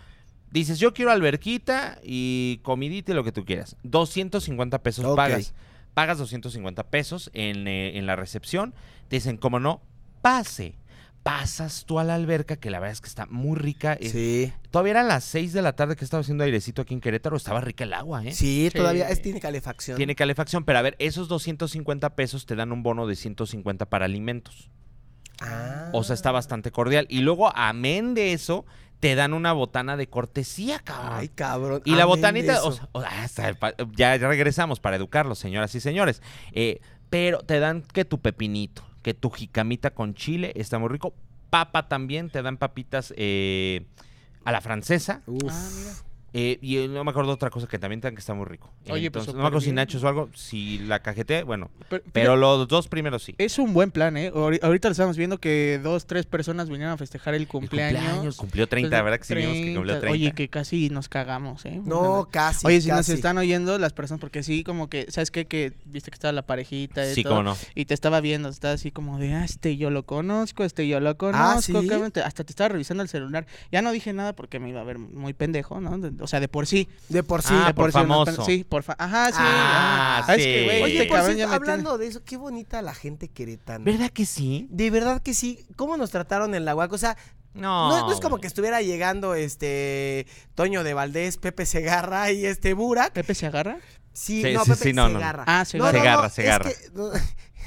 Dices, 0.51 0.79
yo 0.79 0.93
quiero 0.93 1.11
alberquita 1.11 1.99
y 2.03 2.59
comidita 2.63 3.11
y 3.11 3.15
lo 3.15 3.23
que 3.23 3.31
tú 3.31 3.45
quieras. 3.45 3.75
250 3.83 4.81
pesos 4.81 5.15
pagas. 5.15 5.53
Pagas 5.93 6.17
250 6.19 6.83
pesos 6.89 7.29
en, 7.33 7.67
eh, 7.67 7.97
en 7.97 8.05
la 8.05 8.15
recepción. 8.15 8.73
Te 9.07 9.17
dicen, 9.17 9.37
como 9.37 9.59
no, 9.59 9.81
pase 10.21 10.75
pasas 11.27 11.83
tú 11.85 11.99
a 11.99 12.05
la 12.05 12.15
alberca, 12.15 12.55
que 12.55 12.69
la 12.69 12.79
verdad 12.79 12.93
es 12.93 13.01
que 13.01 13.09
está 13.09 13.25
muy 13.25 13.57
rica. 13.57 13.97
Sí. 14.01 14.53
Todavía 14.71 14.91
eran 14.91 15.09
las 15.09 15.25
6 15.25 15.51
de 15.51 15.61
la 15.61 15.75
tarde 15.75 15.97
que 15.97 16.05
estaba 16.05 16.21
haciendo 16.21 16.45
airecito 16.45 16.81
aquí 16.81 16.93
en 16.93 17.01
Querétaro, 17.01 17.35
estaba 17.35 17.59
rica 17.59 17.83
el 17.83 17.91
agua, 17.91 18.23
¿eh? 18.23 18.31
Sí, 18.31 18.71
todavía 18.73 19.09
es, 19.09 19.21
tiene 19.21 19.41
calefacción. 19.41 19.97
Tiene 19.97 20.15
calefacción, 20.15 20.63
pero 20.63 20.79
a 20.79 20.81
ver, 20.81 20.95
esos 20.99 21.27
250 21.27 22.15
pesos 22.15 22.45
te 22.45 22.55
dan 22.55 22.71
un 22.71 22.81
bono 22.81 23.07
de 23.07 23.17
150 23.17 23.87
para 23.87 24.05
alimentos. 24.05 24.69
Ah. 25.41 25.89
O 25.91 26.05
sea, 26.05 26.13
está 26.13 26.31
bastante 26.31 26.71
cordial. 26.71 27.07
Y 27.09 27.19
luego, 27.19 27.51
amén 27.53 28.13
de 28.13 28.31
eso, 28.31 28.65
te 28.99 29.15
dan 29.15 29.33
una 29.33 29.53
botana 29.53 29.95
de 29.97 30.07
cortesía, 30.07 30.79
cabrón. 30.79 31.11
Ay, 31.13 31.29
cabrón. 31.29 31.81
Y 31.85 31.91
la 31.95 32.05
botanita, 32.05 32.63
o 32.63 32.71
sea, 32.71 32.89
o- 32.93 33.03
ya 33.95 34.17
regresamos 34.17 34.79
para 34.79 34.95
educarlos, 34.95 35.37
señoras 35.39 35.73
y 35.75 35.79
señores. 35.79 36.21
Eh, 36.51 36.79
pero 37.09 37.39
te 37.39 37.59
dan 37.59 37.83
que 37.83 38.05
tu 38.05 38.19
pepinito, 38.19 38.83
que 39.03 39.13
tu 39.13 39.29
jicamita 39.29 39.91
con 39.91 40.13
chile, 40.15 40.51
está 40.55 40.79
muy 40.79 40.89
rico. 40.89 41.13
Papa 41.49 41.87
también, 41.87 42.29
te 42.29 42.41
dan 42.41 42.57
papitas 42.57 43.13
eh, 43.17 43.85
a 44.43 44.51
la 44.51 44.59
francesa. 44.61 45.21
Uf. 45.27 45.43
Ah, 45.49 45.69
mira. 45.77 45.91
Eh, 46.39 46.59
y 46.61 46.77
eh, 46.77 46.87
no 46.87 47.03
me 47.03 47.09
acuerdo 47.09 47.31
otra 47.31 47.49
cosa 47.49 47.65
que 47.67 47.79
también 47.79 47.99
que 47.99 48.09
está 48.09 48.33
muy 48.35 48.45
rico. 48.45 48.71
Oye, 48.89 49.09
pues, 49.09 49.23
Entonces, 49.23 49.33
no 49.33 49.41
me 49.41 49.47
acuerdo 49.47 49.61
si 49.61 49.71
nachos 49.71 50.03
o 50.03 50.07
algo, 50.07 50.29
si 50.35 50.77
la 50.79 51.01
cajeté, 51.01 51.41
bueno. 51.43 51.71
Pero, 51.89 52.03
Pero 52.13 52.35
los 52.35 52.67
dos 52.67 52.87
primeros 52.87 53.23
sí. 53.23 53.33
es 53.39 53.57
un 53.57 53.73
buen 53.73 53.89
plan, 53.91 54.15
¿eh? 54.17 54.31
Ahori- 54.31 54.59
Ahorita 54.61 54.87
lo 54.87 54.91
estamos 54.91 55.17
viendo 55.17 55.39
que 55.39 55.79
dos, 55.81 56.05
tres 56.05 56.25
personas 56.27 56.69
vinieron 56.69 56.93
a 56.93 56.97
festejar 56.97 57.33
el 57.33 57.41
El 57.43 57.47
cumpleaños. 57.47 58.37
Cumplió 58.37 58.67
30, 58.67 59.01
¿verdad? 59.01 59.17
Que 59.19 59.25
sí 59.25 59.33
vimos 59.35 59.53
que 59.53 59.73
cumplió 59.73 59.99
30. 59.99 59.99
30. 59.99 60.11
Oye, 60.11 60.31
que 60.33 60.47
casi 60.47 60.89
nos 60.89 61.09
cagamos, 61.09 61.65
¿eh? 61.65 61.81
No, 61.83 62.27
casi. 62.31 62.67
Oye, 62.67 62.81
si 62.81 62.89
nos 62.89 63.09
están 63.09 63.37
oyendo 63.39 63.77
las 63.79 63.93
personas, 63.93 64.19
porque 64.21 64.43
sí, 64.43 64.63
como 64.63 64.89
que, 64.89 65.07
¿sabes 65.09 65.31
qué? 65.31 65.45
Que 65.45 65.73
viste 65.85 66.11
que 66.11 66.15
estaba 66.15 66.31
la 66.33 66.43
parejita 66.45 67.09
y 67.09 67.15
Sí, 67.15 67.23
todo, 67.23 67.33
cómo 67.37 67.43
no. 67.43 67.57
Y 67.73 67.85
te 67.85 67.93
estaba 67.95 68.21
viendo, 68.21 68.49
estaba 68.49 68.75
así 68.75 68.91
como 68.91 69.17
de, 69.17 69.33
ah, 69.33 69.43
este 69.43 69.75
yo 69.77 69.89
lo 69.89 70.03
conozco, 70.05 70.63
este 70.63 70.87
yo 70.87 70.99
lo 70.99 71.17
conozco. 71.17 71.79
Ah, 71.79 72.09
te- 72.11 72.21
hasta 72.21 72.43
te 72.43 72.51
estaba 72.51 72.69
revisando 72.69 73.01
el 73.01 73.09
celular. 73.09 73.47
Ya 73.71 73.81
no 73.81 73.91
dije 73.91 74.13
nada 74.13 74.33
porque 74.33 74.59
me 74.59 74.69
iba 74.69 74.81
a 74.81 74.83
ver 74.83 74.99
muy 74.99 75.33
pendejo, 75.33 75.81
¿no? 75.81 75.97
O 76.27 76.29
sea, 76.29 76.39
de 76.41 76.47
por 76.49 76.67
sí. 76.67 76.89
De 77.07 77.23
por 77.23 77.41
sí. 77.41 77.53
Ah, 77.53 77.67
de 77.67 77.73
por 77.73 77.91
sí, 77.91 77.97
no, 77.99 78.25
famoso. 78.25 78.43
sí, 78.45 78.63
por 78.65 78.83
fa- 78.83 78.95
Ajá, 78.99 79.27
sí. 79.29 79.37
Ah, 79.39 80.19
ajá. 80.19 80.35
Es 80.35 80.43
sí. 80.43 80.49
que, 80.49 80.63
güey, 80.65 80.83
Oye, 80.83 80.93
este 80.97 81.07
por 81.07 81.17
cierto, 81.21 81.35
tiene- 81.37 81.53
hablando 81.53 81.97
de 81.97 82.07
eso, 82.07 82.23
qué 82.25 82.35
bonita 82.37 82.81
la 82.81 82.93
gente 82.93 83.29
queretana. 83.29 83.85
¿Verdad 83.85 84.09
que 84.11 84.25
sí? 84.25 84.67
De 84.69 84.91
verdad 84.91 85.21
que 85.21 85.33
sí. 85.33 85.65
¿Cómo 85.77 85.95
nos 85.97 86.11
trataron 86.11 86.53
en 86.53 86.65
la 86.65 86.75
UAC? 86.75 86.91
O 86.93 86.97
sea, 86.97 87.17
No. 87.53 87.89
no, 87.89 88.07
no 88.07 88.13
es 88.13 88.19
como 88.19 88.39
que 88.39 88.47
estuviera 88.47 88.81
llegando 88.81 89.33
este 89.35 90.27
Toño 90.53 90.83
de 90.83 90.93
Valdés, 90.93 91.37
Pepe 91.37 91.65
Segarra 91.65 92.31
y 92.31 92.45
este 92.45 92.73
Burak. 92.73 93.13
¿Pepe 93.13 93.33
se 93.33 93.47
agarra? 93.47 93.77
Sí, 94.13 94.41
Sí, 94.43 94.53
no, 94.53 94.63
sí, 94.65 94.71
Pepe 94.71 94.83
sí, 94.83 94.93
no, 94.93 95.03
no, 95.07 95.13
no. 95.13 95.19
Segarra. 95.19 95.43
Ah, 95.47 95.63
Segarra. 95.65 95.91
Segarra, 95.99 96.27
es 96.27 96.33
Segarra. 96.33 96.69
que, 96.71 96.75
no, 96.93 97.11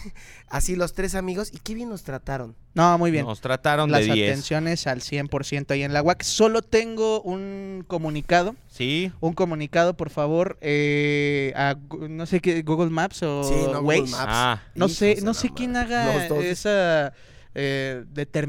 así 0.48 0.76
los 0.76 0.92
tres 0.94 1.14
amigos. 1.14 1.50
Y 1.52 1.58
qué 1.58 1.74
bien 1.74 1.88
nos 1.88 2.02
trataron. 2.02 2.54
No, 2.74 2.96
muy 2.98 3.10
bien. 3.10 3.26
Nos 3.26 3.40
trataron 3.40 3.90
Las 3.90 4.06
de 4.06 4.12
10. 4.12 4.30
atenciones 4.30 4.86
al 4.86 5.00
100% 5.00 5.70
ahí 5.72 5.82
en 5.82 5.92
la 5.92 6.02
UAC. 6.02 6.22
Solo 6.22 6.62
tengo 6.62 7.20
un 7.22 7.84
comunicado. 7.86 8.54
Sí. 8.68 9.12
Un 9.20 9.32
comunicado, 9.34 9.94
por 9.96 10.10
favor, 10.10 10.56
eh, 10.60 11.52
a 11.56 11.76
no 12.08 12.26
sé 12.26 12.40
qué, 12.40 12.62
Google 12.62 12.90
Maps 12.90 13.22
o 13.22 13.44
Sí, 13.44 13.54
no, 13.54 13.82
Google 13.82 14.00
Waze. 14.00 14.12
Maps. 14.12 14.24
Ah, 14.28 14.62
No 14.74 14.88
sé, 14.88 15.18
no 15.22 15.34
sé 15.34 15.50
quién 15.50 15.76
haga 15.76 16.26
esa 16.42 17.12
eh, 17.62 18.04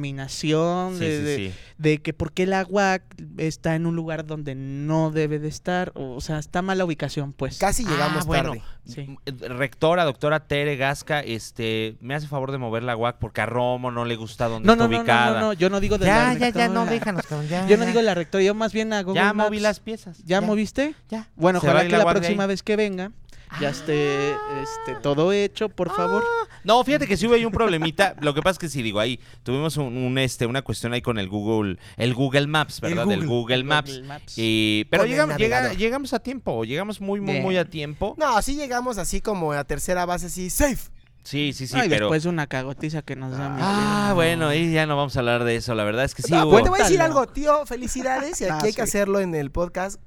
determinación 0.06 0.94
sí, 0.98 1.00
de, 1.06 1.18
sí, 1.18 1.24
de- 1.24 1.36
sí. 1.36 1.54
de 1.78 1.98
que 2.02 2.14
por 2.14 2.32
qué 2.32 2.46
la 2.46 2.66
UAC 2.70 3.04
está 3.38 3.76
en 3.76 3.86
un 3.86 3.96
lugar 3.96 4.26
donde 4.26 4.56
no 4.56 5.12
debe 5.12 5.40
de 5.40 5.48
estar. 5.48 5.92
O 5.96 6.22
sea, 6.22 6.40
está 6.40 6.62
mala 6.62 6.86
ubicación, 6.86 7.34
pues. 7.34 7.58
Casi 7.58 7.84
llegamos 7.86 8.24
Ah, 8.24 8.28
bueno. 8.28 8.50
tarde. 8.54 8.64
Eh, 8.96 9.16
Rectora, 9.50 10.06
doctora 10.06 10.40
Tere 10.48 10.76
Gasca, 10.76 11.20
este, 11.20 11.98
me 12.02 12.16
hace 12.16 12.28
favor 12.28 12.52
de 12.52 12.58
mover 12.58 12.84
la 12.84 12.96
UAC 12.98 13.18
porque 13.20 13.42
a 13.42 13.46
Romo 13.46 13.92
no 13.92 14.06
le 14.06 14.16
gusta 14.16 14.48
donde 14.48 14.66
No, 14.66 14.74
está 14.74 14.84
no, 14.86 14.90
no, 14.90 14.96
no, 14.96 15.02
ubicada. 15.02 15.40
no, 15.40 15.48
no, 15.48 15.54
yo 15.54 15.70
no 15.70 15.80
digo 15.80 15.98
de 15.98 16.06
Ya, 16.06 16.34
la 16.34 16.40
ya, 16.40 16.50
ya, 16.50 16.68
no, 16.70 16.86
déjanos, 16.86 17.26
cabrón, 17.28 17.48
ya. 17.48 17.68
Yo 17.68 17.78
no 17.78 17.84
ya. 17.84 17.90
digo 17.90 18.02
la 18.02 18.16
rectora, 18.16 18.44
yo 18.44 18.56
más 18.56 18.74
bien 18.74 18.94
a 18.94 19.04
Google 19.04 19.22
Ya 19.22 19.34
Maps. 19.34 19.50
moví 19.50 19.60
las 19.60 19.80
piezas. 19.80 20.18
¿Ya, 20.26 20.42
moviste? 20.42 20.96
Ya. 21.10 21.30
Bueno, 21.36 21.60
Se 21.60 21.68
ojalá 21.68 21.88
que 21.88 21.98
la 21.98 22.06
próxima 22.10 22.44
ahí. 22.44 22.48
vez 22.50 22.64
que 22.64 22.76
venga 22.76 23.12
ya 23.60 23.70
esté 23.70 24.32
este, 24.62 24.96
todo 25.02 25.32
hecho, 25.34 25.70
por 25.70 25.94
favor. 25.94 26.24
No, 26.64 26.84
fíjate 26.84 27.08
que 27.08 27.18
sí 27.18 27.28
hubo 27.28 27.34
ahí 27.36 27.44
un 27.46 27.52
problemita. 27.52 28.16
Lo 28.22 28.34
que 28.34 28.42
pasa 28.42 28.52
es 28.54 28.60
que 28.60 28.70
sí, 28.70 28.82
digo, 28.82 29.00
ahí 29.00 29.20
tuvimos 29.44 29.78
un, 29.78 29.98
un, 29.98 30.18
este, 30.18 30.46
una 30.46 30.62
cuestión 30.62 30.94
ahí 30.94 31.02
con 31.02 31.18
el 31.20 31.28
Google, 31.28 31.78
el 31.98 32.14
Google 32.14 32.48
Maps, 32.48 32.80
El 32.84 32.90
¿verdad? 32.90 33.08
Del 33.08 33.20
Google. 33.28 33.58
Google 33.58 33.64
Maps. 33.64 33.90
Google 33.92 34.08
Maps. 34.08 34.34
Y, 34.38 34.86
pero 34.90 35.04
el 35.04 35.10
llegamos, 35.10 35.38
llega- 35.38 35.74
llegamos 35.74 36.14
a 36.14 36.20
tiempo, 36.20 36.64
llegamos 36.64 37.02
muy, 37.02 37.20
muy, 37.20 37.32
Bien. 37.34 37.44
muy 37.44 37.58
a 37.58 37.66
tiempo. 37.66 38.16
No, 38.18 38.42
sí 38.42 38.56
llegamos 38.56 38.98
así 38.98 39.22
como 39.22 39.52
a 39.54 39.64
tercera 39.64 40.06
base, 40.06 40.28
así, 40.28 40.50
safe. 40.50 40.90
Sí, 41.24 41.54
sí, 41.54 41.68
sí, 41.68 41.76
No, 41.76 41.86
y 41.86 41.90
pero... 41.90 42.06
después 42.06 42.26
una 42.26 42.48
cagotiza 42.48 43.04
que 43.04 43.16
nos 43.16 43.38
da 43.38 43.48
mi 43.50 43.60
Ah, 43.64 44.12
bueno, 44.16 44.48
ahí 44.48 44.72
ya 44.74 44.88
no 44.88 44.98
vamos 44.98 45.16
a 45.16 45.20
hablar 45.20 45.44
de 45.44 45.56
eso. 45.56 45.76
La 45.76 45.84
verdad 45.84 46.04
es 46.06 46.16
que 46.16 46.24
sí 46.24 46.32
No, 46.32 46.44
hubo... 46.46 46.52
pues 46.52 46.64
te 46.64 46.70
voy 46.72 46.80
a 46.80 46.84
decir 46.84 47.00
algo, 47.00 47.28
tío. 47.28 47.64
Felicidades. 47.68 48.42
Y 48.42 48.46
aquí 48.46 48.54
Ah, 48.54 48.60
hay 48.64 48.72
que 48.74 48.78
sí. 48.78 48.82
hacerlo 48.82 49.20
en 49.20 49.36
el 49.36 49.52
podcast. 49.52 50.02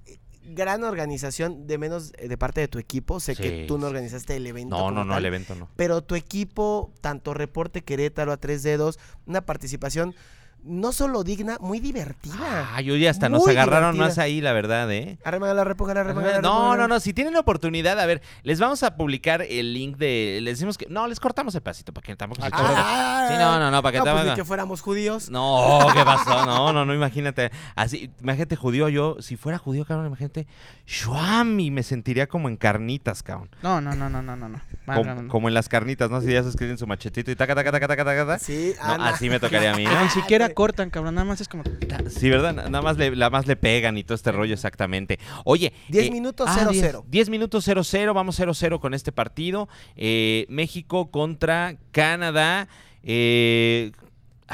Gran 0.46 0.84
organización, 0.84 1.66
de 1.66 1.78
menos 1.78 2.12
eh, 2.18 2.28
de 2.28 2.36
parte 2.36 2.60
de 2.60 2.68
tu 2.68 2.78
equipo. 2.78 3.20
Sé 3.20 3.34
que 3.34 3.64
tú 3.66 3.78
no 3.78 3.86
organizaste 3.86 4.36
el 4.36 4.46
evento. 4.46 4.76
No, 4.76 4.90
no, 4.90 5.04
no, 5.04 5.14
tal, 5.14 5.22
el 5.22 5.26
evento 5.26 5.54
no. 5.54 5.68
Pero 5.76 6.02
tu 6.02 6.14
equipo, 6.14 6.92
tanto 7.00 7.34
Reporte 7.34 7.82
Querétaro 7.82 8.32
a 8.32 8.36
tres 8.36 8.62
dedos, 8.62 8.98
una 9.26 9.46
participación 9.46 10.14
no 10.64 10.92
solo 10.92 11.24
digna, 11.24 11.58
muy 11.60 11.78
divertida. 11.80 12.70
Ay, 12.74 12.90
oye, 12.90 13.08
hasta 13.08 13.28
nos 13.28 13.46
agarraron 13.46 13.92
divertida. 13.92 14.04
más 14.08 14.18
ahí, 14.18 14.40
la 14.40 14.52
verdad, 14.52 14.90
¿eh? 14.92 15.18
Arremanga 15.24 15.54
la 15.54 15.64
la 15.64 16.40
No, 16.40 16.76
no, 16.76 16.88
no, 16.88 17.00
si 17.00 17.12
tienen 17.12 17.34
la 17.34 17.40
oportunidad, 17.40 17.98
a 18.00 18.06
ver, 18.06 18.22
les 18.42 18.58
vamos 18.60 18.82
a 18.82 18.96
publicar 18.96 19.42
el 19.42 19.74
link 19.74 19.96
de, 19.96 20.40
les 20.42 20.54
decimos 20.58 20.78
que, 20.78 20.86
no, 20.88 21.06
les 21.06 21.20
cortamos 21.20 21.54
el 21.54 21.60
pasito 21.60 21.92
para 21.92 22.04
que 22.04 22.16
tampoco 22.16 22.42
se 22.42 22.48
Ah. 22.52 22.60
Ah, 22.76 23.26
Sí, 23.30 23.34
no, 23.38 23.58
no, 23.58 23.70
no, 23.70 23.82
para 23.82 23.92
que 23.92 23.98
no, 23.98 24.04
pues, 24.04 24.14
tampoco- 24.16 24.36
que 24.36 24.44
fuéramos 24.44 24.80
judíos. 24.80 25.30
No, 25.30 25.86
¿qué 25.94 26.04
pasó? 26.04 26.44
No, 26.46 26.72
no, 26.72 26.84
no, 26.84 26.94
imagínate. 26.94 27.50
Así, 27.74 28.10
imagínate 28.20 28.56
judío 28.56 28.88
yo, 28.88 29.16
si 29.20 29.36
fuera 29.36 29.58
judío, 29.58 29.84
cabrón, 29.84 30.06
imagínate, 30.06 30.46
shuam, 30.86 31.58
y 31.60 31.70
me 31.70 31.82
sentiría 31.82 32.26
como 32.26 32.48
en 32.48 32.56
carnitas, 32.56 33.22
cabrón. 33.22 33.50
No, 33.62 33.80
no, 33.80 33.94
no, 33.94 34.08
no, 34.08 34.22
no, 34.22 34.36
no. 34.36 34.48
no. 34.48 34.60
Ah, 34.86 34.94
Como, 34.96 35.04
no, 35.04 35.14
no, 35.14 35.22
no. 35.22 35.28
como 35.28 35.48
en 35.48 35.54
las 35.54 35.68
carnitas, 35.68 36.10
¿no? 36.10 36.20
Si 36.20 36.30
ya 36.32 36.42
se 36.42 36.50
escriben 36.50 36.76
su 36.78 36.86
machetito 36.86 37.30
y 37.30 37.36
taca, 37.36 37.54
taca, 37.54 37.72
taca, 37.72 37.88
taca, 37.88 38.04
taca, 38.04 38.26
taca. 38.26 38.38
Sí, 38.38 38.74
No, 38.82 38.92
Ana. 38.92 39.08
así 39.10 39.28
me 39.30 39.40
tocaría 39.40 39.72
a 39.72 39.76
mí, 39.76 39.84
ni 40.02 40.08
siquiera 40.10 40.50
cortan, 40.54 40.90
cabrón. 40.90 41.14
Nada 41.16 41.26
más 41.26 41.40
es 41.40 41.48
como. 41.48 41.64
Sí, 42.08 42.30
¿verdad? 42.30 42.54
Nada 42.54 42.82
más 42.82 42.96
le, 42.96 43.10
nada 43.10 43.30
más 43.30 43.46
le 43.46 43.56
pegan 43.56 43.98
y 43.98 44.04
todo 44.04 44.14
este 44.14 44.32
rollo 44.32 44.54
exactamente. 44.54 45.18
Oye. 45.44 45.72
10 45.88 46.06
eh, 46.06 46.10
minutos, 46.10 46.48
ah, 46.50 46.68
0-0. 46.70 47.04
10 47.06 47.10
10 47.10 47.30
minutos 47.30 47.66
0-0, 47.68 48.14
vamos 48.14 48.38
0-0 48.38 48.80
con 48.80 48.94
este 48.94 49.12
partido. 49.12 49.68
Eh, 49.96 50.46
México 50.48 51.10
contra 51.10 51.76
Canadá. 51.92 52.68
Eh, 53.02 53.92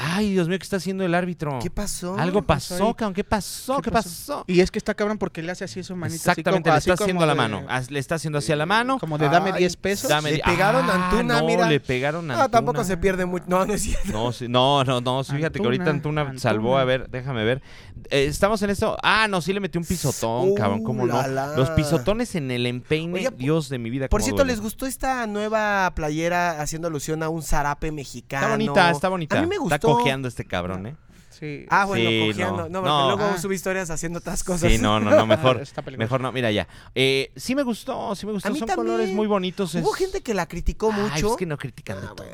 ay, 0.02 0.32
Dios 0.32 0.48
mío, 0.48 0.58
¿qué 0.58 0.62
está 0.64 0.76
haciendo 0.76 1.04
el 1.04 1.14
árbitro? 1.14 1.58
¿Qué 1.62 1.70
pasó? 1.70 2.16
Algo 2.18 2.42
pasó 2.42 2.94
cabrón. 2.94 3.14
¿Qué 3.14 3.22
pasó? 3.24 3.76
¿Qué, 3.76 3.82
¿Qué 3.82 3.90
pasó? 3.90 4.44
Y 4.46 4.60
es 4.60 4.70
que 4.70 4.78
está 4.78 4.94
cabrón 4.94 5.18
porque 5.18 5.42
le 5.42 5.52
hace 5.52 5.64
así 5.64 5.82
su 5.82 5.94
manita. 5.94 6.16
así 6.16 6.40
Exactamente, 6.40 6.70
como- 6.70 6.74
le 6.74 6.78
está 6.78 6.92
haciendo 6.94 7.14
como 7.20 7.26
la 7.26 7.32
de- 7.32 7.36
mano. 7.36 7.66
Ah, 7.68 7.82
Le 7.88 7.98
está 7.98 8.14
haciendo 8.14 8.38
hacia 8.38 8.56
la 8.56 8.66
mano. 8.66 8.98
Como 8.98 9.18
de 9.18 9.28
dame 9.28 9.50
Ay, 9.52 9.58
10 9.60 9.76
pesos. 9.76 10.08
Dame 10.08 10.32
Le 10.32 10.38
pegaron 10.42 10.88
a 10.88 10.92
Ah, 10.94 11.10
Antuna, 11.10 11.40
no, 11.40 11.46
mira. 11.46 11.68
le 11.68 11.80
pegaron 11.80 12.30
a 12.30 12.34
No, 12.36 12.48
tampoco 12.50 12.80
Antuna. 12.80 12.84
se 12.84 12.96
pierde 12.96 13.26
mucho. 13.26 13.44
No, 13.48 13.66
no 13.66 13.74
es 13.74 13.82
cierto. 13.82 14.10
No, 14.12 14.32
sí, 14.32 14.48
no, 14.48 14.82
no, 14.84 15.00
no, 15.00 15.22
sí, 15.24 15.36
fíjate 15.36 15.58
que 15.58 15.64
ahorita 15.64 15.90
Antuna, 15.90 16.22
Antuna 16.22 16.38
salvó, 16.40 16.78
Antuna. 16.78 16.80
a 16.82 16.84
ver, 16.84 17.10
déjame 17.10 17.44
ver. 17.44 17.62
Eh, 18.10 18.24
estamos 18.26 18.62
en 18.62 18.70
esto. 18.70 18.96
Ah, 19.02 19.26
no, 19.28 19.40
sí 19.42 19.52
le 19.52 19.60
metió 19.60 19.80
un 19.80 19.86
pisotón, 19.86 20.50
Uh, 20.50 20.54
cabrón, 20.54 20.82
cómo 20.82 21.06
no. 21.06 21.14
la. 21.14 21.56
Los 21.56 21.70
pisotones 21.70 22.34
en 22.34 22.50
el 22.50 22.66
empeine, 22.66 23.14
Oye, 23.18 23.30
Dios 23.36 23.68
de 23.68 23.78
mi 23.78 23.90
vida. 23.90 24.08
Por 24.08 24.22
cierto, 24.22 24.38
duele. 24.38 24.52
¿les 24.52 24.60
gustó 24.60 24.86
esta 24.86 25.26
nueva 25.26 25.92
playera 25.94 26.60
haciendo 26.60 26.88
alusión 26.88 27.22
a 27.22 27.28
un 27.28 27.42
zarape 27.42 27.92
mexicano? 27.92 28.44
Está 28.46 28.50
bonita, 28.56 28.90
está 28.90 29.08
bonita. 29.08 29.38
A 29.38 29.42
mí 29.42 29.46
me 29.48 29.58
gustó. 29.58 29.89
Cojeando 29.96 30.28
este 30.28 30.44
cabrón, 30.44 30.86
¿eh? 30.86 30.96
Sí. 31.30 31.64
Ah, 31.70 31.86
bueno, 31.86 32.10
Sí, 32.10 32.26
cojeando. 32.32 32.68
no, 32.68 32.68
No, 32.68 32.80
porque 32.82 32.88
no. 32.88 33.16
luego 33.16 33.32
Ah. 33.34 33.38
sube 33.38 33.54
historias 33.54 33.88
haciendo 33.90 34.18
otras 34.18 34.44
cosas. 34.44 34.70
Sí, 34.70 34.78
no, 34.78 35.00
no, 35.00 35.10
no, 35.10 35.26
mejor. 35.26 35.62
Mejor 35.96 36.20
no, 36.20 36.32
mira 36.32 36.50
ya. 36.50 36.68
Eh, 36.94 37.32
sí 37.36 37.54
me 37.54 37.62
gustó, 37.62 38.14
sí 38.14 38.26
me 38.26 38.32
gustó. 38.32 38.48
A 38.48 38.52
mí 38.52 38.58
Son 38.58 38.68
también. 38.68 38.86
colores 38.88 39.14
muy 39.14 39.26
bonitos. 39.26 39.74
Hubo 39.74 39.92
es- 39.94 39.98
gente 39.98 40.22
que 40.22 40.34
la 40.34 40.46
criticó 40.46 40.92
Ay, 40.92 41.00
mucho. 41.02 41.30
es 41.30 41.36
que 41.36 41.46
no 41.46 41.56
critican 41.56 42.00
de 42.00 42.06
todo. 42.08 42.26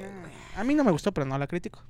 A 0.56 0.64
mí 0.64 0.74
no 0.74 0.82
me 0.82 0.90
gustó, 0.90 1.12
pero 1.12 1.24
no 1.24 1.38
la 1.38 1.46
critico. 1.46 1.80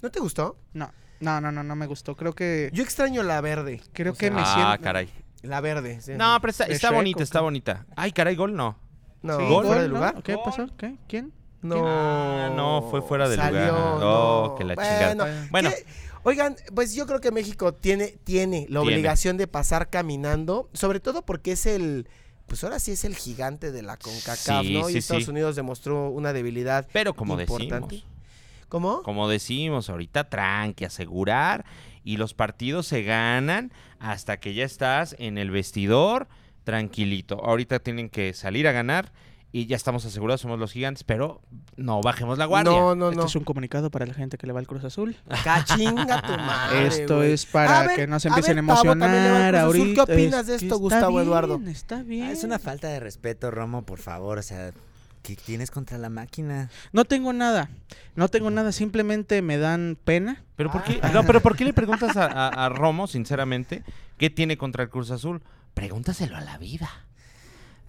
¿No 0.00 0.10
te 0.10 0.20
gustó? 0.20 0.58
No, 0.74 0.92
no, 1.20 1.40
no, 1.40 1.50
no, 1.50 1.64
no 1.64 1.74
me 1.76 1.86
gustó. 1.86 2.14
Creo 2.14 2.34
que. 2.34 2.70
Yo 2.72 2.82
extraño 2.84 3.22
la 3.24 3.40
verde. 3.40 3.80
Creo 3.92 4.12
O 4.12 4.16
que 4.16 4.30
me 4.30 4.42
Ah, 4.44 4.54
siento. 4.54 4.82
caray. 4.84 5.08
La 5.42 5.60
verde. 5.60 6.00
sí. 6.02 6.12
No, 6.16 6.38
pero 6.40 6.50
está, 6.52 6.66
¿De 6.66 6.74
está 6.74 6.90
bonita, 6.90 7.22
está 7.22 7.40
bonita. 7.40 7.84
Ay, 7.96 8.12
caray, 8.12 8.36
gol 8.36 8.54
no. 8.54 8.78
No, 9.22 9.38
Sí, 9.38 9.44
fuera 9.46 9.62
gol, 9.62 9.78
de 9.78 9.88
¿no? 9.88 9.94
lugar. 9.94 10.22
¿Qué 10.22 10.34
Gol. 10.34 10.44
pasó? 10.44 10.66
¿Qué? 10.76 10.96
¿Quién? 11.08 11.32
No, 11.64 11.82
Ah, 11.86 12.52
no, 12.54 12.86
fue 12.90 13.02
fuera 13.02 13.28
de 13.28 13.36
Salió, 13.36 13.58
lugar. 13.60 13.74
Oh, 14.02 14.48
no. 14.50 14.54
que 14.56 14.64
la 14.64 14.74
Bueno, 14.74 14.90
chingada. 15.24 15.48
Bueno, 15.50 15.70
¿qué? 15.70 15.84
Oigan, 16.22 16.56
pues 16.74 16.94
yo 16.94 17.06
creo 17.06 17.20
que 17.20 17.30
México 17.30 17.74
tiene, 17.74 18.08
tiene 18.24 18.66
la 18.70 18.80
Tiene. 18.80 18.94
obligación 18.96 19.36
de 19.36 19.46
pasar 19.46 19.90
caminando, 19.90 20.68
sobre 20.72 21.00
todo 21.00 21.22
porque 21.22 21.52
es 21.52 21.66
el, 21.66 22.08
pues 22.46 22.62
ahora 22.64 22.78
sí 22.80 22.92
es 22.92 23.04
el 23.04 23.14
gigante 23.16 23.72
de 23.72 23.82
la 23.82 23.96
CONCACAF, 23.98 24.64
Sí, 24.64 24.74
¿no? 24.74 24.86
sí, 24.88 24.94
y 24.94 24.98
Estados 24.98 25.24
sí. 25.24 25.30
Unidos 25.30 25.56
demostró 25.56 26.08
una 26.10 26.32
debilidad 26.32 26.86
pero 26.92 27.14
como 27.14 27.38
importante. 27.40 27.96
decimos. 27.96 28.14
¿Cómo? 28.68 29.02
Como 29.02 29.28
decimos 29.28 29.88
ahorita, 29.90 30.28
tranqui, 30.30 30.84
asegurar. 30.84 31.64
Y 32.02 32.16
los 32.18 32.34
partidos 32.34 32.86
se 32.86 33.02
ganan 33.02 33.72
hasta 33.98 34.38
que 34.38 34.52
ya 34.52 34.64
estás 34.64 35.14
en 35.18 35.38
el 35.38 35.50
vestidor 35.50 36.26
tranquilito. 36.64 37.42
Ahorita 37.44 37.78
tienen 37.78 38.08
que 38.10 38.32
salir 38.34 38.66
a 38.66 38.72
ganar 38.72 39.12
y 39.54 39.66
ya 39.66 39.76
estamos 39.76 40.04
asegurados, 40.04 40.40
somos 40.40 40.58
los 40.58 40.72
gigantes, 40.72 41.04
pero 41.04 41.40
no 41.76 42.00
bajemos 42.00 42.38
la 42.38 42.44
guardia. 42.44 42.72
No, 42.72 42.96
no, 42.96 43.04
no. 43.04 43.10
Este 43.12 43.26
es 43.26 43.36
un 43.36 43.44
comunicado 43.44 43.88
para 43.88 44.04
la 44.04 44.12
gente 44.12 44.36
que 44.36 44.48
le 44.48 44.52
va 44.52 44.58
al 44.58 44.66
Cruz 44.66 44.82
Azul. 44.82 45.14
Cachinga 45.44 46.22
tu 46.22 46.32
madre. 46.32 46.88
Esto 46.88 47.22
es 47.22 47.46
para 47.46 47.94
que 47.94 48.08
no 48.08 48.18
se 48.18 48.26
empiecen 48.26 48.56
a, 48.56 48.58
emocionar 48.58 49.54
ahorita. 49.54 50.06
¿Qué 50.06 50.12
opinas 50.12 50.48
de 50.48 50.56
esto, 50.56 50.76
Gustavo 50.76 51.20
Eduardo? 51.20 51.60
Está 51.68 52.02
bien. 52.02 52.30
es 52.30 52.42
una 52.42 52.58
falta 52.58 52.88
de 52.88 52.98
respeto, 52.98 53.52
Romo, 53.52 53.82
por 53.82 54.00
favor, 54.00 54.38
o 54.38 54.42
sea, 54.42 54.72
¿qué 55.22 55.36
tienes 55.36 55.70
contra 55.70 55.98
la 55.98 56.10
máquina? 56.10 56.68
No 56.90 57.04
tengo 57.04 57.32
nada. 57.32 57.70
No 58.16 58.26
tengo 58.26 58.50
nada, 58.50 58.72
simplemente 58.72 59.40
me 59.40 59.56
dan 59.56 59.96
pena. 60.02 60.42
¿Pero 60.56 60.72
por 60.72 60.82
qué, 60.82 61.00
no, 61.12 61.22
pero 61.22 61.40
¿por 61.40 61.56
qué 61.56 61.64
le 61.64 61.72
preguntas 61.72 62.16
a 62.16 62.68
Romo, 62.70 63.06
sinceramente, 63.06 63.84
qué 64.18 64.30
tiene 64.30 64.58
contra 64.58 64.82
el 64.82 64.90
Cruz 64.90 65.12
Azul? 65.12 65.44
Pregúntaselo 65.74 66.36
a 66.36 66.40
la 66.40 66.58
vida. 66.58 66.90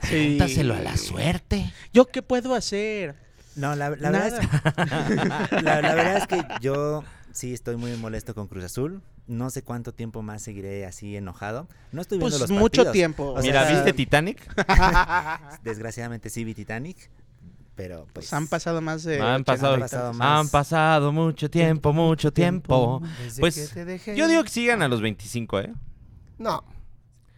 Pregúntaselo 0.10 0.74
a 0.74 0.80
la 0.80 0.98
suerte. 0.98 1.72
¿Yo 1.94 2.06
qué 2.08 2.22
puedo 2.22 2.56
hacer? 2.56 3.16
No, 3.56 3.76
la, 3.76 3.90
verdad 3.90 4.28
es 4.28 4.34
que, 4.34 5.62
la, 5.62 5.82
verdad 5.82 6.18
es 6.18 6.28
que 6.28 6.46
yo 6.62 7.04
sí 7.32 7.54
estoy 7.54 7.78
muy 7.78 7.96
molesto 7.96 8.36
con 8.36 8.48
Cruz 8.48 8.66
Azul. 8.66 9.02
No 9.28 9.50
sé 9.50 9.64
cuánto 9.64 9.94
tiempo 9.94 10.22
más 10.22 10.42
seguiré 10.42 10.86
así 10.86 11.16
enojado. 11.16 11.68
No 11.92 12.02
estoy 12.02 12.20
viendo 12.20 12.38
pues 12.38 12.50
los 12.50 12.60
mucho 12.60 12.92
tiempo. 12.92 13.36
Mira, 13.42 13.70
¿viste 13.70 13.94
Titanic? 13.94 14.46
Desgraciadamente 15.64 16.30
sí 16.30 16.44
vi 16.44 16.54
Titanic. 16.54 17.10
Pero 17.76 18.08
pues 18.14 18.32
han 18.32 18.48
pasado 18.48 18.80
más 18.82 19.04
de 19.04 19.20
han 19.20 19.44
pasado, 19.44 19.78
han 20.22 20.48
pasado, 20.48 21.12
mucho 21.12 21.50
tiempo, 21.50 21.92
mucho 21.92 22.32
tiempo. 22.32 23.02
Pues 23.40 23.74
yo 24.16 24.28
digo 24.28 24.44
que 24.44 24.50
sigan 24.50 24.82
a 24.82 24.88
los 24.88 25.02
25, 25.02 25.60
¿eh? 25.60 25.74
No. 26.38 26.64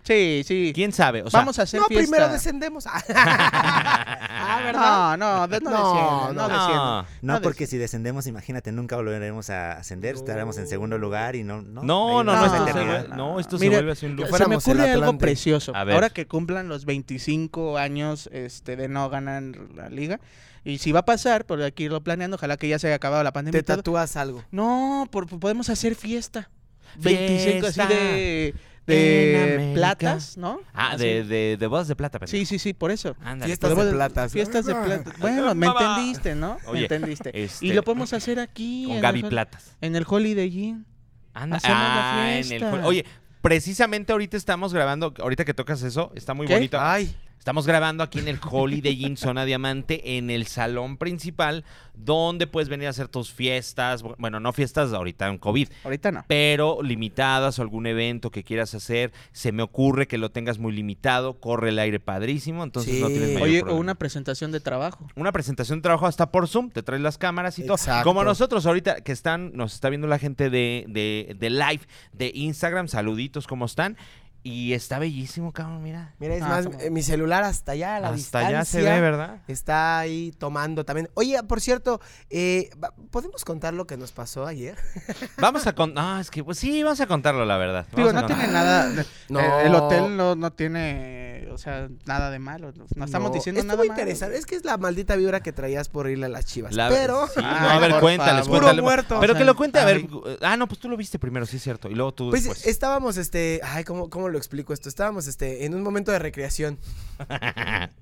Sí, 0.08 0.42
sí. 0.46 0.72
¿Quién 0.74 0.94
sabe? 0.94 1.22
Vamos 1.34 1.60
a 1.60 1.64
hacer 1.64 1.82
no, 1.82 1.88
fiesta. 1.88 2.10
primero 2.10 2.32
descendemos. 2.32 2.86
ah, 2.88 4.62
¿verdad? 4.64 5.18
No, 5.18 5.48
no, 5.48 5.48
no, 5.48 6.32
no, 6.32 6.34
no, 6.34 7.06
no, 7.22 7.42
porque 7.42 7.68
si 7.68 7.78
descendemos, 7.78 8.26
imagínate, 8.26 8.72
nunca 8.72 8.96
volveremos 8.96 9.50
a 9.50 9.74
ascender, 9.74 10.16
estaremos 10.16 10.58
en 10.58 10.68
segundo 10.68 10.98
lugar 10.98 11.36
y 11.36 11.44
no... 11.44 11.62
No, 11.62 11.84
no, 11.84 12.24
no, 12.24 12.46
esto, 12.46 12.66
se, 12.66 13.08
no 13.10 13.40
esto 13.42 13.58
se 13.58 13.70
vuelve 13.70 13.92
así 13.92 14.06
un 14.06 14.16
lugar. 14.16 14.38
Se 14.38 14.48
me 14.48 14.56
ocurre 14.56 14.92
algo 14.92 15.18
precioso. 15.18 15.76
Ahora 15.76 16.10
que 16.10 16.26
cumplan 16.26 16.70
los 16.70 16.86
25 16.86 17.78
años 17.78 18.30
este, 18.32 18.78
de 18.78 18.88
no 18.88 19.10
ganar 19.10 19.44
la 19.76 19.90
liga, 19.90 20.22
y 20.64 20.78
si 20.78 20.94
va 20.94 21.02
a 21.02 21.06
pasar, 21.06 21.46
por 21.46 21.62
aquí 21.62 21.86
irlo 21.86 22.02
planeando, 22.02 22.36
ojalá 22.36 22.56
que 22.56 22.70
ya 22.70 22.80
se 22.80 22.88
haya 22.88 22.96
acabado 22.96 23.24
la 23.24 23.34
pandemia. 23.34 23.62
¿Te 23.62 23.66
tatúas 23.66 24.16
algo? 24.16 24.44
No, 24.52 25.10
podemos 25.12 25.70
hacer 25.70 25.96
fiesta. 25.96 26.50
25 27.00 27.68
así 27.68 27.82
de 27.82 28.56
de 28.88 29.72
platas, 29.74 30.38
¿no? 30.38 30.60
Ah, 30.74 30.98
de, 30.98 31.24
de, 31.24 31.58
de, 31.58 31.68
bodas 31.68 31.88
de 31.88 31.96
plata. 31.96 32.20
Sí, 32.26 32.46
sí, 32.46 32.58
sí, 32.60 32.74
por 32.74 32.92
eso. 32.92 33.16
Fiestas 33.44 33.76
de, 33.76 33.92
plata. 33.92 34.30
Fiestas 34.30 34.66
de 34.66 34.74
plata. 34.74 35.14
Bueno, 35.20 35.54
me 35.56 35.68
entendiste, 35.68 36.36
¿no? 36.36 36.58
me 36.72 36.82
entendiste. 36.82 37.32
Este, 37.34 37.66
y 37.66 37.74
lo 37.74 37.84
podemos 37.84 38.14
hacer 38.14 38.40
aquí. 38.40 38.86
Con 38.88 39.02
Gaby 39.02 39.24
Platas. 39.24 39.76
En 39.82 39.96
el 39.96 40.06
Holiday 40.08 40.48
Inn. 40.48 40.86
Anda, 41.34 41.60
ah, 41.66 42.32
En 42.34 42.52
el, 42.52 42.64
oye, 42.84 43.06
precisamente 43.42 44.12
ahorita 44.12 44.38
estamos 44.38 44.74
grabando, 44.74 45.14
ahorita 45.20 45.46
que 45.46 45.54
tocas 45.54 45.84
eso, 45.84 46.12
está 46.16 46.34
muy 46.34 46.48
bonito. 46.48 46.80
Ay. 46.80 47.16
Estamos 47.48 47.66
grabando 47.66 48.04
aquí 48.04 48.20
en 48.20 48.28
el 48.28 48.42
Holiday 48.44 49.06
Inn 49.06 49.16
Zona 49.16 49.46
Diamante, 49.46 50.18
en 50.18 50.30
el 50.30 50.48
salón 50.48 50.98
principal, 50.98 51.64
donde 51.94 52.46
puedes 52.46 52.68
venir 52.68 52.88
a 52.88 52.90
hacer 52.90 53.08
tus 53.08 53.32
fiestas. 53.32 54.04
Bueno, 54.04 54.42
no 54.42 54.52
fiestas 54.52 54.92
ahorita 54.92 55.30
en 55.30 55.38
COVID. 55.38 55.70
Ahorita 55.86 56.12
no. 56.12 56.26
Pero 56.28 56.84
limitadas 56.84 57.58
o 57.58 57.62
algún 57.62 57.88
evento 57.88 58.32
que 58.32 58.44
quieras 58.44 58.76
hacer. 58.76 59.14
Se 59.32 59.54
me 59.54 59.64
ocurre 59.64 60.10
que 60.10 60.18
lo 60.18 60.30
tengas 60.30 60.60
muy 60.60 60.74
limitado. 60.74 61.40
Corre 61.40 61.70
el 61.70 61.80
aire 61.80 62.02
padrísimo. 62.02 62.66
Entonces 62.66 63.00
no 63.00 63.08
tienes 63.08 63.36
mayor 63.36 63.44
Oye, 63.44 63.62
o 63.62 63.78
una 63.78 63.96
presentación 63.96 64.52
de 64.52 64.60
trabajo. 64.60 65.08
Una 65.16 65.32
presentación 65.32 65.80
de 65.80 65.84
trabajo 65.84 66.06
hasta 66.06 66.30
por 66.30 66.50
Zoom. 66.50 66.70
Te 66.70 66.84
traes 66.84 67.02
las 67.02 67.18
cámaras 67.18 67.58
y 67.60 67.66
todo. 67.66 67.78
Como 68.04 68.26
nosotros 68.26 68.66
ahorita 68.66 69.00
que 69.00 69.14
están, 69.14 69.54
nos 69.54 69.74
está 69.74 69.88
viendo 69.88 70.08
la 70.08 70.20
gente 70.20 70.50
de, 70.50 70.84
de, 70.90 71.34
de 71.40 71.50
live 71.50 71.80
de 72.12 72.30
Instagram. 72.36 72.90
Saluditos, 72.90 73.48
¿cómo 73.48 73.64
están? 73.64 73.96
Y 74.44 74.74
está 74.74 74.98
bellísimo, 74.98 75.52
cabrón, 75.52 75.84
mira. 75.84 76.14
Mira, 76.20 76.36
es 76.36 76.42
ah, 76.42 76.48
más, 76.48 76.68
eh, 76.80 76.90
mi 76.90 77.04
celular 77.04 77.44
hasta 77.44 77.74
allá, 77.74 77.98
a 77.98 78.00
la 78.00 78.10
hasta 78.10 78.40
allá 78.40 78.64
se 78.64 78.82
ve, 78.82 79.02
¿verdad? 79.02 79.42
Está 79.48 80.00
ahí 80.00 80.32
tomando 80.38 80.86
también. 80.86 81.10
Oye, 81.16 81.42
por 81.44 81.60
cierto, 81.60 82.00
eh, 82.30 82.70
¿podemos 83.12 83.44
contar 83.44 83.74
lo 83.74 83.88
que 83.88 83.98
nos 83.98 84.14
pasó 84.14 84.46
ayer? 84.46 84.78
Vamos 85.38 85.68
a 85.68 85.74
contar, 85.74 86.04
no, 86.04 86.20
es 86.20 86.32
que, 86.32 86.44
pues 86.44 86.60
sí, 86.60 86.82
vamos 86.82 87.02
a 87.02 87.08
contarlo, 87.08 87.46
la 87.46 87.58
verdad. 87.58 87.86
Digo, 87.96 88.14
no 88.14 88.26
tiene 88.26 88.48
nada, 88.48 88.90
no. 89.30 89.40
Eh, 89.40 89.66
el 89.66 89.76
hotel 89.76 90.16
no, 90.16 90.36
no 90.36 90.52
tiene, 90.54 91.27
o 91.52 91.58
sea, 91.58 91.90
nada 92.06 92.30
de 92.32 92.40
malo. 92.40 92.74
No 92.96 93.06
estamos 93.06 93.32
diciendo 93.32 93.64
nada 93.64 93.78
muy 93.78 93.88
interesante, 93.88 94.38
es 94.38 94.46
que 94.46 94.56
es 94.56 94.66
la 94.66 94.78
maldita 94.78 95.16
vibra 95.16 95.42
que 95.42 95.54
traías 95.54 95.90
por 95.90 96.10
irle 96.10 96.26
a 96.26 96.30
las 96.30 96.46
chivas. 96.46 96.76
pero... 96.90 97.28
no, 97.36 97.48
a 97.48 97.80
ver, 97.80 98.00
cuéntales, 98.00 98.48
cuéntales. 98.48 98.84
muerto. 98.84 99.20
Pero 99.20 99.36
que 99.36 99.44
lo 99.44 99.56
cuente, 99.56 99.80
a 99.80 99.86
ver. 99.86 100.08
Ah, 100.42 100.58
no, 100.58 100.68
pues 100.68 100.80
tú 100.80 100.90
lo 100.90 100.98
viste 100.98 101.20
primero, 101.20 101.46
sí 101.46 101.58
es 101.58 101.64
cierto. 101.64 101.90
Y 101.90 101.96
luego 101.96 102.14
tú 102.14 102.30
Pues 102.30 102.66
estábamos, 102.66 103.18
este, 103.18 103.62
ay, 103.64 103.84
¿cómo, 103.84 104.10
cómo 104.10 104.30
lo 104.30 104.38
explico 104.38 104.74
esto. 104.74 104.90
Estábamos 104.90 105.28
este, 105.28 105.66
en 105.66 105.76
un 105.76 105.84
momento 105.84 106.12
de 106.12 106.20
recreación. 106.20 106.78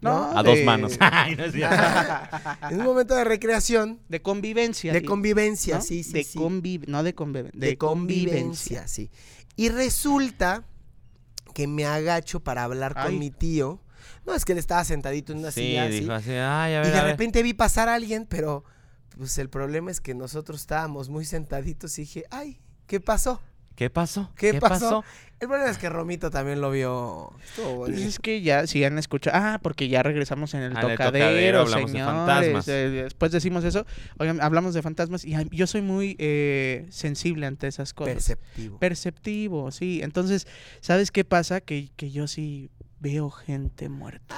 ¿No? 0.00 0.36
A 0.36 0.42
dos 0.42 0.58
manos. 0.64 0.98
en 2.70 2.80
un 2.80 2.84
momento 2.84 3.14
de 3.14 3.24
recreación. 3.24 4.00
De 4.08 4.20
convivencia. 4.20 4.92
De 4.92 5.04
convivencia, 5.04 5.80
sí, 5.80 6.02
sí. 6.02 6.12
De 6.12 6.84
no 6.86 7.02
de, 7.02 7.14
convivencia. 7.14 7.60
De, 7.60 7.78
convivencia, 7.78 8.88
sí. 8.88 9.10
Y 9.56 9.68
resulta 9.68 10.64
que 11.54 11.66
me 11.66 11.86
agacho 11.86 12.40
para 12.40 12.64
hablar 12.64 12.94
con 12.94 13.18
mi 13.18 13.30
tío. 13.30 13.80
No, 14.26 14.34
es 14.34 14.44
que 14.44 14.52
él 14.52 14.58
estaba 14.58 14.84
sentadito 14.84 15.32
en 15.32 15.38
una 15.38 15.50
silla 15.50 15.84
así. 15.86 16.06
y 16.86 16.90
de 16.90 17.00
repente 17.10 17.42
vi 17.42 17.54
pasar 17.54 17.88
a 17.88 17.94
alguien, 17.94 18.26
pero 18.28 18.64
pues 19.16 19.38
el 19.38 19.48
problema 19.48 19.90
es 19.90 20.00
que 20.00 20.14
nosotros 20.14 20.60
estábamos 20.60 21.08
muy 21.08 21.24
sentaditos 21.24 21.98
y 21.98 22.02
dije, 22.02 22.24
ay, 22.30 22.60
¿qué 22.86 23.00
pasó? 23.00 23.40
¿Qué 23.74 23.90
pasó? 23.90 24.30
¿Qué, 24.36 24.54
pasó? 24.54 25.04
El 25.40 25.48
problema 25.48 25.70
es 25.70 25.78
que 25.78 25.88
Romito 25.88 26.30
también 26.30 26.60
lo 26.60 26.70
vio. 26.70 27.32
Pues 27.56 27.98
es 28.00 28.18
que 28.18 28.40
ya, 28.40 28.66
si 28.66 28.84
han 28.84 28.98
escuchado. 28.98 29.36
Ah, 29.36 29.58
porque 29.60 29.88
ya 29.88 30.02
regresamos 30.02 30.54
en 30.54 30.62
el 30.62 30.74
tocadero, 30.74 31.60
hablamos 31.60 31.92
de 31.92 31.98
fantasmas. 32.04 32.68
Eh, 32.68 32.88
después 32.90 33.32
decimos 33.32 33.64
eso. 33.64 33.84
Oigan, 34.18 34.40
hablamos 34.40 34.74
de 34.74 34.82
fantasmas 34.82 35.24
y 35.24 35.34
yo 35.50 35.66
soy 35.66 35.82
muy 35.82 36.16
eh, 36.18 36.86
sensible 36.90 37.46
ante 37.46 37.66
esas 37.66 37.92
cosas. 37.94 38.14
Perceptivo. 38.14 38.78
Perceptivo, 38.78 39.70
sí. 39.70 40.00
Entonces, 40.02 40.46
¿sabes 40.80 41.10
qué 41.10 41.24
pasa? 41.24 41.60
Que, 41.60 41.90
que 41.96 42.10
yo 42.10 42.28
sí 42.28 42.70
veo 43.00 43.28
gente 43.28 43.88
muerta. 43.88 44.34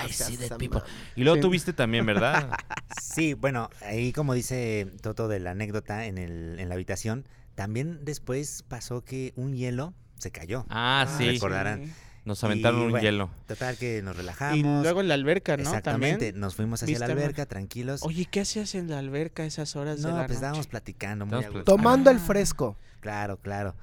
Ay, 0.00 0.12
sí, 0.12 0.36
de 0.36 0.48
people. 0.56 0.80
Y 1.14 1.22
luego 1.22 1.40
tuviste 1.40 1.72
también, 1.72 2.04
¿verdad? 2.06 2.50
sí, 3.00 3.34
bueno, 3.34 3.70
ahí 3.82 4.12
como 4.12 4.34
dice 4.34 4.90
Toto 5.02 5.28
de 5.28 5.38
la 5.38 5.52
anécdota 5.52 6.06
en, 6.06 6.18
el, 6.18 6.58
en 6.58 6.68
la 6.68 6.74
habitación 6.74 7.26
también 7.58 8.04
después 8.04 8.62
pasó 8.68 9.02
que 9.02 9.32
un 9.34 9.52
hielo 9.52 9.92
se 10.16 10.30
cayó. 10.30 10.64
Ah, 10.68 11.12
sí. 11.18 11.28
Recordarán. 11.28 11.92
Nos 12.24 12.44
aventaron 12.44 12.82
un 12.82 13.00
hielo. 13.00 13.30
Total 13.48 13.76
que 13.76 14.00
nos 14.00 14.16
relajamos. 14.16 14.58
Y 14.58 14.62
luego 14.62 15.00
en 15.00 15.08
la 15.08 15.14
alberca, 15.14 15.56
¿no? 15.56 15.64
Exactamente. 15.64 16.32
Nos 16.32 16.54
fuimos 16.54 16.84
hacia 16.84 17.00
la 17.00 17.06
alberca, 17.06 17.46
tranquilos. 17.46 18.04
Oye, 18.04 18.26
¿qué 18.26 18.42
hacías 18.42 18.76
en 18.76 18.88
la 18.88 19.00
alberca 19.00 19.44
esas 19.44 19.74
horas 19.74 19.98
no, 19.98 20.10
de 20.10 20.14
la 20.14 20.26
pues 20.26 20.36
estábamos 20.36 20.68
platicando. 20.68 21.26
Muy 21.26 21.44
Tomando 21.64 22.12
el 22.12 22.20
fresco. 22.20 22.76
Claro, 23.00 23.38
claro. 23.38 23.74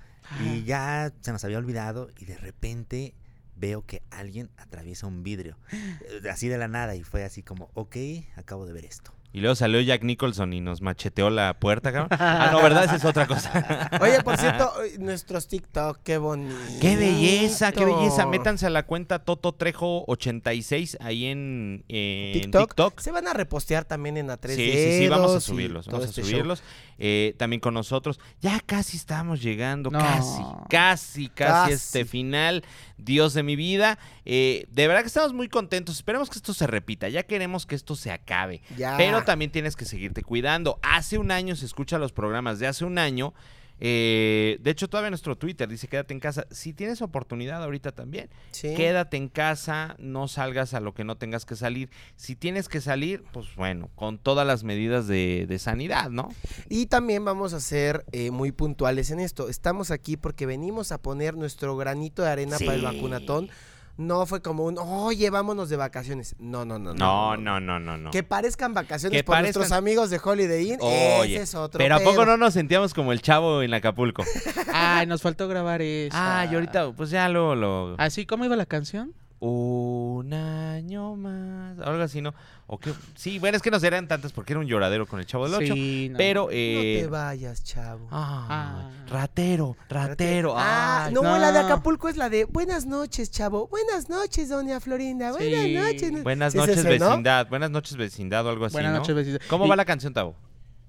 Y 0.42 0.64
ya 0.64 1.12
se 1.20 1.34
nos 1.34 1.44
había 1.44 1.58
olvidado 1.58 2.08
y 2.18 2.24
de 2.24 2.38
repente 2.38 3.14
veo 3.58 3.86
que 3.86 4.04
alguien 4.10 4.52
atraviesa 4.56 5.06
un 5.06 5.22
vidrio. 5.22 5.58
Así 6.32 6.48
de 6.48 6.58
la 6.58 6.70
nada 6.70 6.96
y 6.96 7.04
fue 7.04 7.26
así 7.26 7.44
como, 7.44 7.70
ok, 7.74 7.98
acabo 8.38 8.66
de 8.66 8.72
ver 8.72 8.86
esto. 8.86 9.14
Y 9.36 9.42
luego 9.42 9.54
salió 9.54 9.82
Jack 9.82 10.02
Nicholson 10.04 10.54
y 10.54 10.62
nos 10.62 10.82
macheteó 10.82 11.30
la 11.30 11.60
puerta, 11.60 11.92
cabrón. 11.92 12.08
Ah, 12.26 12.52
no, 12.54 12.62
¿verdad? 12.64 12.86
Esa 12.86 12.96
es 12.96 13.04
otra 13.04 13.28
cosa. 13.28 13.90
Oye, 14.02 14.22
por 14.24 14.38
cierto, 14.38 14.72
nuestros 15.00 15.50
TikTok, 15.50 16.00
qué 16.04 16.18
bonito. 16.18 16.56
Qué 16.80 16.96
belleza, 16.96 17.74
qué 17.74 17.84
belleza. 17.84 18.26
Métanse 18.26 18.66
a 18.66 18.70
la 18.70 18.84
cuenta 18.84 19.20
Toto 19.20 19.52
Trejo 19.52 20.06
86 20.08 20.98
ahí 21.02 21.26
en, 21.26 21.84
TikTok. 21.88 22.98
Se 23.02 23.12
van 23.12 23.28
a 23.28 23.34
repostear 23.34 23.84
también 23.84 24.16
en 24.16 24.30
A3 24.30 24.56
Sí, 24.56 24.72
sí, 24.72 25.00
sí, 25.00 25.08
vamos 25.10 25.36
a 25.36 25.42
subirlos. 25.42 25.88
Vamos 25.88 26.06
a 26.06 26.10
este 26.10 26.24
subirlos. 26.24 26.64
Eh, 26.98 27.36
también 27.38 27.60
con 27.60 27.74
nosotros. 27.74 28.20
Ya 28.42 28.60
casi 28.60 28.98
estamos 28.98 29.42
llegando, 29.42 29.92
casi, 29.92 30.42
casi, 30.70 31.30
casi, 31.30 31.74
este 31.74 32.06
final. 32.06 32.64
Dios 32.98 33.34
de 33.34 33.44
mi 33.44 33.56
vida. 33.56 34.00
Eh, 34.24 34.66
de 34.70 34.88
verdad 34.88 35.02
que 35.02 35.08
estamos 35.08 35.34
muy 35.34 35.50
contentos. 35.50 35.96
Esperemos 35.96 36.30
que 36.30 36.38
esto 36.38 36.54
se 36.54 36.68
repita. 36.68 37.10
Ya 37.10 37.24
queremos 37.24 37.66
que 37.66 37.76
esto 37.76 37.96
se 37.96 38.12
acabe. 38.12 38.62
Pero 38.98 39.24
también 39.24 39.52
tienes 39.52 39.76
que 39.76 39.86
seguirte 39.86 40.24
cuidando. 40.24 40.80
Hace 40.82 41.18
un 41.18 41.32
año 41.32 41.56
se 41.56 41.66
escuchan 41.66 42.02
los 42.02 42.12
programas 42.14 42.60
de 42.60 42.68
hace 42.68 42.86
un 42.86 42.98
año. 42.98 43.34
Eh, 43.80 44.58
de 44.62 44.72
hecho, 44.72 44.88
todavía 44.88 45.10
nuestro 45.10 45.38
Twitter 45.38 45.68
dice 45.68 45.88
quédate 45.88 46.14
en 46.14 46.20
casa. 46.20 46.48
Si 46.52 46.74
tienes 46.74 47.02
oportunidad 47.02 47.64
ahorita 47.64 47.92
también, 47.92 48.30
quédate 48.62 49.18
en 49.18 49.28
casa, 49.28 49.96
no 50.00 50.28
salgas 50.28 50.74
a 50.74 50.80
lo 50.80 50.94
que 50.94 51.04
no 51.04 51.18
tengas 51.18 51.46
que 51.46 51.56
salir. 51.56 51.90
Si 52.16 52.36
tienes 52.36 52.70
que 52.70 52.82
salir, 52.82 53.24
pues 53.34 53.56
bueno, 53.56 53.90
con 53.96 54.18
todas 54.18 54.46
las 54.48 54.64
medidas 54.64 55.08
de, 55.08 55.56
sanidad, 55.60 56.10
¿no? 56.10 56.30
Y 56.70 56.88
también 56.88 57.24
vamos 57.24 57.54
a 57.54 57.60
ser 57.60 58.06
eh, 58.12 58.30
muy 58.30 58.52
puntuales 58.52 59.10
en 59.12 59.20
esto. 59.20 59.50
Estamos 59.50 59.90
aquí 59.90 60.18
porque 60.18 60.46
venimos 60.46 60.92
a 60.92 61.02
poner 61.02 61.36
nuestro 61.36 61.78
granito 61.78 62.24
de 62.24 62.30
arena 62.30 62.58
para 62.60 62.76
el 62.76 62.82
vacunatón 62.82 63.50
No 63.98 64.26
fue 64.26 64.42
como 64.42 64.66
un, 64.66 64.78
oye, 64.78 65.30
vámonos 65.30 65.70
de 65.70 65.78
vacaciones. 65.78 66.36
No, 66.38 66.66
no, 66.66 66.78
no. 66.78 66.94
No, 66.94 67.38
no, 67.38 67.60
no, 67.62 67.80
no, 67.80 67.98
no. 67.98 68.12
Que 68.12 68.24
parezcan 68.24 68.74
vacaciones 68.74 69.24
por 69.24 69.40
nuestros 69.40 69.72
amigos 69.72 70.10
de 70.10 70.20
Holiday 70.22 70.74
Inn. 70.74 70.80
Oye, 70.82 71.36
ese 71.36 71.44
es 71.44 71.56
otro. 71.56 71.78
Pero 71.78 71.96
¿a 71.96 72.00
poco 72.00 72.26
no 72.26 72.36
nos 72.36 72.54
sentíamos 72.54 72.94
como 72.94 73.14
el 73.14 73.22
chavo 73.22 73.62
en 73.62 73.74
Acapulco? 73.74 74.24
Ay, 74.74 75.08
nos 75.08 75.22
faltó 75.22 75.48
grabar 75.48 75.82
eso. 75.82 76.16
Ah, 76.20 76.46
y 76.52 76.56
ahorita, 76.56 76.92
pues 76.92 77.10
ya 77.10 77.30
lo, 77.30 77.56
lo... 77.56 77.96
¿Así 77.98 78.26
cómo 78.26 78.44
iba 78.44 78.56
la 78.56 78.66
canción? 78.66 79.14
Un 79.40 80.34
año 80.34 81.16
más. 81.16 81.78
Algo 81.80 82.02
así, 82.02 82.22
¿no? 82.22 82.34
O 82.68 82.80
que, 82.80 82.94
sí, 83.16 83.38
bueno, 83.38 83.58
es 83.58 83.62
que 83.62 83.70
no 83.70 83.80
serían 83.80 84.08
tantas 84.08 84.32
porque 84.32 84.54
era 84.54 84.60
un 84.60 84.66
lloradero 84.66 85.06
con 85.06 85.20
el 85.20 85.26
chavo 85.26 85.48
del 85.48 85.56
8. 85.56 85.74
Sí, 85.74 86.12
Pero. 86.18 86.48
Eh... 86.52 86.96
No 86.96 87.02
te 87.04 87.12
vayas, 87.12 87.64
chavo. 87.64 88.08
Ah, 88.12 88.90
Ratero, 89.08 89.76
ratero. 89.90 90.56
Ah, 90.58 91.10
no, 91.12 91.38
la 91.38 91.52
de 91.52 91.60
Acapulco 91.60 92.10
es 92.10 92.18
la 92.18 92.30
de 92.30 92.46
Buenas 92.46 92.86
noches, 92.86 93.30
chavo. 93.30 93.68
Buenas 93.68 94.10
noches, 94.10 94.50
doña 94.50 94.80
Florinda. 94.80 95.32
Buenas 95.32 95.68
noches. 95.70 96.24
Buenas 96.24 96.56
noches, 96.56 96.84
vecindad. 96.84 97.48
Buenas 97.50 97.70
noches, 97.70 97.98
vecindad 97.98 98.46
o 98.46 98.50
algo 98.50 98.66
así. 98.66 98.74
Buenas 98.74 98.94
noches, 98.94 99.16
vecindad. 99.16 99.42
¿Cómo 99.50 99.68
va 99.68 99.76
la 99.76 99.86
canción, 99.86 100.14
Tavo? 100.14 100.36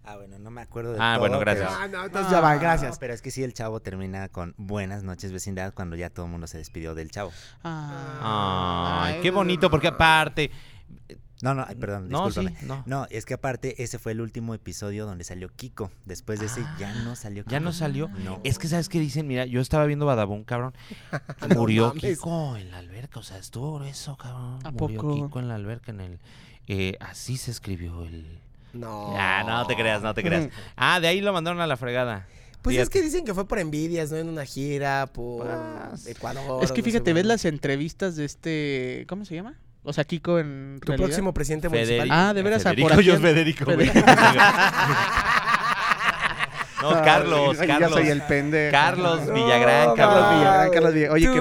Ah, 0.07 0.15
bueno, 0.17 0.39
no 0.39 0.53
me 0.53 0.61
acuerdo 0.61 0.93
de 0.93 0.99
Ah, 1.01 1.17
bueno, 1.19 1.41
gracias. 1.41 1.69
Ah, 1.69 1.89
no, 1.89 2.05
entonces 2.05 2.31
ya 2.31 2.41
va, 2.41 2.55
gracias. 2.57 2.97
pero 3.01 3.13
es 3.13 3.21
que 3.21 3.33
sí, 3.33 3.43
el 3.43 3.53
chavo 3.53 3.81
termina 3.81 4.29
con 4.29 4.55
buenas 4.57 5.03
noches, 5.03 5.33
vecindad, 5.33 5.75
cuando 5.75 5.97
ya 5.97 6.11
todo 6.11 6.27
el 6.27 6.33
mundo 6.33 6.47
se 6.47 6.59
despidió 6.59 6.95
del 6.95 7.11
chavo. 7.11 7.33
Ah, 7.65 9.03
Ay, 9.07 9.21
qué 9.21 9.33
bonito, 9.33 9.69
porque 9.69 9.89
aparte... 9.89 10.53
No, 11.43 11.55
no, 11.55 11.67
perdón, 11.79 12.09
no, 12.09 12.31
no. 12.63 12.83
no. 12.87 13.07
es 13.11 13.27
que 13.27 13.35
aparte 13.35 13.83
ese 13.83 13.99
fue 13.99 14.13
el 14.13 14.23
último 14.23 14.55
episodio 14.55 15.05
donde 15.05 15.23
salió 15.23 15.51
Kiko. 15.51 15.91
Después 16.07 16.41
de 16.41 16.47
ese 16.47 16.65
ya 16.79 16.95
no 17.03 17.15
salió 17.15 17.43
Kiko. 17.43 17.53
¿Ya 17.53 17.61
no 17.61 17.73
salió? 17.73 18.09
No. 18.09 18.41
Es 18.43 18.59
que, 18.59 18.69
¿sabes 18.69 18.89
qué 18.89 19.01
dicen? 19.01 19.27
Mira, 19.27 19.45
yo 19.45 19.61
estaba 19.61 19.85
viendo 19.85 20.07
Badabun, 20.07 20.45
cabrón. 20.45 20.73
Murió 21.55 21.93
Kiko 21.93 22.57
en 22.57 22.71
la 22.71 22.79
alberca, 22.79 23.21
o 23.21 23.23
sea, 23.23 23.37
estuvo 23.37 23.83
eso, 23.85 24.17
cabrón. 24.17 24.61
¿A 24.65 24.71
Murió 24.71 25.01
Kiko 25.01 25.41
en 25.41 25.49
la 25.49 25.57
alberca, 25.57 25.91
en 25.91 26.01
el... 26.01 26.21
Eh, 26.69 26.97
así 27.01 27.37
se 27.37 27.51
escribió 27.51 28.05
el... 28.05 28.41
No. 28.77 29.15
Ah, 29.17 29.43
no 29.47 29.67
te 29.67 29.75
creas, 29.75 30.03
no 30.03 30.15
te 30.15 30.23
creas. 30.23 30.49
Ah, 30.77 31.01
de 31.01 31.09
ahí 31.09 31.21
lo 31.21 31.33
mandaron 31.33 31.61
a 31.61 31.67
la 31.67 31.77
fregada. 31.77 32.27
Pues 32.63 32.79
es 32.79 32.91
que 32.91 33.01
dicen 33.01 33.25
que 33.25 33.33
fue 33.33 33.47
por 33.47 33.59
envidias, 33.61 34.11
¿no? 34.11 34.17
En 34.17 34.29
una 34.29 34.45
gira 34.45 35.07
por 35.13 35.47
Ecuador. 36.07 36.65
Es 36.65 36.73
que 36.73 36.83
fíjate, 36.83 37.13
ves 37.13 37.27
las 37.27 37.45
entrevistas 37.45 38.17
de 38.17 38.25
este. 38.25 39.05
¿Cómo 39.09 39.25
se 39.25 39.37
llama? 39.37 39.55
O 39.85 39.93
sea, 39.93 40.03
Kiko 40.05 40.41
en. 40.41 40.81
Tu 40.85 40.95
próximo 40.95 41.33
presidente 41.33 41.69
municipal. 41.69 42.09
Ah, 42.11 42.33
de 42.35 42.43
veras, 42.43 42.65
Federico, 42.65 42.89
por 42.89 43.01
yo 43.03 43.19
Federico. 43.19 43.65
No, 46.83 46.91
Carlos, 47.03 47.57
Carlos. 47.57 47.79
Ya 47.81 47.89
soy 47.89 48.09
el 48.09 48.23
pendejo. 48.23 48.71
Carlos 48.71 49.33
Villagrán, 49.33 49.95
Carlos 49.97 50.31
Villagrán, 50.31 50.71
Carlos 50.71 50.95
Villagrán. 50.95 51.15
Oye, 51.15 51.31
qué. 51.33 51.41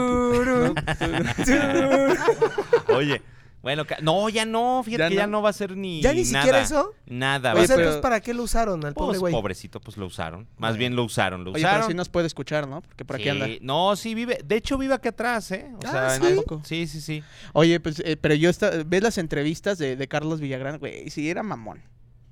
Oye, 2.93 3.21
bueno, 3.65 3.83
no, 4.03 4.29
ya 4.29 4.45
no, 4.45 4.83
fíjate 4.85 5.09
que 5.09 5.15
ya 5.15 5.25
no 5.25 5.41
va 5.41 5.49
a 5.49 5.53
ser 5.53 5.75
ni 5.75 5.99
¿Ya 5.99 6.13
ni 6.13 6.23
siquiera 6.23 6.61
eso? 6.61 6.93
Nada. 7.07 7.55
O 7.55 7.65
sea, 7.65 7.77
entonces, 7.77 7.99
¿para 7.99 8.21
qué 8.21 8.31
lo 8.31 8.43
usaron 8.43 8.85
al 8.85 8.93
pobre 8.93 9.13
pues, 9.13 9.19
güey? 9.21 9.33
pobrecito, 9.33 9.81
pues 9.81 9.97
lo 9.97 10.05
usaron. 10.05 10.47
Más 10.59 10.77
bien 10.77 10.95
lo 10.95 11.03
usaron, 11.03 11.43
lo 11.43 11.49
Oye, 11.49 11.61
usaron. 11.61 11.79
pero 11.79 11.87
sí 11.87 11.95
nos 11.95 12.09
puede 12.09 12.27
escuchar, 12.27 12.67
¿no? 12.67 12.83
Porque 12.83 13.05
por 13.05 13.15
aquí 13.15 13.27
anda. 13.27 13.47
No, 13.61 13.95
sí 13.95 14.13
vive, 14.13 14.39
de 14.45 14.55
hecho 14.55 14.77
vive 14.77 14.93
aquí 14.93 15.07
atrás, 15.07 15.49
¿eh? 15.49 15.71
O 15.73 15.79
ah, 15.87 16.11
sea, 16.11 16.29
¿sí? 16.29 16.43
sí, 16.63 16.85
sí, 16.85 17.01
sí. 17.01 17.23
Oye, 17.53 17.79
pues, 17.79 18.03
eh, 18.05 18.17
pero 18.17 18.35
yo, 18.35 18.51
está, 18.51 18.69
¿ves 18.85 19.01
las 19.01 19.17
entrevistas 19.17 19.79
de, 19.79 19.95
de 19.95 20.07
Carlos 20.07 20.41
Villagrán? 20.41 20.77
Güey, 20.77 21.09
sí, 21.09 21.27
era 21.27 21.41
mamón. 21.41 21.81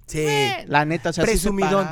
Sí. 0.06 0.26
La 0.68 0.86
neta, 0.86 1.10
o 1.10 1.14
sea, 1.14 1.24
Presumidón. 1.24 1.88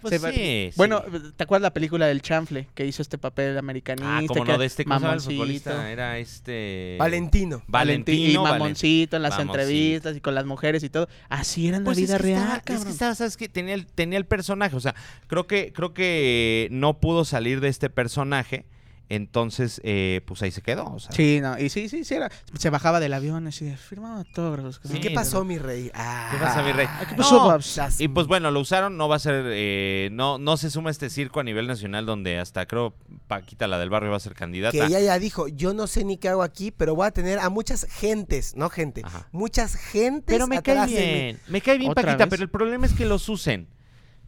Pues 0.00 0.20
sí, 0.20 0.70
bueno, 0.76 1.02
¿te 1.36 1.44
acuerdas 1.44 1.62
la 1.62 1.72
película 1.72 2.06
del 2.06 2.22
chanfle 2.22 2.68
que 2.74 2.86
hizo 2.86 3.02
este 3.02 3.18
papel 3.18 3.56
americanista? 3.56 4.18
Ah, 4.18 4.22
como 4.26 4.44
no, 4.44 4.58
de 4.58 4.66
este 4.66 4.84
mamoncito. 4.84 5.70
Era 5.80 6.18
este... 6.18 6.96
Valentino. 6.98 7.62
Valentino. 7.68 8.40
Y 8.40 8.42
mamoncito 8.42 9.16
en 9.16 9.22
las 9.22 9.38
entrevistas 9.38 10.16
y 10.16 10.20
con 10.20 10.34
las 10.34 10.44
mujeres 10.44 10.82
y 10.82 10.90
todo. 10.90 11.08
Así 11.28 11.68
era 11.68 11.76
en 11.76 11.84
la 11.84 11.86
pues 11.86 11.98
vida 11.98 12.18
real, 12.18 12.62
Es 12.66 12.84
que 12.84 12.90
estaba, 12.90 13.14
¿sabes 13.14 13.36
que 13.36 13.48
tenía 13.48 13.74
el, 13.74 13.86
tenía 13.86 14.18
el 14.18 14.26
personaje. 14.26 14.74
O 14.74 14.80
sea, 14.80 14.94
creo 15.28 15.46
que, 15.46 15.72
creo 15.72 15.94
que 15.94 16.68
no 16.72 16.98
pudo 16.98 17.24
salir 17.24 17.60
de 17.60 17.68
este 17.68 17.90
personaje 17.90 18.66
entonces, 19.08 19.80
eh, 19.84 20.22
pues 20.26 20.42
ahí 20.42 20.50
se 20.50 20.62
quedó. 20.62 20.96
Sí, 21.10 21.40
no, 21.40 21.58
y 21.58 21.68
sí, 21.68 21.88
sí, 21.88 22.04
sí, 22.04 22.14
era, 22.14 22.30
se 22.58 22.70
bajaba 22.70 23.00
del 23.00 23.12
avión 23.12 23.46
y 23.48 23.52
firmaba 23.52 24.18
autógrafos. 24.18 24.80
¿Y 24.92 25.00
qué 25.00 25.10
pasó, 25.10 25.44
mi 25.44 25.58
rey? 25.58 25.90
Ah, 25.94 26.30
¿Qué 26.32 26.38
pasa, 26.38 26.62
mi 26.62 26.72
rey? 26.72 26.86
¿Qué 27.08 27.14
pasó, 27.14 27.58
Y 27.98 28.08
pues 28.08 28.26
bueno, 28.26 28.50
lo 28.50 28.60
usaron, 28.60 28.96
no 28.96 29.08
va 29.08 29.16
a 29.16 29.18
ser, 29.18 29.44
eh, 29.48 30.08
no, 30.12 30.38
no 30.38 30.56
se 30.56 30.70
suma 30.70 30.90
este 30.90 31.10
circo 31.10 31.40
a 31.40 31.44
nivel 31.44 31.66
nacional 31.66 32.06
donde 32.06 32.38
hasta 32.38 32.66
creo 32.66 32.94
Paquita, 33.28 33.66
la 33.66 33.78
del 33.78 33.90
barrio, 33.90 34.10
va 34.10 34.16
a 34.16 34.20
ser 34.20 34.34
candidata. 34.34 34.72
Que 34.72 34.84
ella 34.84 35.00
ya 35.00 35.18
dijo, 35.18 35.48
yo 35.48 35.74
no 35.74 35.86
sé 35.86 36.04
ni 36.04 36.16
qué 36.16 36.28
hago 36.28 36.42
aquí, 36.42 36.70
pero 36.70 36.94
voy 36.94 37.06
a 37.06 37.10
tener 37.10 37.38
a 37.38 37.50
muchas 37.50 37.84
gentes, 37.84 38.56
no 38.56 38.70
gente, 38.70 39.02
muchas 39.30 39.74
gentes 39.74 40.34
Pero 40.34 40.46
me 40.46 40.62
cae 40.62 40.86
bien, 40.86 41.40
me 41.48 41.60
cae 41.60 41.78
bien 41.78 41.94
Paquita, 41.94 42.26
pero 42.28 42.42
el 42.42 42.50
problema 42.50 42.86
es 42.86 42.92
que 42.92 43.04
los 43.04 43.28
usen. 43.28 43.68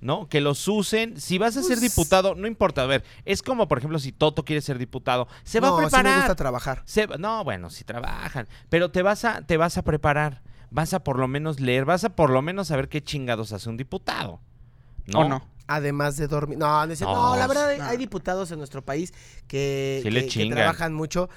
¿No? 0.04 0.28
Que 0.28 0.42
los 0.42 0.68
usen. 0.68 1.18
Si 1.18 1.38
vas 1.38 1.56
a 1.56 1.62
ser 1.62 1.78
pues 1.78 1.94
diputado, 1.94 2.34
no 2.34 2.46
importa. 2.46 2.82
A 2.82 2.86
ver, 2.86 3.04
es 3.24 3.42
como, 3.42 3.66
por 3.68 3.78
ejemplo, 3.78 3.98
si 3.98 4.12
Toto 4.12 4.44
quiere 4.44 4.60
ser 4.60 4.76
diputado, 4.76 5.26
se 5.44 5.60
va 5.60 5.68
a 5.68 5.76
preparar. 5.78 6.04
Sí 6.04 6.10
me 6.10 6.16
gusta 6.18 6.34
trabajar. 6.36 6.84
no, 7.18 7.42
bueno, 7.42 7.70
si 7.70 7.84
trabajan. 7.84 8.46
Pero 8.68 8.90
te 8.90 9.00
vas 9.00 9.24
a, 9.24 9.40
te 9.46 9.56
vas 9.56 9.78
a 9.78 9.82
preparar. 9.82 10.42
Vas 10.70 10.92
a 10.92 11.02
por 11.02 11.18
lo 11.18 11.26
menos 11.26 11.58
leer, 11.58 11.86
vas 11.86 12.04
a 12.04 12.10
por 12.10 12.28
lo 12.28 12.42
menos 12.42 12.68
saber 12.68 12.90
qué 12.90 13.02
chingados 13.02 13.52
hace 13.52 13.70
un 13.70 13.78
diputado. 13.78 14.40
¿No? 15.06 15.26
no? 15.26 15.48
Además 15.68 16.18
de 16.18 16.26
dormir. 16.26 16.58
No, 16.58 16.86
no, 16.86 17.36
la 17.36 17.46
verdad 17.46 17.70
hay 17.80 17.96
diputados 17.96 18.50
en 18.50 18.58
nuestro 18.58 18.84
país 18.84 19.14
que, 19.48 20.02
que 20.30 20.50
trabajan 20.50 20.92
mucho 20.92 21.30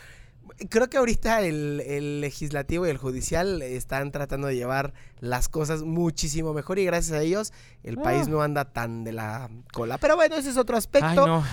creo 0.70 0.89
que 0.89 0.98
ahorita 0.98 1.41
el, 1.41 2.22
legislativo 2.22 2.86
y 2.86 2.89
el 2.89 2.98
judicial 2.98 3.62
están 3.62 4.12
tratando 4.12 4.48
de 4.48 4.56
llevar 4.56 4.93
las 5.20 5.50
cosas 5.50 5.84
muchísimo 5.84 6.54
mejor 6.54 6.80
y 6.80 6.86
gracias 6.86 7.18
a 7.18 7.22
ellos 7.22 7.54
el 7.84 7.98
país 7.98 8.24
ah. 8.28 8.30
no 8.30 8.41
anda 8.41 8.66
tan 8.66 9.04
de 9.04 9.14
la 9.14 9.50
cola. 9.74 9.98
Pero 9.98 10.16
bueno, 10.16 10.36
ese 10.36 10.50
es 10.50 10.58
otro 10.58 10.78
aspecto. 10.78 11.43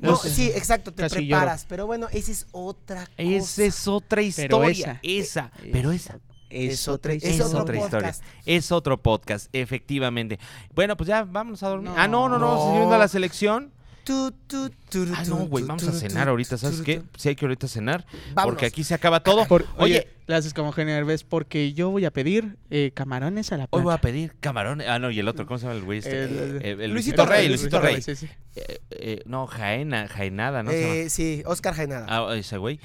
no. 0.00 0.16
sí, 0.16 0.50
exacto, 0.54 0.92
te 0.92 1.08
preparas. 1.08 1.66
Pero 1.68 1.86
bueno, 1.86 2.08
esa 2.12 2.32
es 2.32 2.46
otra 2.52 3.06
cosa. 3.06 3.12
Esa 3.16 3.64
es 3.64 3.88
otra 3.88 4.22
historia. 4.22 5.00
esa, 5.02 5.50
pero 5.72 5.92
esa. 5.92 6.18
Es, 6.50 6.88
otra, 6.88 7.12
es 7.12 7.40
otra 7.40 7.76
historia. 7.76 8.14
Es 8.46 8.72
otro 8.72 8.96
podcast, 9.02 9.50
efectivamente. 9.52 10.38
Bueno, 10.74 10.96
pues 10.96 11.08
ya 11.08 11.24
vámonos 11.24 11.62
a 11.62 11.68
dormir. 11.68 11.92
ah, 11.94 12.08
no, 12.08 12.28
no, 12.28 12.38
no, 12.38 12.54
no. 12.54 12.78
viendo 12.78 12.96
la 12.96 13.06
selección 13.06 13.70
ah, 14.12 15.24
no, 15.26 15.36
güey, 15.46 15.64
vamos 15.64 15.86
a 15.86 15.92
cenar 15.92 16.28
ahorita, 16.28 16.58
¿sabes 16.58 16.82
qué? 16.82 17.02
Sí 17.16 17.28
hay 17.28 17.36
que 17.36 17.44
ahorita 17.44 17.68
cenar, 17.68 18.06
porque 18.34 18.66
aquí 18.66 18.84
se 18.84 18.94
acaba 18.94 19.20
todo. 19.20 19.46
oye, 19.76 20.08
haces 20.28 20.54
como 20.54 20.72
Genial 20.72 21.04
ves 21.04 21.24
porque 21.24 21.72
yo 21.72 21.90
voy 21.90 22.04
a 22.04 22.10
pedir 22.10 22.58
eh, 22.70 22.92
camarones 22.94 23.52
a 23.52 23.56
la 23.56 23.66
plancha. 23.66 23.76
Hoy 23.76 23.82
voy 23.84 23.94
a 23.94 24.00
pedir 24.00 24.36
camarones. 24.40 24.88
Ah, 24.88 24.98
no, 24.98 25.10
y 25.10 25.18
el 25.18 25.28
otro, 25.28 25.46
¿cómo 25.46 25.58
se 25.58 25.66
llama 25.66 25.78
el 25.78 25.84
güey? 25.84 25.98
Este? 25.98 26.24
El, 26.72 26.92
Luisito, 26.92 27.24
Rey, 27.24 27.48
Luisito 27.48 27.80
Rey. 27.80 28.02
Sí, 28.02 28.16
sí. 28.16 28.28
Eh, 28.56 28.80
eh, 28.90 29.22
no, 29.26 29.46
Jaena, 29.46 30.08
Jaenada, 30.08 30.62
¿no? 30.62 30.70
sí, 31.08 31.42
Oscar 31.46 31.74
Jaenada. 31.74 32.06
Ah, 32.08 32.34
ese 32.34 32.58
güey. 32.58 32.80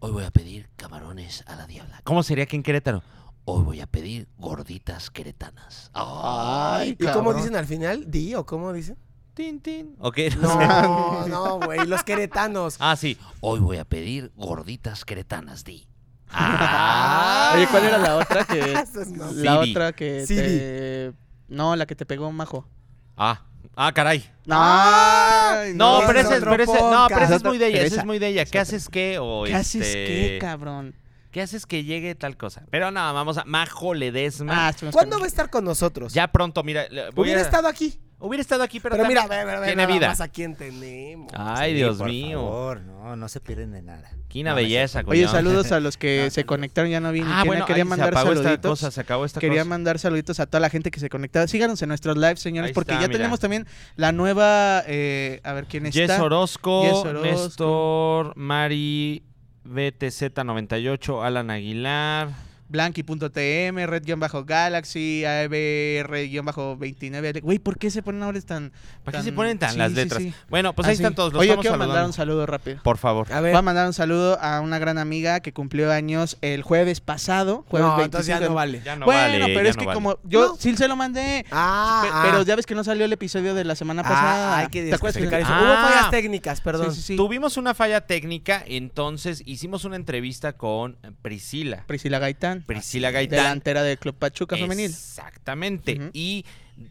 Hoy 0.00 0.12
voy 0.12 0.24
a 0.24 0.30
pedir 0.30 0.68
camarones 0.76 1.44
a 1.46 1.56
la 1.56 1.66
diabla. 1.66 2.00
¿Cómo 2.04 2.22
sería 2.22 2.44
aquí 2.44 2.56
en 2.56 2.62
Querétaro? 2.62 3.02
Hoy 3.46 3.62
voy 3.62 3.80
a 3.80 3.86
pedir 3.86 4.28
gorditas 4.38 5.10
queretanas. 5.10 5.90
Ay, 5.92 6.96
¿Y 6.98 7.06
cómo 7.06 7.34
dicen 7.34 7.56
al 7.56 7.66
final? 7.66 8.10
¿Di 8.10 8.34
o 8.34 8.46
cómo 8.46 8.72
dicen? 8.72 8.96
Tin, 9.34 9.60
tin. 9.60 9.96
No, 10.40 11.26
no, 11.26 11.60
güey, 11.60 11.86
los 11.86 12.04
queretanos. 12.04 12.76
Ah, 12.78 12.94
sí. 12.96 13.18
Hoy 13.40 13.58
voy 13.58 13.78
a 13.78 13.84
pedir 13.84 14.30
gorditas 14.36 15.04
queretanas, 15.04 15.64
di. 15.64 15.86
Ah. 16.30 17.52
Oye, 17.56 17.66
¿cuál 17.68 17.84
era 17.84 17.98
la 17.98 18.16
otra 18.16 18.44
que 18.44 18.74
la 19.34 19.60
otra 19.60 19.92
que 19.92 20.24
te... 20.26 21.12
no, 21.48 21.76
la 21.76 21.86
que 21.86 21.94
te 21.94 22.06
pegó 22.06 22.30
majo? 22.32 22.68
Ah. 23.16 23.42
Ah, 23.76 23.92
caray. 23.92 24.24
no, 24.46 25.74
no, 25.74 26.02
pero 26.06 26.20
ese, 26.20 26.40
pero 26.40 26.62
ese, 26.62 26.80
no, 26.80 27.06
pero 27.08 27.24
ese 27.24 27.34
es 27.36 27.44
muy 27.44 27.58
de 27.58 27.66
ella, 27.68 27.82
ese 27.82 27.98
es 27.98 28.04
muy 28.04 28.18
de 28.20 28.28
ella. 28.28 28.44
¿Qué 28.44 28.58
haces 28.60 28.88
qué? 28.88 29.18
O 29.20 29.44
¿Qué 29.44 29.54
haces 29.54 29.86
este, 29.86 30.06
qué, 30.06 30.38
cabrón? 30.40 30.94
¿Qué 31.32 31.42
haces 31.42 31.66
que 31.66 31.82
llegue 31.82 32.14
tal 32.14 32.36
cosa? 32.36 32.62
Pero 32.70 32.92
nada, 32.92 33.10
vamos 33.10 33.38
a 33.38 33.44
Majo 33.44 33.94
Ledesma. 33.94 34.68
Ah, 34.68 34.74
¿Cuándo 34.92 35.18
va 35.18 35.24
a 35.24 35.28
estar 35.28 35.50
con 35.50 35.64
nosotros? 35.64 36.14
Ya 36.14 36.28
pronto, 36.28 36.62
mira. 36.62 36.86
Voy 37.14 37.24
Hubiera 37.24 37.40
estado 37.40 37.66
aquí. 37.66 37.98
Hubiera 38.24 38.40
estado 38.40 38.62
aquí, 38.62 38.80
pero, 38.80 38.96
pero 38.96 39.06
mira, 39.06 39.28
tiene 39.66 39.86
vida. 39.86 40.08
Más 40.08 40.22
aquí 40.22 40.48
tenemos. 40.54 41.30
Ay, 41.36 41.74
Dios 41.74 42.00
mío. 42.00 42.40
Por 42.40 42.48
favor, 42.48 42.80
no, 42.80 43.16
no 43.16 43.28
se 43.28 43.38
pierden 43.38 43.72
de 43.72 43.82
nada. 43.82 44.10
Quina 44.28 44.54
belleza, 44.54 45.02
Oye, 45.04 45.28
saludos 45.28 45.72
a 45.72 45.78
los 45.78 45.98
que 45.98 46.30
se 46.32 46.44
conectaron, 46.44 46.90
ya 46.90 47.00
no 47.00 47.12
vi 47.12 47.20
Ah, 47.22 47.42
bueno, 47.44 47.66
quería 47.66 47.84
mandar 47.84 48.14
saluditos. 48.14 48.78
se 48.80 49.00
acabó 49.00 49.26
esta 49.26 49.40
quería 49.40 49.66
mandar 49.66 49.98
saluditos 49.98 50.40
a 50.40 50.46
toda 50.46 50.60
la 50.60 50.70
gente 50.70 50.90
que 50.90 51.00
se 51.00 51.10
conectaba. 51.10 51.46
Síganos 51.48 51.82
en 51.82 51.88
nuestros 51.88 52.16
lives, 52.16 52.40
señores, 52.40 52.72
porque 52.72 52.92
ya 52.92 53.08
tenemos 53.08 53.40
también 53.40 53.66
la 53.96 54.12
nueva, 54.12 54.82
eh, 54.86 55.40
a 55.44 55.52
ver 55.52 55.66
quién 55.66 55.84
está. 55.84 56.00
Jess 56.00 56.18
Orozco, 56.18 56.82
Jess 56.82 57.04
Orozco. 57.04 57.26
Néstor, 57.26 58.36
Mari, 58.36 59.22
BTZ98, 59.66 61.24
Alan 61.24 61.50
Aguilar. 61.50 62.28
Blanqui.tm, 62.68 63.86
Red-Galaxy, 63.86 65.22
ABR-29. 65.24 67.42
Güey, 67.42 67.58
¿por 67.58 67.78
qué 67.78 67.90
se 67.90 68.02
ponen 68.02 68.20
nombres 68.20 68.46
tan. 68.46 68.72
¿Para 69.04 69.18
qué 69.18 69.24
se 69.24 69.32
ponen 69.32 69.58
tan 69.58 69.76
las 69.76 69.92
letras? 69.92 70.22
Bueno, 70.48 70.74
pues 70.74 70.88
ahí 70.88 70.94
están 70.94 71.14
todos 71.14 71.32
los 71.32 71.42
Oye, 71.42 71.56
quiero 71.58 71.76
mandar 71.76 72.06
un 72.06 72.12
saludo 72.12 72.46
rápido. 72.46 72.80
Por 72.82 72.98
favor. 72.98 73.32
A 73.32 73.40
ver. 73.40 73.52
Voy 73.52 73.58
a 73.58 73.62
mandar 73.62 73.86
un 73.86 73.92
saludo 73.92 74.38
a 74.40 74.60
una 74.60 74.78
gran 74.78 74.98
amiga 74.98 75.40
que 75.40 75.52
cumplió 75.52 75.92
años 75.92 76.38
el 76.40 76.62
jueves 76.62 77.00
pasado. 77.00 77.64
Jueves 77.68 77.88
no, 77.88 78.02
entonces 78.02 78.26
ya 78.26 78.40
no 78.40 78.54
vale. 78.54 78.80
Ya 78.84 78.96
no 78.96 79.06
bueno, 79.06 79.46
pero 79.46 79.68
es 79.68 79.76
que 79.76 79.86
como. 79.86 80.18
Yo 80.24 80.56
sí 80.58 80.76
se 80.76 80.88
lo 80.88 80.96
mandé. 80.96 81.44
Ah, 81.50 82.22
pero 82.24 82.38
ah. 82.38 82.44
ya 82.44 82.56
ves 82.56 82.66
que 82.66 82.74
no 82.74 82.84
salió 82.84 83.04
el 83.04 83.12
episodio 83.12 83.54
de 83.54 83.64
la 83.64 83.74
semana 83.74 84.02
ah, 84.04 84.08
pasada. 84.08 84.58
Hay 84.58 84.68
que 84.68 84.84
¿Te 84.84 84.94
acuerdas? 84.94 85.22
Hubo 85.22 85.34
fallas 85.34 86.10
técnicas, 86.10 86.60
perdón. 86.60 86.94
Tuvimos 87.16 87.56
una 87.56 87.74
falla 87.74 88.02
técnica, 88.02 88.62
entonces 88.66 89.42
hicimos 89.44 89.84
una 89.84 89.96
entrevista 89.96 90.54
con 90.54 90.96
Priscila. 91.22 91.84
Priscila 91.86 92.18
Gaitán. 92.18 92.53
Priscila 92.62 93.10
Gaitán. 93.10 93.38
Delantera 93.38 93.82
de 93.82 93.96
Club 93.96 94.14
Pachuca 94.14 94.56
Femenil. 94.56 94.90
Exactamente. 94.90 96.10
Y 96.12 96.44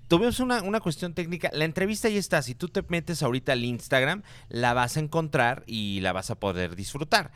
tuvimos 0.08 0.40
una, 0.40 0.62
una, 0.62 0.80
cuestión 0.80 1.14
técnica. 1.14 1.50
La 1.54 1.66
entrevista 1.66 2.10
ya 2.10 2.20
está. 2.20 2.42
Si 2.42 2.56
tú 2.56 2.70
te 2.70 2.84
metes 2.88 3.24
ahorita 3.24 3.54
al 3.54 3.64
Instagram, 3.64 4.24
la 4.50 4.74
vas 4.74 4.98
a 4.98 5.00
encontrar 5.00 5.64
y 5.68 6.00
la 6.02 6.14
vas 6.14 6.30
a 6.32 6.36
poder 6.36 6.76
disfrutar. 6.76 7.32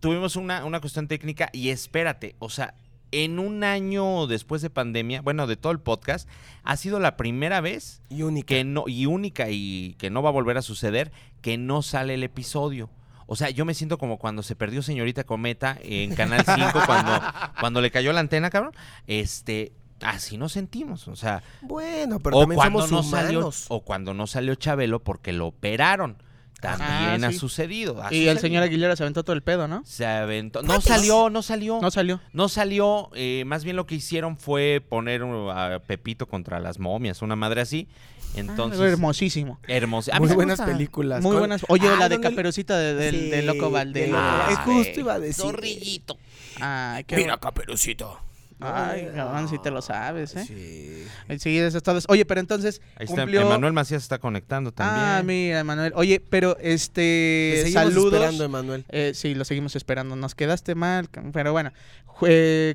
Tuvimos 0.00 0.36
una, 0.36 0.64
una 0.64 0.80
cuestión 0.80 1.06
técnica 1.08 1.50
y 1.52 1.68
espérate, 1.68 2.34
o 2.38 2.48
sea, 2.48 2.74
en 3.12 3.38
un 3.38 3.62
año 3.62 4.26
después 4.26 4.62
de 4.62 4.70
pandemia, 4.70 5.20
bueno, 5.20 5.46
de 5.46 5.56
todo 5.56 5.70
el 5.70 5.78
podcast, 5.78 6.28
ha 6.64 6.76
sido 6.76 6.98
la 6.98 7.16
primera 7.16 7.60
vez 7.60 8.00
y 8.08 8.22
única. 8.22 8.54
que 8.54 8.64
no 8.64 8.84
y 8.88 9.06
única 9.06 9.50
y 9.50 9.94
que 9.98 10.10
no 10.10 10.22
va 10.22 10.30
a 10.30 10.32
volver 10.32 10.56
a 10.56 10.62
suceder 10.62 11.12
que 11.42 11.58
no 11.58 11.82
sale 11.82 12.14
el 12.14 12.24
episodio. 12.24 12.90
O 13.32 13.34
sea, 13.34 13.48
yo 13.48 13.64
me 13.64 13.72
siento 13.72 13.96
como 13.96 14.18
cuando 14.18 14.42
se 14.42 14.54
perdió 14.54 14.82
Señorita 14.82 15.24
Cometa 15.24 15.78
en 15.82 16.14
Canal 16.14 16.44
5 16.44 16.82
cuando, 16.84 17.12
cuando 17.60 17.80
le 17.80 17.90
cayó 17.90 18.12
la 18.12 18.20
antena, 18.20 18.50
cabrón. 18.50 18.74
Este, 19.06 19.72
así 20.02 20.36
nos 20.36 20.52
sentimos, 20.52 21.08
o 21.08 21.16
sea. 21.16 21.42
Bueno, 21.62 22.20
pero 22.20 22.40
también 22.40 22.60
somos 22.60 22.90
no 22.90 23.02
Salió, 23.02 23.50
o 23.68 23.80
cuando 23.80 24.12
no 24.12 24.26
salió 24.26 24.54
Chabelo 24.54 25.02
porque 25.02 25.32
lo 25.32 25.46
operaron. 25.46 26.22
También 26.60 27.24
ha 27.24 27.32
sucedido. 27.32 28.02
y 28.10 28.26
el 28.26 28.38
señor 28.38 28.64
Aguilera 28.64 28.96
se 28.96 29.02
aventó 29.02 29.24
todo 29.24 29.34
el 29.34 29.42
pedo, 29.42 29.66
¿no? 29.66 29.82
Se 29.86 30.04
aventó. 30.04 30.62
No 30.62 30.82
salió, 30.82 31.30
no 31.30 31.40
salió. 31.40 31.80
No 31.80 31.90
salió. 31.90 32.20
No 32.34 32.50
salió. 32.50 33.08
Eh, 33.14 33.44
más 33.46 33.64
bien 33.64 33.76
lo 33.76 33.86
que 33.86 33.94
hicieron 33.94 34.36
fue 34.36 34.84
poner 34.86 35.22
a 35.22 35.80
Pepito 35.86 36.28
contra 36.28 36.60
las 36.60 36.78
momias, 36.78 37.22
una 37.22 37.34
madre 37.34 37.62
así. 37.62 37.88
Entonces, 38.34 38.80
hermosísimo. 38.80 39.58
Hermoso. 39.66 40.10
Muy 40.18 40.34
buenas 40.34 40.60
películas. 40.60 41.22
Muy 41.22 41.36
buenas. 41.36 41.64
Oye, 41.68 41.88
la 41.98 42.08
de 42.08 42.20
Caperucita 42.20 42.78
de, 42.78 43.42
Loco 43.42 43.70
Valdés. 43.70 44.10
es 44.50 44.58
justo 44.58 45.00
iba 45.00 45.14
a 45.14 45.20
decir. 45.20 45.44
Zorrillito. 45.44 46.18
Ay, 46.60 47.04
qué 47.04 47.16
Mira, 47.16 47.38
Caperucito. 47.38 48.18
Ay, 48.64 49.08
cabrón, 49.14 49.48
si 49.48 49.58
te 49.58 49.70
lo 49.70 49.82
sabes, 49.82 50.36
¿eh? 50.36 50.44
Sí. 50.46 51.38
Sí, 51.38 51.58
eso 51.58 51.78
es 51.78 51.82
todo. 51.82 51.98
Oye, 52.08 52.24
pero 52.24 52.40
entonces. 52.40 52.80
Ahí 52.96 53.06
está, 53.06 53.22
Emanuel 53.22 53.72
Macías 53.72 54.02
está 54.02 54.18
conectando 54.18 54.72
también. 54.72 55.04
Ah, 55.04 55.22
mira, 55.24 55.60
Emanuel. 55.60 55.92
Oye, 55.96 56.20
pero 56.20 56.56
este. 56.60 57.52
Te 57.54 57.62
seguimos 57.64 57.82
saludos. 57.82 58.12
esperando, 58.14 58.44
Emanuel. 58.44 58.84
Eh, 58.88 59.12
sí, 59.14 59.34
lo 59.34 59.44
seguimos 59.44 59.74
esperando. 59.74 60.14
Nos 60.16 60.34
quedaste 60.34 60.74
mal, 60.74 61.08
pero 61.32 61.52
bueno. 61.52 61.72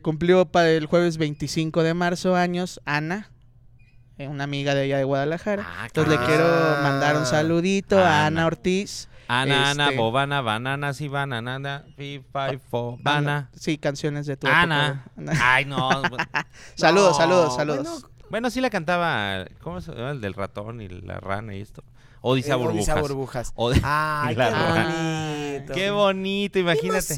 cumplió 0.02 0.46
para 0.46 0.72
el 0.72 0.88
jueves 0.88 1.18
25 1.18 1.84
de 1.84 1.94
marzo 1.94 2.36
años 2.36 2.82
Ana. 2.86 3.32
Eh, 4.18 4.28
una 4.28 4.46
amiga 4.46 4.74
de 4.74 4.86
ella 4.86 4.98
de 4.98 5.04
Guadalajara. 5.04 5.64
Ah, 5.68 5.86
Entonces 5.86 6.20
le 6.20 6.26
quiero 6.26 6.46
mandar 6.82 7.18
un 7.18 7.26
saludito 7.26 8.00
a 8.00 8.26
Ana 8.26 8.48
Ortiz. 8.48 9.10
Ana, 9.28 9.72
Ana, 9.72 9.86
este, 9.86 9.98
Bobana, 9.98 10.42
Bananas 10.42 11.02
y 11.02 11.08
Bananana, 11.08 11.84
Five, 11.96 12.60
Four, 12.72 12.98
Bana. 13.02 13.50
Sí, 13.54 13.78
canciones 13.78 14.26
de 14.26 14.38
tu 14.38 14.48
Ana. 14.48 15.06
Ay, 15.42 15.66
no. 15.66 15.90
saludos, 16.76 17.18
saludos, 17.18 17.56
saludos. 17.56 18.08
Bueno, 18.30 18.50
sí 18.50 18.60
la 18.60 18.70
cantaba, 18.70 19.46
¿cómo 19.62 19.82
se 19.82 19.92
llama? 19.94 20.12
El 20.12 20.22
del 20.22 20.34
ratón 20.34 20.82
y 20.82 20.88
la 20.88 21.20
rana 21.20 21.56
y 21.56 21.62
esto. 21.62 21.84
Odisea 22.22 22.56
eh, 22.56 22.58
Burbujas. 22.58 22.90
Odisea 22.90 23.02
Burbujas. 23.02 23.54
Ay, 23.84 24.36
qué 24.36 24.44
bonito. 24.44 25.74
Qué 25.74 25.92
bonito, 25.92 26.60
imagínate. 26.60 27.18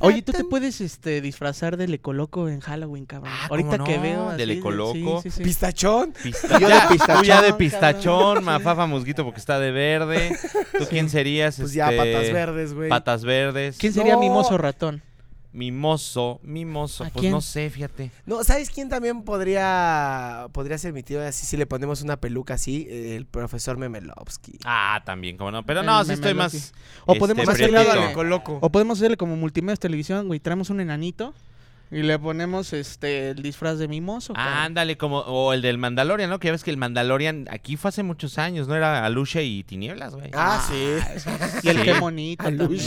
Oye, 0.00 0.22
tú 0.22 0.32
te 0.32 0.44
puedes 0.44 0.80
este, 0.80 1.20
disfrazar 1.20 1.76
de 1.76 1.88
Lecoloco 1.88 2.48
en 2.48 2.60
Halloween, 2.60 3.06
cabrón. 3.06 3.32
Ah, 3.34 3.46
Ahorita 3.50 3.78
no? 3.78 3.84
que 3.84 3.98
veo. 3.98 4.30
De 4.30 4.46
Lecoloco. 4.46 5.22
¿Pistachón? 5.42 6.14
Yo 6.60 6.68
de 6.68 6.80
pistachón. 6.88 7.18
Tú 7.18 7.24
ya 7.24 7.42
de 7.42 7.52
pistachón, 7.54 8.44
mafafa 8.44 8.86
musguito 8.86 9.24
porque 9.24 9.40
está 9.40 9.58
de 9.58 9.70
verde. 9.70 10.36
¿Tú 10.78 10.86
quién 10.88 11.08
serías? 11.08 11.56
Pues 11.56 11.72
ya, 11.72 11.90
este, 11.90 12.12
patas 12.12 12.32
verdes, 12.32 12.74
güey. 12.74 12.88
Patas 12.88 13.24
verdes. 13.24 13.76
¿Quién 13.78 13.92
sería 13.92 14.16
Mimoso 14.16 14.56
Ratón? 14.58 15.02
Mimoso, 15.52 16.38
mimoso, 16.44 17.04
pues 17.12 17.30
no 17.30 17.40
sé, 17.40 17.70
fíjate. 17.70 18.12
No, 18.24 18.44
¿sabes 18.44 18.70
quién 18.70 18.88
también 18.88 19.22
podría 19.24 20.46
podría 20.52 20.78
ser 20.78 20.92
mi 20.92 21.02
tío 21.02 21.20
así 21.26 21.44
si 21.44 21.56
le 21.56 21.66
ponemos 21.66 22.02
una 22.02 22.18
peluca 22.18 22.54
así? 22.54 22.86
El 22.88 23.26
profesor 23.26 23.76
Memelovsky. 23.76 24.58
Ah, 24.64 25.02
también, 25.04 25.36
como 25.36 25.50
no. 25.50 25.66
Pero 25.66 25.82
no, 25.82 26.04
sí 26.04 26.12
estoy 26.12 26.34
más. 26.34 26.72
O 27.04 27.16
podemos 27.16 27.48
este, 27.48 27.64
hacerle 27.64 28.14
O 28.60 28.70
podemos 28.70 28.98
hacerle 28.98 29.16
como 29.16 29.34
multimedia 29.34 29.76
televisión, 29.76 30.28
güey. 30.28 30.38
Traemos 30.38 30.70
un 30.70 30.80
enanito 30.80 31.34
y 31.92 32.02
le 32.02 32.18
ponemos 32.20 32.72
este 32.72 33.30
el 33.30 33.42
disfraz 33.42 33.78
de 33.78 33.88
mimoso. 33.88 34.32
Ah, 34.36 34.64
ándale, 34.64 34.96
como, 34.96 35.18
o 35.18 35.52
el 35.52 35.60
del 35.60 35.76
Mandalorian, 35.76 36.30
¿no? 36.30 36.38
Que 36.38 36.46
ya 36.48 36.52
ves 36.52 36.62
que 36.62 36.70
el 36.70 36.76
Mandalorian 36.76 37.46
aquí 37.50 37.76
fue 37.76 37.88
hace 37.88 38.04
muchos 38.04 38.38
años, 38.38 38.68
¿no? 38.68 38.76
Era 38.76 39.04
Aluche 39.04 39.42
y 39.42 39.64
Tinieblas, 39.64 40.14
güey. 40.14 40.30
Ah, 40.32 40.64
sí. 40.68 40.74
y 41.64 41.68
el 41.68 41.82
qué 41.82 41.94
bonito. 41.98 42.44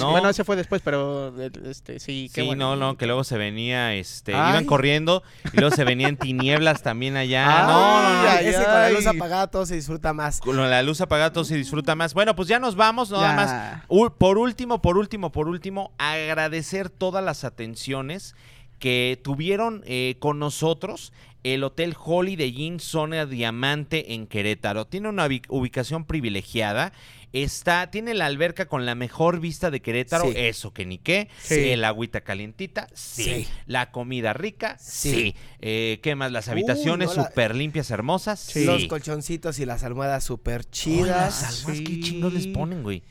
Bueno, 0.10 0.30
ese 0.30 0.46
fue 0.46 0.56
después, 0.56 0.82
pero 0.82 1.34
este, 1.66 2.00
sí, 2.00 2.32
qué 2.34 2.44
Sí, 2.44 2.56
no, 2.56 2.78
no, 2.78 2.98
que 2.98 3.06
luego 3.06 3.26
se 3.26 3.38
venía, 3.38 3.94
este, 3.94 4.32
iban 4.32 4.66
corriendo 4.66 5.24
y 5.52 5.58
luego 5.60 5.76
se 5.76 5.84
venían 5.84 6.16
Tinieblas 6.16 6.82
también 6.82 7.18
allá. 7.18 7.64
no, 7.68 8.02
no, 8.04 8.24
no. 8.24 8.30
ese 8.40 8.64
con 8.64 8.74
la 8.74 8.90
luz 8.90 9.06
apagada 9.06 9.48
todo 9.48 9.66
se 9.66 9.76
disfruta 9.76 10.14
más. 10.14 10.40
Con 10.40 10.58
la 10.58 10.82
luz 10.82 11.02
apagada 11.02 11.34
todo 11.34 11.44
se 11.44 11.56
disfruta 11.56 11.96
más. 11.96 12.14
Bueno, 12.14 12.36
pues 12.36 12.48
ya 12.48 12.60
nos 12.60 12.76
vamos, 12.76 13.12
nada 13.12 13.34
más. 13.34 14.12
por 14.18 14.38
último, 14.38 14.82
por 14.82 14.98
último, 14.98 15.32
por 15.32 15.50
último, 15.50 15.92
agradecer 15.98 16.90
todas 16.90 17.24
las 17.24 17.44
atenciones 17.44 18.36
que 18.80 19.20
tuvieron 19.24 19.84
eh, 19.86 20.16
con 20.20 20.40
nosotros 20.40 21.14
el 21.44 21.64
Hotel 21.64 21.96
Holiday 21.98 22.54
Inn 22.62 22.80
Zona 22.80 23.26
Diamante 23.26 24.14
en 24.14 24.28
Querétaro. 24.28 24.88
Tiene 24.88 25.10
una 25.10 25.28
ubicación 25.50 26.06
privilegiada. 26.06 26.94
Está, 27.34 27.90
tiene 27.90 28.14
la 28.14 28.28
alberca 28.28 28.68
con 28.68 28.86
la 28.86 28.94
mejor 28.94 29.40
vista 29.40 29.72
de 29.72 29.82
Querétaro, 29.82 30.32
eso 30.36 30.72
que 30.72 30.86
ni 30.86 31.00
qué. 31.00 31.30
Sí. 31.42 31.72
El 31.72 31.84
agüita 31.84 32.22
calientita, 32.22 32.88
sí. 32.94 33.48
La 33.66 33.92
comida 33.92 34.34
rica, 34.34 34.78
sí. 34.80 35.36
Eh, 35.60 36.00
¿Qué 36.04 36.16
más? 36.16 36.32
Las 36.32 36.48
habitaciones 36.48 37.12
súper 37.12 37.56
limpias, 37.56 37.90
hermosas, 37.90 38.40
sí. 38.40 38.66
Los 38.66 38.86
colchoncitos 38.86 39.58
y 39.58 39.66
las 39.66 39.84
almohadas 39.84 40.24
súper 40.24 40.64
chidas. 40.64 41.42
las 41.42 41.60
almohadas, 41.62 41.82
qué 41.88 42.00
chingos 42.02 42.34
les 42.34 42.48
ponen, 42.48 42.84
güey. 42.84 43.02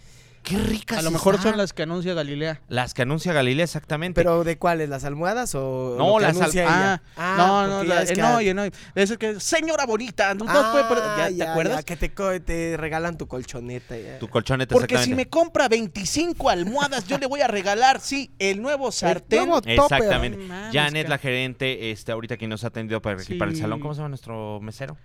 Qué 0.42 0.58
ricas. 0.58 0.98
A 0.98 1.02
lo 1.02 1.10
mejor 1.10 1.40
son 1.40 1.56
las 1.56 1.72
que 1.72 1.84
anuncia 1.84 2.14
Galilea. 2.14 2.60
Las 2.68 2.94
que 2.94 3.02
anuncia 3.02 3.32
Galilea, 3.32 3.64
exactamente. 3.64 4.20
¿Pero 4.20 4.42
de 4.42 4.58
cuáles? 4.58 4.88
¿Las 4.88 5.04
almohadas 5.04 5.54
o.? 5.54 5.94
No, 5.96 6.18
las 6.18 6.40
almohadas. 6.40 6.66
Ah, 6.66 7.00
ah, 7.16 7.34
no, 7.38 7.68
no, 7.68 7.84
la, 7.84 8.04
que... 8.04 8.16
no, 8.16 8.40
no. 8.54 8.70
Es 8.94 9.16
que, 9.16 9.38
señora 9.38 9.86
bonita, 9.86 10.34
no, 10.34 10.44
ah, 10.48 10.86
puede. 10.88 11.36
¿Ya, 11.36 11.44
¿Te 11.44 11.50
acuerdas? 11.50 11.84
que 11.84 11.96
te, 11.96 12.08
te, 12.40 12.76
regalan 12.76 13.16
tu 13.16 13.28
colchoneta. 13.28 13.94
Tu 14.18 14.28
colchoneta, 14.28 14.72
Porque 14.72 14.98
si 14.98 15.14
me 15.14 15.28
compra 15.28 15.68
25 15.68 16.50
almohadas, 16.50 17.06
yo 17.06 17.18
le 17.18 17.26
voy 17.26 17.40
a 17.40 17.48
regalar, 17.48 18.00
sí, 18.00 18.32
el 18.38 18.60
nuevo 18.60 18.90
sartén. 18.90 19.48
exactamente. 19.64 20.48
Janet, 20.72 21.08
la 21.08 21.18
gerente, 21.18 21.90
este, 21.92 22.12
ahorita 22.12 22.36
que 22.36 22.48
nos 22.48 22.64
ha 22.64 22.68
atendido 22.68 23.00
para 23.00 23.22
equipar 23.22 23.48
el 23.48 23.56
salón. 23.56 23.80
¿Cómo 23.80 23.94
se 23.94 23.98
llama 23.98 24.08
nuestro 24.10 24.60
mesero? 24.60 24.96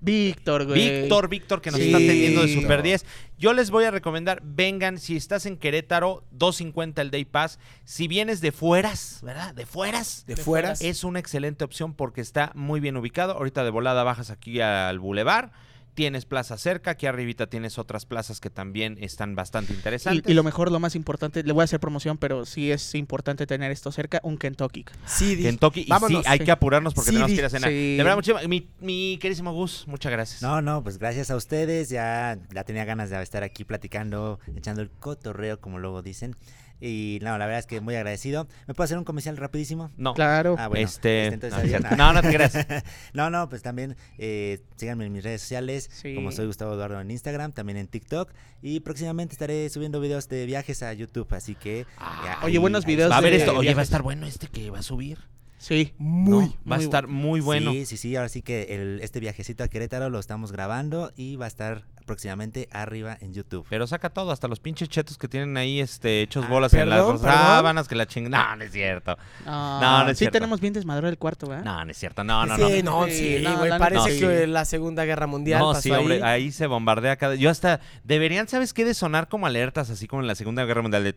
Víctor, 0.00 0.66
güey. 0.66 1.00
Víctor, 1.00 1.28
Víctor, 1.28 1.60
que 1.60 1.70
nos 1.70 1.80
está 1.80 1.98
atendiendo 1.98 2.42
de 2.42 2.54
Super 2.54 2.82
10. 2.82 3.04
Yo 3.38 3.52
les 3.52 3.70
voy 3.70 3.84
a 3.84 3.90
recomendar, 3.90 4.40
vengan, 4.42 4.98
si 4.98 5.16
estás 5.16 5.46
en 5.46 5.56
Querétaro, 5.56 6.24
250 6.32 7.02
el 7.02 7.10
Day 7.10 7.24
Pass. 7.24 7.58
Si 7.84 8.08
vienes 8.08 8.40
de 8.40 8.52
fueras, 8.52 9.20
¿verdad? 9.22 9.54
De 9.54 9.66
fueras. 9.66 10.24
De, 10.26 10.36
fueras. 10.36 10.82
Es 10.82 11.04
una 11.04 11.18
excelente 11.18 11.64
opción 11.64 11.94
porque 11.94 12.20
está 12.20 12.52
muy 12.54 12.80
bien 12.80 12.96
ubicado. 12.96 13.34
Ahorita 13.34 13.64
de 13.64 13.70
volada 13.70 14.02
bajas 14.04 14.30
aquí 14.30 14.60
al 14.60 14.98
Boulevard 14.98 15.50
tienes 15.94 16.24
plaza 16.24 16.56
cerca, 16.58 16.92
aquí 16.92 17.06
arribita 17.06 17.48
tienes 17.48 17.78
otras 17.78 18.06
plazas 18.06 18.40
que 18.40 18.50
también 18.50 18.96
están 19.00 19.34
bastante 19.34 19.72
interesantes. 19.72 20.30
Y, 20.30 20.34
lo 20.34 20.42
mejor, 20.42 20.70
lo 20.70 20.80
más 20.80 20.94
importante, 20.94 21.42
le 21.42 21.52
voy 21.52 21.62
a 21.62 21.64
hacer 21.64 21.80
promoción, 21.80 22.18
pero 22.18 22.46
sí 22.46 22.70
es 22.70 22.94
importante 22.94 23.46
tener 23.46 23.70
esto 23.70 23.92
cerca, 23.92 24.20
un 24.22 24.38
Kentucky. 24.38 24.84
Sí, 25.06 25.40
Kentucky, 25.42 25.80
y 25.80 26.06
sí, 26.08 26.22
hay 26.26 26.38
que 26.40 26.50
apurarnos 26.50 26.94
porque 26.94 27.10
tenemos 27.10 27.30
que 27.30 27.38
ir 27.38 27.44
a 27.44 27.50
cenar. 27.50 27.70
De 27.70 28.02
verdad, 28.02 28.48
mi, 28.48 28.68
mi, 28.80 29.18
querísimo 29.20 29.52
Gus, 29.52 29.86
muchas 29.86 30.12
gracias. 30.12 30.42
No, 30.42 30.62
no, 30.62 30.82
pues 30.82 30.98
gracias 30.98 31.30
a 31.30 31.36
ustedes, 31.36 31.88
ya, 31.88 32.38
ya 32.54 32.64
tenía 32.64 32.84
ganas 32.84 33.10
de 33.10 33.20
estar 33.22 33.42
aquí 33.42 33.64
platicando, 33.64 34.40
echando 34.56 34.82
el 34.82 34.90
cotorreo, 34.90 35.60
como 35.60 35.78
luego 35.78 36.02
dicen. 36.02 36.36
Y 36.80 37.18
no, 37.22 37.36
la 37.38 37.46
verdad 37.46 37.58
es 37.58 37.66
que 37.66 37.80
muy 37.80 37.94
agradecido. 37.94 38.48
¿Me 38.66 38.74
puedo 38.74 38.84
hacer 38.84 38.98
un 38.98 39.04
comercial 39.04 39.36
rapidísimo? 39.36 39.90
No. 39.96 40.14
Claro. 40.14 40.56
Ah, 40.58 40.68
bueno. 40.68 40.84
Este, 40.84 41.28
este 41.28 41.46
entonces, 41.46 41.96
no, 41.96 42.12
no, 42.12 42.22
te 42.22 42.32
creas. 42.32 42.54
no, 43.12 43.30
no, 43.30 43.48
pues 43.48 43.62
también 43.62 43.96
eh, 44.18 44.62
síganme 44.76 45.06
en 45.06 45.12
mis 45.12 45.24
redes 45.24 45.42
sociales, 45.42 45.90
como 46.14 46.32
soy 46.32 46.46
Gustavo 46.46 46.74
Eduardo 46.74 47.00
en 47.00 47.10
Instagram, 47.10 47.52
también 47.52 47.76
en 47.78 47.86
TikTok. 47.86 48.32
Y 48.62 48.80
próximamente 48.80 49.32
estaré 49.32 49.68
subiendo 49.68 50.00
videos 50.00 50.28
de 50.28 50.46
viajes 50.46 50.82
a 50.82 50.92
YouTube, 50.92 51.28
así 51.32 51.54
que... 51.54 51.86
Ah, 51.98 52.40
oye, 52.42 52.58
buenos 52.58 52.84
videos. 52.84 53.10
Va 53.10 53.18
a 53.18 53.20
ver 53.20 53.34
esto. 53.34 53.56
Oye, 53.56 53.74
va 53.74 53.80
a 53.80 53.84
estar 53.84 54.02
bueno 54.02 54.26
este 54.26 54.48
que 54.48 54.70
va 54.70 54.78
a 54.78 54.82
subir. 54.82 55.18
Sí, 55.60 55.92
muy. 55.98 56.56
va 56.70 56.76
a 56.76 56.78
estar 56.78 57.06
muy 57.06 57.40
bueno. 57.40 57.72
Sí, 57.72 57.84
sí, 57.84 57.98
sí. 57.98 58.16
Ahora 58.16 58.30
sí 58.30 58.40
que 58.40 58.74
el, 58.74 59.00
este 59.02 59.20
viajecito 59.20 59.62
a 59.62 59.68
Querétaro 59.68 60.08
lo 60.08 60.18
estamos 60.18 60.52
grabando 60.52 61.12
y 61.16 61.36
va 61.36 61.44
a 61.44 61.48
estar 61.48 61.84
próximamente 62.06 62.66
arriba 62.72 63.18
en 63.20 63.34
YouTube. 63.34 63.66
Pero 63.68 63.86
saca 63.86 64.08
todo, 64.08 64.32
hasta 64.32 64.48
los 64.48 64.58
pinches 64.58 64.88
chetos 64.88 65.18
que 65.18 65.28
tienen 65.28 65.58
ahí 65.58 65.78
este, 65.78 66.22
hechos 66.22 66.46
ah, 66.46 66.50
bolas 66.50 66.72
en 66.72 66.88
las 66.88 67.20
sábanas 67.20 67.88
que 67.88 67.94
la 67.94 68.06
chingan. 68.06 68.32
No, 68.32 68.56
no 68.56 68.64
es 68.64 68.72
cierto. 68.72 69.18
No, 69.44 70.04
no, 70.04 70.08
es 70.08 70.18
sí 70.18 70.28
tenemos 70.28 70.62
bien 70.62 70.72
desmadrado 70.72 71.10
el 71.10 71.18
cuarto, 71.18 71.46
¿verdad? 71.46 71.62
No, 71.62 71.84
no 71.84 71.90
es 71.90 71.98
cierto. 71.98 72.24
No, 72.24 72.46
no, 72.46 72.56
no. 72.56 72.68
Sí, 72.68 72.82
no, 72.82 73.06
sí, 73.08 73.44
güey. 73.58 73.78
parece 73.78 74.18
que 74.18 74.46
la 74.46 74.64
Segunda 74.64 75.04
Guerra 75.04 75.26
Mundial 75.26 75.60
No, 75.60 75.72
pasó 75.72 75.82
sí, 75.82 75.90
hombre, 75.90 76.22
ahí. 76.22 76.52
se 76.52 76.66
bombardea 76.66 77.16
cada... 77.16 77.34
Yo 77.34 77.50
hasta... 77.50 77.80
Deberían, 78.02 78.48
¿sabes 78.48 78.72
qué? 78.72 78.86
De 78.86 78.94
sonar 78.94 79.28
como 79.28 79.46
alertas, 79.46 79.90
así 79.90 80.08
como 80.08 80.22
en 80.22 80.26
la 80.26 80.34
Segunda 80.34 80.64
Guerra 80.64 80.80
Mundial, 80.80 81.04
de... 81.04 81.12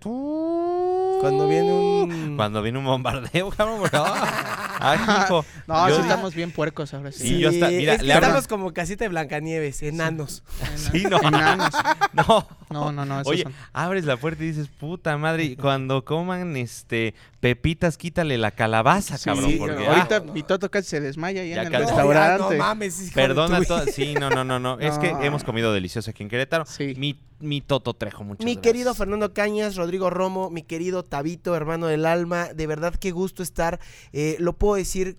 Cuando 1.24 1.48
viene 1.48 1.72
un... 1.72 2.36
Cuando 2.36 2.62
viene 2.62 2.80
un 2.80 2.84
bombardeo, 2.84 3.50
cabrón. 3.52 3.90
Ay, 4.80 5.00
hijo. 5.00 5.46
No, 5.66 5.88
sí 5.88 6.02
estamos 6.02 6.36
bien 6.36 6.52
puercos 6.52 6.94
ahora 6.94 7.14
sí. 7.14 7.26
sí 7.26 7.40
yo 7.40 7.48
hasta, 7.48 7.70
mira, 7.70 7.96
le 7.96 8.14
estamos 8.14 8.50
como 8.50 8.74
casita 8.74 9.06
de 9.06 9.10
Blancanieves, 9.10 9.82
enanos. 9.82 10.44
Sí, 10.76 11.06
no. 11.10 11.22
Enanos. 11.22 11.74
No. 12.12 12.48
No, 12.70 12.92
no, 12.92 13.06
no. 13.06 13.22
Oye, 13.26 13.46
abres 13.72 14.04
la 14.04 14.18
puerta 14.18 14.44
y 14.44 14.48
dices, 14.48 14.68
puta 14.68 15.16
madre, 15.18 15.56
cuando 15.56 16.04
coman 16.04 16.58
este 16.58 17.14
pepitas, 17.40 17.98
quítale 17.98 18.38
la 18.38 18.52
calabaza, 18.52 19.18
cabrón. 19.24 19.52
Sí, 19.52 19.56
porque, 19.58 19.88
ahorita 19.88 20.18
ah, 20.18 20.32
mi 20.34 20.44
Toto 20.44 20.70
casi 20.70 20.90
se 20.90 21.00
desmaya 21.00 21.46
ya, 21.46 21.62
en 21.62 21.68
el 21.68 21.74
restaurante. 21.74 22.58
No, 22.58 22.64
mames, 22.64 23.12
Perdona, 23.14 23.62
todo. 23.62 23.86
Sí, 23.86 24.16
no, 24.16 24.30
no, 24.30 24.44
no, 24.44 24.60
no. 24.60 24.80
Es 24.80 24.98
que 24.98 25.10
hemos 25.22 25.44
comido 25.44 25.72
delicioso 25.72 26.12
aquí 26.12 26.24
en 26.24 26.30
Querétaro. 26.30 26.66
Sí. 26.66 26.94
Mi, 26.98 27.18
mi 27.44 27.62
Toto 27.62 27.94
Trejo, 27.94 28.24
muchas 28.24 28.46
Mi 28.46 28.58
querido 28.58 28.94
Fernando 28.94 29.34
Cañas, 29.34 29.76
Rodrigo 29.76 30.10
Romo, 30.10 30.50
mi 30.50 30.64
querido 30.64 31.04
Tabito, 31.04 31.56
hermano 31.56 31.88
del 31.88 32.06
alma, 32.06 32.54
de 32.54 32.68
verdad 32.68 32.96
qué 32.96 33.12
gusto 33.12 33.44
estar. 33.44 33.80
Eh, 34.12 34.38
lo 34.40 34.54
puedo 34.54 34.76
decir 34.76 35.18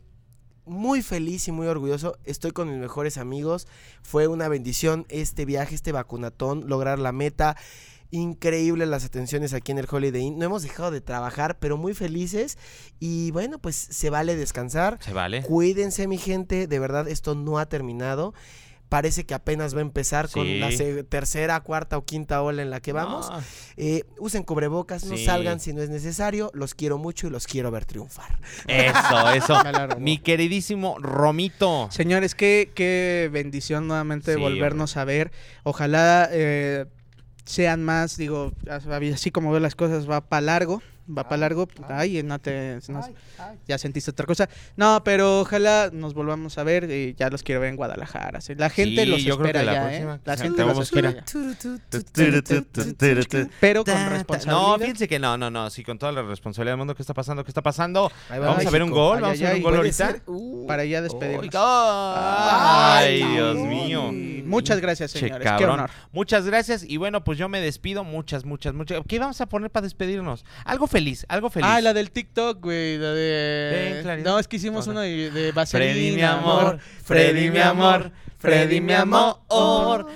muy 0.66 1.02
feliz 1.02 1.46
y 1.48 1.52
muy 1.52 1.66
orgulloso. 1.66 2.18
Estoy 2.24 2.52
con 2.52 2.70
mis 2.70 2.78
mejores 2.78 3.18
amigos. 3.18 3.68
Fue 4.02 4.26
una 4.26 4.48
bendición 4.48 5.06
este 5.08 5.44
viaje, 5.44 5.74
este 5.74 5.92
vacunatón, 5.92 6.68
lograr 6.68 6.98
la 6.98 7.12
meta. 7.12 7.56
Increíble 8.10 8.86
las 8.86 9.04
atenciones 9.04 9.54
aquí 9.54 9.72
en 9.72 9.78
el 9.78 9.88
Holiday 9.90 10.22
Inn. 10.22 10.38
No 10.38 10.44
hemos 10.44 10.62
dejado 10.62 10.90
de 10.90 11.00
trabajar, 11.00 11.58
pero 11.58 11.76
muy 11.76 11.94
felices. 11.94 12.58
Y 13.00 13.30
bueno, 13.32 13.58
pues 13.58 13.76
se 13.76 14.08
vale 14.08 14.36
descansar. 14.36 14.98
Se 15.00 15.12
vale. 15.12 15.42
Cuídense, 15.42 16.06
mi 16.06 16.18
gente. 16.18 16.66
De 16.66 16.78
verdad, 16.78 17.08
esto 17.08 17.34
no 17.34 17.58
ha 17.58 17.66
terminado 17.66 18.32
parece 18.94 19.26
que 19.26 19.34
apenas 19.34 19.74
va 19.74 19.80
a 19.80 19.82
empezar 19.82 20.30
con 20.30 20.60
la 20.60 20.68
tercera, 21.08 21.58
cuarta 21.62 21.98
o 21.98 22.04
quinta 22.04 22.40
ola 22.42 22.62
en 22.62 22.70
la 22.70 22.78
que 22.78 22.92
vamos. 22.92 23.28
Eh, 23.76 24.04
usen 24.20 24.44
cubrebocas, 24.44 25.04
no 25.06 25.16
salgan 25.16 25.58
si 25.58 25.72
no 25.72 25.82
es 25.82 25.90
necesario. 25.90 26.52
Los 26.54 26.76
quiero 26.76 26.96
mucho 26.96 27.26
y 27.26 27.30
los 27.30 27.48
quiero 27.48 27.72
ver 27.72 27.86
triunfar. 27.86 28.38
Eso, 28.68 29.30
eso. 29.34 29.58
Mi 29.98 30.18
queridísimo 30.18 30.96
Romito. 31.00 31.88
Señores, 31.90 32.36
qué, 32.36 32.70
qué 32.72 33.28
bendición 33.32 33.88
nuevamente 33.88 34.36
volvernos 34.36 34.96
a 34.96 35.04
ver. 35.04 35.32
Ojalá 35.64 36.28
eh, 36.30 36.86
sean 37.44 37.82
más, 37.82 38.16
digo, 38.16 38.52
así 39.12 39.32
como 39.32 39.50
veo 39.50 39.58
las 39.58 39.74
cosas, 39.74 40.08
va 40.08 40.20
para 40.20 40.42
largo 40.42 40.82
va 41.06 41.24
para 41.24 41.38
largo, 41.38 41.68
ay, 41.88 42.22
no 42.22 42.38
te, 42.38 42.78
ya 43.66 43.78
sentiste 43.78 44.10
otra 44.10 44.26
cosa. 44.26 44.48
No, 44.76 45.02
pero 45.04 45.40
ojalá 45.40 45.90
nos 45.92 46.14
volvamos 46.14 46.58
a 46.58 46.64
ver 46.64 46.90
y 46.90 47.14
ya 47.14 47.30
los 47.30 47.42
quiero 47.42 47.60
ver 47.60 47.70
en 47.70 47.76
Guadalajara. 47.76 48.40
La 48.56 48.70
gente 48.70 49.06
los 49.06 49.24
espera 49.24 49.64
ya, 49.64 49.94
¿eh? 49.94 50.18
La 50.24 50.36
gente 50.36 50.64
los 50.64 50.78
espera. 50.78 51.24
Pero 53.60 53.84
con 53.84 54.10
responsabilidad. 54.10 54.52
No, 54.52 54.78
fíjense 54.78 55.08
que 55.08 55.18
no, 55.18 55.36
no, 55.36 55.50
no, 55.50 55.70
sí, 55.70 55.84
con 55.84 55.98
toda 55.98 56.12
la 56.12 56.22
responsabilidad 56.22 56.72
del 56.72 56.78
mundo, 56.78 56.94
¿qué 56.94 57.02
está 57.02 57.14
pasando? 57.14 57.44
¿Qué 57.44 57.50
está 57.50 57.62
pasando? 57.62 58.10
Vamos 58.30 58.66
a 58.66 58.70
ver 58.70 58.82
un 58.82 58.90
gol, 58.90 59.20
vamos 59.20 59.40
a 59.40 59.44
ver 59.44 59.56
un 59.56 59.62
gol 59.62 59.76
ahorita. 59.76 60.16
Para 60.66 60.84
ya 60.84 61.02
despedirnos. 61.02 61.54
Ay, 61.54 63.22
Dios 63.22 63.56
mío. 63.56 64.10
Muchas 64.44 64.80
gracias, 64.80 65.10
señores. 65.10 65.48
Qué 65.58 65.64
honor. 65.64 65.90
Muchas 66.12 66.46
gracias 66.46 66.84
y 66.84 66.96
bueno, 66.96 67.24
pues 67.24 67.38
yo 67.38 67.48
me 67.48 67.60
despido. 67.60 68.04
Muchas, 68.04 68.44
muchas, 68.44 68.74
muchas. 68.74 69.02
¿Qué 69.06 69.18
vamos 69.18 69.40
a 69.40 69.46
poner 69.46 69.70
para 69.70 69.84
despedirnos? 69.84 70.44
Algo 70.64 70.86
feliz, 70.94 71.26
algo 71.28 71.50
feliz. 71.50 71.68
Ah, 71.68 71.80
la 71.80 71.92
del 71.92 72.12
TikTok, 72.12 72.60
güey. 72.60 72.98
La 72.98 73.12
de. 73.12 74.22
no, 74.24 74.38
es 74.38 74.46
que 74.46 74.56
hicimos 74.56 74.86
uno 74.86 75.00
de, 75.00 75.30
de 75.30 75.66
Freddy, 75.66 76.12
mi 76.12 76.22
amor. 76.22 76.78
Freddy, 77.02 77.50
mi 77.50 77.58
amor. 77.58 78.12
Freddy, 78.38 78.80
mi 78.80 78.92
amor. 78.92 79.40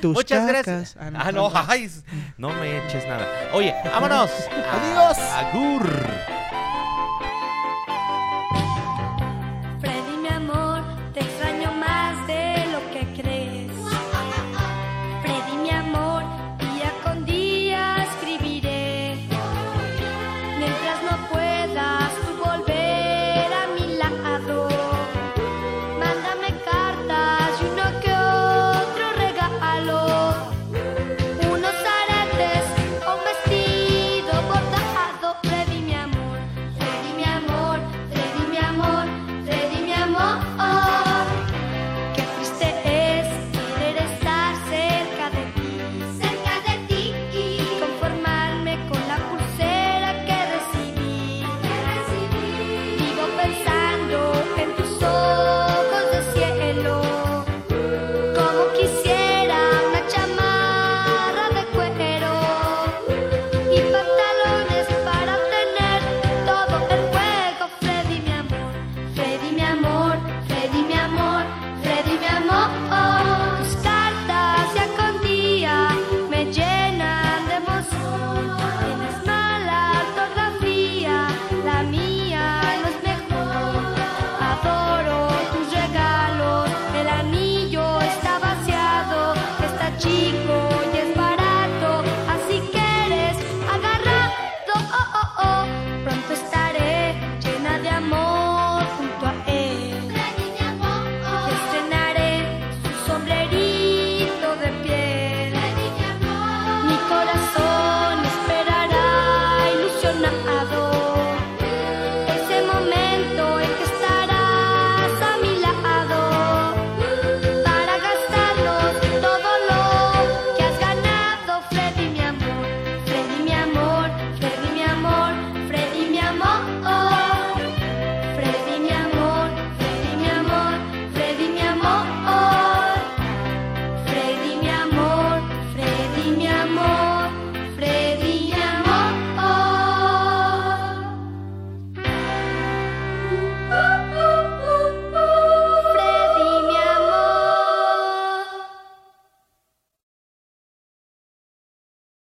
Muchas 0.03 0.47
gracias. 0.47 0.97
Ah, 1.01 1.11
no, 1.11 1.19
ah, 1.21 1.33
no, 1.33 1.49
no 2.39 2.61
me 2.61 2.87
eches 2.87 3.05
nada. 3.07 3.27
Oye, 3.55 3.75
vámonos. 3.85 4.31
Adiós. 4.71 5.19
Agur. 5.19 6.48